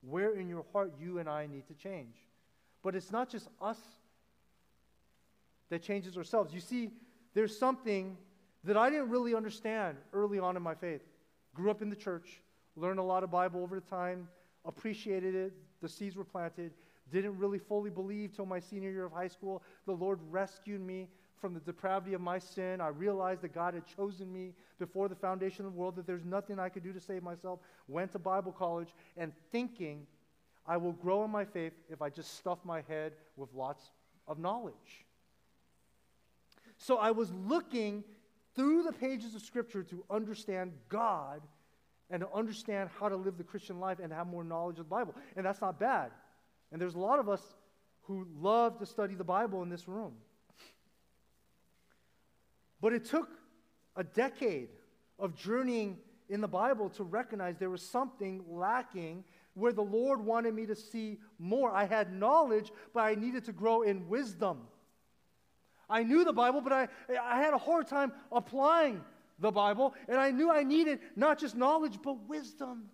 where 0.00 0.34
in 0.34 0.48
your 0.48 0.64
heart 0.72 0.92
you 0.98 1.18
and 1.18 1.28
I 1.28 1.46
need 1.46 1.66
to 1.66 1.74
change. 1.74 2.16
But 2.82 2.94
it's 2.94 3.10
not 3.10 3.28
just 3.28 3.48
us 3.60 3.78
that 5.70 5.82
changes 5.82 6.16
ourselves. 6.16 6.52
You 6.52 6.60
see, 6.60 6.90
there's 7.34 7.56
something 7.56 8.16
that 8.64 8.76
I 8.76 8.90
didn't 8.90 9.10
really 9.10 9.34
understand 9.34 9.96
early 10.12 10.38
on 10.38 10.56
in 10.56 10.62
my 10.62 10.74
faith. 10.74 11.02
Grew 11.54 11.70
up 11.70 11.82
in 11.82 11.90
the 11.90 11.96
church, 11.96 12.40
learned 12.76 12.98
a 12.98 13.02
lot 13.02 13.22
of 13.22 13.30
Bible 13.30 13.62
over 13.62 13.80
time, 13.80 14.28
appreciated 14.64 15.34
it, 15.34 15.52
the 15.80 15.88
seeds 15.88 16.16
were 16.16 16.24
planted, 16.24 16.72
didn't 17.10 17.38
really 17.38 17.58
fully 17.58 17.90
believe 17.90 18.34
till 18.34 18.46
my 18.46 18.60
senior 18.60 18.90
year 18.90 19.04
of 19.04 19.12
high 19.12 19.28
school. 19.28 19.62
The 19.86 19.92
Lord 19.92 20.18
rescued 20.30 20.80
me 20.80 21.08
from 21.40 21.54
the 21.54 21.60
depravity 21.60 22.14
of 22.14 22.20
my 22.20 22.38
sin. 22.38 22.80
I 22.80 22.88
realized 22.88 23.42
that 23.42 23.54
God 23.54 23.74
had 23.74 23.84
chosen 23.86 24.32
me 24.32 24.54
before 24.78 25.08
the 25.08 25.14
foundation 25.14 25.64
of 25.64 25.72
the 25.72 25.78
world, 25.78 25.96
that 25.96 26.06
there's 26.06 26.24
nothing 26.24 26.58
I 26.58 26.68
could 26.68 26.82
do 26.82 26.92
to 26.92 27.00
save 27.00 27.22
myself. 27.22 27.60
Went 27.86 28.12
to 28.12 28.18
Bible 28.18 28.52
college 28.52 28.88
and 29.16 29.32
thinking 29.52 30.06
I 30.66 30.76
will 30.76 30.92
grow 30.92 31.24
in 31.24 31.30
my 31.30 31.44
faith 31.44 31.72
if 31.88 32.02
I 32.02 32.10
just 32.10 32.36
stuff 32.36 32.58
my 32.64 32.82
head 32.82 33.12
with 33.36 33.48
lots 33.54 33.90
of 34.26 34.38
knowledge. 34.38 35.06
So 36.78 36.96
I 36.96 37.10
was 37.10 37.32
looking 37.32 38.04
through 38.54 38.84
the 38.84 38.92
pages 38.92 39.34
of 39.34 39.42
Scripture 39.42 39.82
to 39.84 40.04
understand 40.10 40.72
God 40.88 41.42
and 42.10 42.20
to 42.20 42.28
understand 42.32 42.88
how 42.98 43.08
to 43.08 43.16
live 43.16 43.36
the 43.36 43.44
Christian 43.44 43.78
life 43.80 43.98
and 44.02 44.12
have 44.12 44.26
more 44.26 44.44
knowledge 44.44 44.78
of 44.78 44.86
the 44.86 44.90
Bible. 44.90 45.14
And 45.36 45.44
that's 45.44 45.60
not 45.60 45.78
bad. 45.78 46.10
And 46.72 46.80
there's 46.80 46.94
a 46.94 46.98
lot 46.98 47.18
of 47.18 47.28
us 47.28 47.42
who 48.02 48.26
love 48.40 48.78
to 48.78 48.86
study 48.86 49.14
the 49.14 49.24
Bible 49.24 49.62
in 49.62 49.68
this 49.68 49.86
room. 49.86 50.14
But 52.80 52.92
it 52.92 53.04
took 53.04 53.28
a 53.96 54.04
decade 54.04 54.68
of 55.18 55.34
journeying 55.34 55.98
in 56.28 56.40
the 56.40 56.48
Bible 56.48 56.88
to 56.90 57.04
recognize 57.04 57.56
there 57.58 57.70
was 57.70 57.82
something 57.82 58.44
lacking 58.48 59.24
where 59.54 59.72
the 59.72 59.82
Lord 59.82 60.24
wanted 60.24 60.54
me 60.54 60.66
to 60.66 60.76
see 60.76 61.18
more. 61.38 61.70
I 61.72 61.84
had 61.84 62.12
knowledge, 62.12 62.70
but 62.94 63.00
I 63.00 63.14
needed 63.14 63.44
to 63.46 63.52
grow 63.52 63.82
in 63.82 64.08
wisdom. 64.08 64.68
I 65.88 66.02
knew 66.02 66.24
the 66.24 66.32
Bible, 66.32 66.60
but 66.60 66.72
I, 66.72 66.88
I 67.22 67.38
had 67.38 67.54
a 67.54 67.58
hard 67.58 67.86
time 67.86 68.12
applying 68.30 69.02
the 69.38 69.50
Bible, 69.50 69.94
and 70.08 70.18
I 70.18 70.30
knew 70.30 70.50
I 70.50 70.62
needed 70.62 71.00
not 71.16 71.38
just 71.38 71.56
knowledge, 71.56 71.98
but 72.02 72.28
wisdom. 72.28 72.84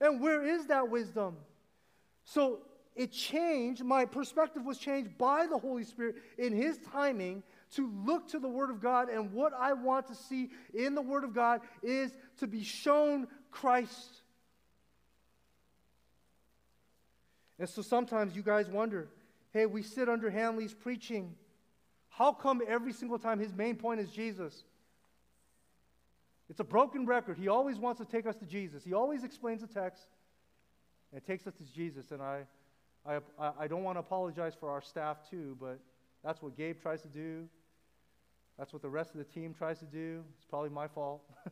And 0.00 0.20
where 0.20 0.42
is 0.42 0.66
that 0.66 0.88
wisdom? 0.88 1.36
So 2.24 2.60
it 2.96 3.12
changed, 3.12 3.84
my 3.84 4.04
perspective 4.04 4.64
was 4.64 4.78
changed 4.78 5.16
by 5.18 5.46
the 5.46 5.58
Holy 5.58 5.84
Spirit 5.84 6.16
in 6.38 6.54
His 6.54 6.78
timing 6.92 7.42
to 7.72 7.90
look 8.04 8.28
to 8.28 8.38
the 8.38 8.48
Word 8.48 8.70
of 8.70 8.80
God. 8.80 9.08
And 9.08 9.32
what 9.32 9.52
I 9.52 9.72
want 9.74 10.08
to 10.08 10.14
see 10.14 10.50
in 10.74 10.94
the 10.94 11.02
Word 11.02 11.24
of 11.24 11.34
God 11.34 11.60
is 11.82 12.12
to 12.38 12.46
be 12.46 12.64
shown 12.64 13.28
Christ. 13.50 14.22
And 17.58 17.68
so 17.68 17.82
sometimes 17.82 18.34
you 18.34 18.42
guys 18.42 18.68
wonder 18.68 19.08
hey, 19.52 19.66
we 19.66 19.82
sit 19.82 20.08
under 20.08 20.30
Hanley's 20.30 20.72
preaching. 20.72 21.34
How 22.20 22.34
come 22.34 22.60
every 22.68 22.92
single 22.92 23.18
time 23.18 23.40
his 23.40 23.54
main 23.54 23.76
point 23.76 23.98
is 23.98 24.10
Jesus? 24.10 24.64
It's 26.50 26.60
a 26.60 26.64
broken 26.64 27.06
record. 27.06 27.38
He 27.38 27.48
always 27.48 27.78
wants 27.78 27.98
to 27.98 28.04
take 28.04 28.26
us 28.26 28.36
to 28.36 28.44
Jesus. 28.44 28.84
He 28.84 28.92
always 28.92 29.24
explains 29.24 29.62
the 29.62 29.66
text 29.66 30.02
and 31.14 31.24
takes 31.24 31.46
us 31.46 31.54
to 31.54 31.64
Jesus. 31.74 32.10
And 32.10 32.20
I, 32.20 32.42
I, 33.06 33.20
I 33.60 33.66
don't 33.66 33.82
want 33.82 33.96
to 33.96 34.00
apologize 34.00 34.52
for 34.54 34.68
our 34.68 34.82
staff 34.82 35.30
too, 35.30 35.56
but 35.58 35.80
that's 36.22 36.42
what 36.42 36.58
Gabe 36.58 36.78
tries 36.82 37.00
to 37.00 37.08
do. 37.08 37.48
That's 38.58 38.74
what 38.74 38.82
the 38.82 38.90
rest 38.90 39.12
of 39.12 39.16
the 39.16 39.24
team 39.24 39.54
tries 39.54 39.78
to 39.78 39.86
do. 39.86 40.22
It's 40.36 40.44
probably 40.44 40.68
my 40.68 40.88
fault. 40.88 41.22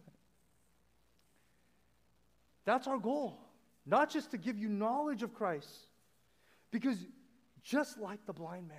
that's 2.67 2.87
our 2.87 2.99
goal. 2.99 3.39
Not 3.87 4.11
just 4.11 4.33
to 4.33 4.37
give 4.37 4.59
you 4.59 4.69
knowledge 4.69 5.23
of 5.23 5.33
Christ, 5.33 5.71
because 6.71 6.99
just 7.63 7.99
like 7.99 8.27
the 8.27 8.35
blind 8.35 8.69
man, 8.69 8.77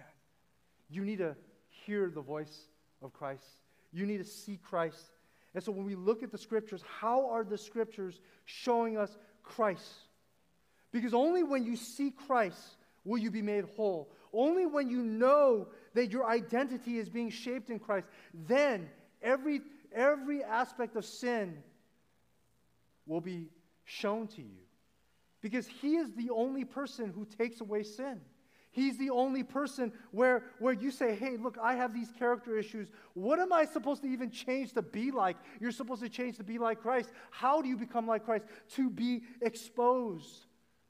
you 0.88 1.04
need 1.04 1.18
to 1.18 1.36
hear 1.86 2.10
the 2.10 2.22
voice 2.22 2.68
of 3.02 3.14
Christ. 3.14 3.46
You 3.92 4.06
need 4.06 4.18
to 4.18 4.24
see 4.24 4.60
Christ. 4.62 5.12
And 5.54 5.64
so 5.64 5.72
when 5.72 5.86
we 5.86 5.96
look 5.96 6.24
at 6.24 6.32
the 6.32 6.38
scriptures, 6.38 6.84
how 7.00 7.30
are 7.30 7.44
the 7.44 7.58
scriptures 7.58 8.20
showing 8.46 8.98
us 8.98 9.18
Christ? 9.44 9.90
Because 10.92 11.14
only 11.14 11.44
when 11.44 11.66
you 11.66 11.76
see 11.76 12.12
Christ 12.12 12.78
will 13.04 13.18
you 13.18 13.32
be 13.32 13.42
made 13.42 13.66
whole. 13.76 14.12
Only 14.34 14.66
when 14.66 14.90
you 14.90 15.02
know 15.02 15.68
that 15.96 16.12
your 16.12 16.28
identity 16.28 16.98
is 16.98 17.10
being 17.10 17.30
shaped 17.30 17.70
in 17.70 17.80
Christ, 17.80 18.08
then 18.48 18.90
every, 19.22 19.62
every 19.94 20.44
aspect 20.44 20.96
of 20.96 21.06
sin 21.06 21.64
will 23.08 23.22
be 23.22 23.50
shown 23.86 24.28
to 24.28 24.42
you. 24.42 24.60
Because 25.42 25.66
He 25.68 25.96
is 25.96 26.12
the 26.12 26.30
only 26.30 26.66
person 26.66 27.12
who 27.12 27.26
takes 27.26 27.62
away 27.62 27.84
sin. 27.84 28.22
He's 28.80 28.98
the 28.98 29.10
only 29.10 29.44
person 29.44 29.92
where, 30.12 30.44
where 30.60 30.72
you 30.72 30.90
say, 30.90 31.14
hey, 31.14 31.36
look, 31.36 31.58
I 31.62 31.76
have 31.76 31.94
these 31.94 32.12
character 32.18 32.58
issues. 32.58 32.88
What 33.14 33.38
am 33.38 33.52
I 33.52 33.66
supposed 33.66 34.04
to 34.04 34.08
even 34.08 34.32
change 34.32 34.72
to 34.74 34.82
be 34.82 35.12
like? 35.12 35.36
You're 35.60 35.74
supposed 35.74 36.02
to 36.02 36.08
change 36.08 36.38
to 36.38 36.46
be 36.46 36.58
like 36.58 36.82
Christ. 36.82 37.10
How 37.30 37.62
do 37.62 37.68
you 37.68 37.76
become 37.76 38.08
like 38.08 38.24
Christ? 38.24 38.46
To 38.76 38.90
be 38.90 39.24
exposed 39.42 40.46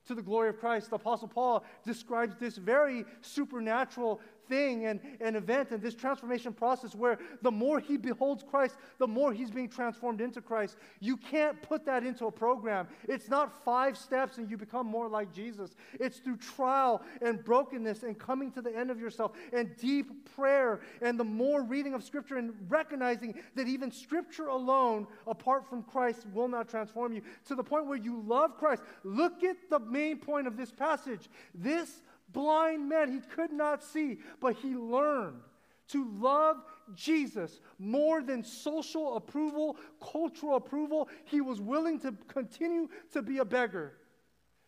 to 0.06 0.14
the 0.14 0.22
glory 0.22 0.50
of 0.50 0.60
Christ. 0.60 0.92
The 0.92 0.98
Apostle 0.98 1.30
Paul 1.30 1.66
describes 1.84 2.36
this 2.40 2.58
very 2.58 3.06
supernatural 3.22 4.22
thing 4.50 4.88
and 4.88 5.00
an 5.22 5.36
event 5.36 5.72
and 5.72 5.82
this 5.82 5.96
transformation 5.96 6.52
process 6.52 6.96
where 6.96 7.20
the 7.42 7.52
more 7.52 7.80
he 7.80 7.96
beholds 7.96 8.44
Christ, 8.44 8.76
the 8.98 9.08
more 9.08 9.32
he's 9.32 9.52
being 9.52 9.70
transformed 9.70 10.20
into 10.20 10.42
Christ. 10.42 10.78
You 11.00 11.16
can't 11.16 11.62
put 11.62 11.86
that 11.86 12.04
into 12.04 12.26
a 12.26 12.32
program. 12.32 12.88
It's 13.08 13.30
not 13.30 13.64
five 13.64 13.98
steps 13.98 14.38
and 14.38 14.50
you 14.50 14.58
become 14.58 14.88
more 14.88 15.08
like 15.08 15.32
Jesus. 15.32 15.76
It's 16.00 16.18
through 16.18 16.38
trial 16.38 17.02
and 17.22 17.44
brokenness 17.44 18.04
and 18.04 18.18
coming 18.18 18.52
to 18.54 18.62
the 18.62 18.76
end 18.76 18.90
of 18.90 19.00
yourself 19.00 19.34
and 19.54 19.76
deep 19.78 20.34
prayer 20.36 20.82
and 21.02 21.20
the 21.20 21.24
more 21.24 21.62
reading 21.62 21.94
of 21.94 22.04
Scripture 22.04 22.38
and 22.38 22.54
recognizing 22.68 23.36
that 23.56 23.68
even 23.68 23.92
Scripture 23.92 24.48
alone, 24.48 25.08
apart 25.28 25.70
from 25.70 25.84
Christ, 25.84 26.26
will 26.34 26.48
not 26.48 26.68
transform 26.68 27.14
you 27.14 27.22
to 27.48 27.56
the 27.56 27.64
point 27.64 27.86
where 27.86 27.98
you 27.98 28.24
love 28.26 28.58
Christ. 28.58 28.82
Look 29.04 29.44
at 29.44 29.58
the 29.70 29.80
main 29.80 30.18
point 30.18 30.48
of 30.48 30.58
this 30.58 30.72
passage. 30.72 31.30
This 31.54 32.02
blind 32.34 32.88
man. 32.88 33.12
He 33.12 33.20
could 33.20 33.52
not 33.52 33.84
see, 33.84 34.20
but 34.40 34.56
he 34.56 34.76
learned 34.76 35.42
to 35.90 36.08
love 36.20 36.58
Jesus 36.94 37.60
more 37.78 38.22
than 38.22 38.44
social 38.44 39.18
approval, 39.18 39.78
cultural 40.02 40.56
approval. 40.56 41.10
He 41.26 41.42
was 41.42 41.60
willing 41.60 42.00
to 42.02 42.14
continue 42.28 42.88
to 43.14 43.22
be 43.22 43.40
a 43.40 43.46
beggar, 43.46 43.94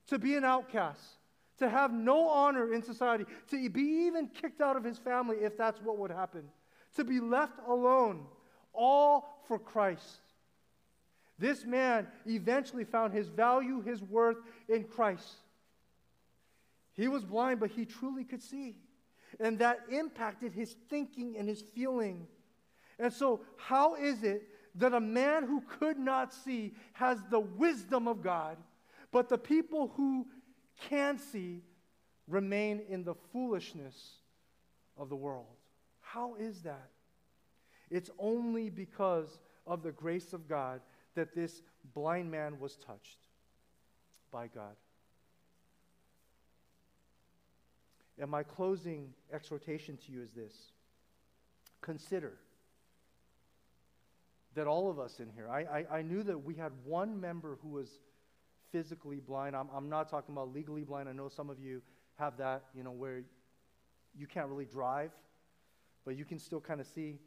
to 0.07 0.19
be 0.19 0.35
an 0.35 0.43
outcast, 0.43 1.01
to 1.59 1.69
have 1.69 1.93
no 1.93 2.27
honor 2.27 2.73
in 2.73 2.81
society, 2.81 3.25
to 3.49 3.69
be 3.69 3.81
even 3.81 4.27
kicked 4.27 4.61
out 4.61 4.75
of 4.75 4.83
his 4.83 4.97
family 4.97 5.37
if 5.37 5.57
that's 5.57 5.79
what 5.81 5.97
would 5.97 6.11
happen, 6.11 6.43
to 6.95 7.03
be 7.03 7.19
left 7.19 7.59
alone, 7.67 8.25
all 8.73 9.43
for 9.47 9.59
Christ. 9.59 10.21
This 11.37 11.65
man 11.65 12.07
eventually 12.27 12.83
found 12.83 13.13
his 13.13 13.27
value, 13.27 13.81
his 13.81 14.01
worth 14.01 14.37
in 14.69 14.83
Christ. 14.83 15.37
He 16.93 17.07
was 17.07 17.23
blind, 17.23 17.59
but 17.59 17.71
he 17.71 17.85
truly 17.85 18.23
could 18.23 18.41
see. 18.41 18.75
And 19.39 19.59
that 19.59 19.79
impacted 19.89 20.53
his 20.53 20.75
thinking 20.89 21.35
and 21.37 21.47
his 21.47 21.61
feeling. 21.61 22.27
And 22.99 23.11
so, 23.11 23.41
how 23.57 23.95
is 23.95 24.23
it 24.23 24.43
that 24.75 24.93
a 24.93 24.99
man 24.99 25.43
who 25.43 25.61
could 25.61 25.97
not 25.97 26.33
see 26.33 26.73
has 26.93 27.17
the 27.29 27.39
wisdom 27.39 28.07
of 28.07 28.21
God, 28.21 28.57
but 29.11 29.29
the 29.29 29.37
people 29.37 29.93
who 29.95 30.27
can 30.89 31.17
see 31.17 31.63
remain 32.27 32.81
in 32.89 33.03
the 33.03 33.15
foolishness 33.31 33.95
of 34.97 35.09
the 35.09 35.15
world? 35.15 35.45
How 36.01 36.35
is 36.35 36.61
that? 36.63 36.89
It's 37.89 38.09
only 38.19 38.69
because 38.69 39.39
of 39.65 39.83
the 39.83 39.91
grace 39.91 40.33
of 40.33 40.47
God 40.47 40.81
that 41.15 41.33
this 41.33 41.61
blind 41.93 42.31
man 42.31 42.59
was 42.59 42.75
touched 42.75 43.27
by 44.31 44.47
God. 44.47 44.75
And 48.19 48.29
my 48.29 48.43
closing 48.43 49.09
exhortation 49.33 49.97
to 50.05 50.11
you 50.11 50.21
is 50.21 50.31
this 50.31 50.53
consider 51.81 52.33
that 54.53 54.67
all 54.67 54.89
of 54.89 54.99
us 54.99 55.19
in 55.19 55.29
here, 55.29 55.49
I, 55.49 55.61
I, 55.61 55.97
I, 55.97 56.01
knew 56.01 56.23
that 56.23 56.37
we 56.37 56.55
had 56.55 56.71
one 56.83 57.19
member 57.19 57.57
who 57.61 57.69
was 57.69 57.87
physically 58.71 59.19
blind. 59.19 59.55
I'm, 59.55 59.69
I'm 59.73 59.89
not 59.89 60.09
talking 60.09 60.35
about 60.35 60.53
legally 60.53 60.83
blind. 60.83 61.07
I 61.07 61.13
know 61.13 61.29
some 61.29 61.49
of 61.49 61.59
you 61.59 61.81
have 62.15 62.37
that, 62.37 62.65
you 62.75 62.83
know, 62.83 62.91
where 62.91 63.21
you 64.15 64.27
can't 64.27 64.47
really 64.47 64.65
drive, 64.65 65.11
but 66.05 66.17
you 66.17 66.25
can 66.25 66.37
still 66.37 66.59
kind 66.59 66.81
of 66.81 66.87
see. 66.87 67.17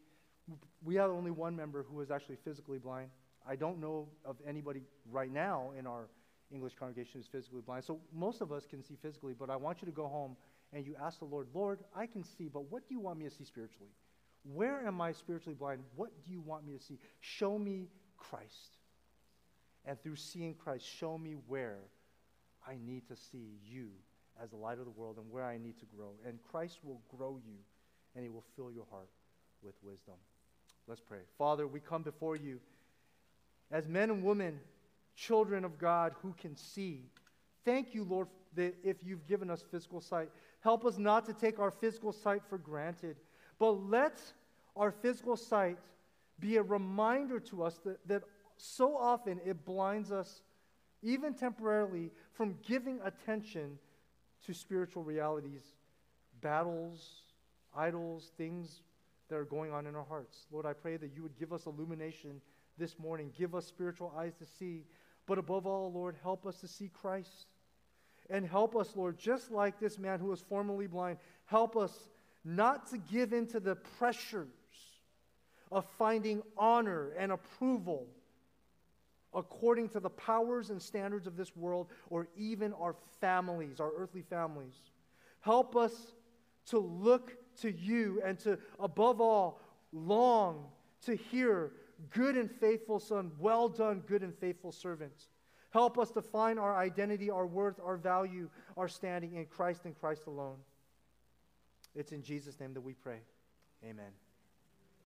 We 0.85 0.97
had 0.97 1.09
only 1.09 1.31
one 1.31 1.57
member 1.57 1.83
who 1.83 1.97
was 1.97 2.11
actually 2.11 2.37
physically 2.45 2.79
blind. 2.79 3.09
I 3.49 3.57
don't 3.57 3.81
know 3.81 4.09
of 4.25 4.37
anybody 4.47 4.83
right 5.11 5.33
now 5.33 5.73
in 5.79 5.87
our 5.87 6.09
English 6.53 6.75
congregation 6.79 7.21
who's 7.21 7.27
physically 7.27 7.63
blind. 7.63 7.85
So 7.85 8.01
most 8.13 8.41
of 8.41 8.53
us 8.53 8.67
can 8.67 8.83
see 8.83 8.97
physically, 9.01 9.35
but 9.39 9.51
I 9.51 9.57
want 9.57 9.81
you 9.81 9.87
to 9.87 9.93
go 9.93 10.07
home 10.07 10.37
and 10.75 10.85
you 10.85 10.97
ask 11.03 11.21
the 11.21 11.25
Lord, 11.25 11.47
Lord, 11.55 11.79
I 11.95 12.07
can 12.07 12.25
see, 12.25 12.49
but 12.53 12.71
what 12.71 12.89
do 12.89 12.95
you 12.95 13.01
want 13.01 13.19
me 13.19 13.25
to 13.25 13.31
see 13.31 13.45
spiritually? 13.45 13.91
Where 14.53 14.87
am 14.87 15.01
I 15.01 15.13
spiritually 15.13 15.57
blind? 15.59 15.83
What 15.97 16.11
do 16.25 16.33
you 16.33 16.41
want 16.41 16.67
me 16.67 16.75
to 16.75 16.83
see? 16.83 16.99
Show 17.21 17.59
me 17.59 17.89
Christ. 18.19 18.79
And 19.87 20.01
through 20.03 20.17
seeing 20.17 20.55
Christ, 20.55 20.85
show 20.87 21.17
me 21.17 21.37
where 21.47 21.79
I 22.67 22.77
need 22.85 23.07
to 23.09 23.17
see 23.17 23.59
you 23.65 23.89
as 24.43 24.51
the 24.51 24.57
light 24.57 24.79
of 24.79 24.85
the 24.85 24.91
world 24.91 25.17
and 25.17 25.31
where 25.31 25.45
I 25.45 25.59
need 25.59 25.79
to 25.79 25.87
grow. 25.97 26.13
And 26.27 26.39
Christ 26.51 26.79
will 26.83 27.01
grow 27.17 27.39
you 27.45 27.57
and 28.15 28.25
he 28.25 28.31
will 28.31 28.45
fill 28.57 28.71
your 28.71 28.87
heart 28.91 29.09
with 29.63 29.75
wisdom. 29.83 30.15
Let's 30.87 31.01
pray. 31.01 31.21
Father, 31.39 31.67
we 31.67 31.81
come 31.81 32.03
before 32.03 32.37
you 32.37 32.61
as 33.71 33.89
men 33.89 34.11
and 34.11 34.23
women, 34.23 34.61
children 35.17 35.65
of 35.65 35.79
God 35.79 36.15
who 36.23 36.35
can 36.39 36.57
see. 36.57 37.05
Thank 37.65 37.95
you, 37.95 38.05
Lord, 38.05 38.29
that 38.55 38.75
if 38.85 38.99
you've 39.03 39.27
given 39.27 39.51
us 39.51 39.65
physical 39.71 40.01
sight, 40.01 40.29
Help 40.65 40.87
us 40.87 40.97
not 40.97 41.27
to 41.27 41.35
take 41.35 41.59
our 41.59 41.71
physical 41.71 42.11
sight 42.11 42.41
for 42.49 42.57
granted, 42.57 43.19
but 43.59 43.73
let 43.73 44.19
our 44.75 44.91
physical 44.91 45.37
sight 45.37 45.77
be 46.41 46.57
a 46.57 46.63
reminder 46.63 47.39
to 47.39 47.63
us 47.63 47.79
that, 47.85 47.99
that 48.09 48.23
so 48.57 48.97
often 48.97 49.39
it 49.45 49.67
blinds 49.67 50.11
us, 50.11 50.41
even 51.03 51.35
temporarily, 51.35 52.11
from 52.33 52.57
giving 52.67 52.99
attention 53.05 53.79
to 54.47 54.55
spiritual 54.55 55.03
realities, 55.03 55.63
battles, 56.41 57.25
idols, 57.77 58.33
things 58.39 58.81
that 59.29 59.37
are 59.37 59.45
going 59.45 59.71
on 59.71 59.87
in 59.87 59.95
our 59.95 60.05
hearts. 60.05 60.47
Lord, 60.51 60.65
I 60.65 60.73
pray 60.73 60.97
that 60.97 61.11
you 61.15 61.23
would 61.23 61.39
give 61.39 61.53
us 61.53 61.67
illumination 61.67 62.41
this 62.79 62.99
morning, 62.99 63.31
give 63.37 63.55
us 63.55 63.67
spiritual 63.67 64.15
eyes 64.17 64.33
to 64.39 64.47
see, 64.47 64.87
but 65.27 65.37
above 65.37 65.67
all, 65.67 65.93
Lord, 65.93 66.17
help 66.23 66.47
us 66.47 66.59
to 66.61 66.69
see 66.69 66.89
Christ. 66.89 67.49
And 68.31 68.47
help 68.47 68.75
us, 68.75 68.97
Lord, 68.97 69.19
just 69.19 69.51
like 69.51 69.79
this 69.79 69.99
man 69.99 70.19
who 70.19 70.29
was 70.29 70.41
formerly 70.41 70.87
blind, 70.87 71.19
help 71.47 71.77
us 71.77 72.11
not 72.45 72.91
to 72.91 72.99
give 72.99 73.33
in 73.33 73.47
to 73.49 73.61
the 73.61 73.77
pressures 73.99 74.49
of 75.71 75.85
finding 75.99 76.43
honor 76.57 77.13
and 77.19 77.33
approval 77.33 78.07
according 79.35 79.89
to 79.89 80.01
the 80.01 80.11
powers 80.11 80.71
and 80.71 80.81
standards 80.81 81.27
of 81.27 81.37
this 81.37 81.57
world 81.57 81.89
or 82.09 82.29
even 82.37 82.73
our 82.75 82.95
families, 83.21 83.81
our 83.81 83.91
earthly 83.97 84.23
families. 84.23 84.75
Help 85.41 85.75
us 85.75 86.15
to 86.67 86.79
look 86.79 87.37
to 87.61 87.71
you 87.71 88.23
and 88.25 88.39
to, 88.39 88.59
above 88.79 89.21
all, 89.21 89.61
long 89.93 90.65
to 91.03 91.15
hear, 91.17 91.73
Good 92.11 92.37
and 92.37 92.51
faithful 92.51 92.99
son, 92.99 93.33
well 93.39 93.69
done, 93.69 94.03
good 94.07 94.23
and 94.23 94.35
faithful 94.37 94.73
servant. 94.73 95.29
Help 95.75 95.99
us 95.99 96.13
to 96.13 96.23
find 96.23 96.57
our 96.57 96.77
identity, 96.77 97.31
our 97.31 97.49
worth, 97.49 97.81
our 97.85 97.97
value, 97.97 98.49
our 98.77 98.87
standing 98.87 99.35
in 99.35 99.45
Christ 99.45 99.87
and 99.87 99.99
Christ 99.99 100.23
alone. 100.29 100.59
It's 101.97 102.13
in 102.13 102.23
Jesus' 102.23 102.61
name 102.61 102.75
that 102.75 102.81
we 102.81 102.93
pray. 102.95 103.19
Amen. 103.83 104.13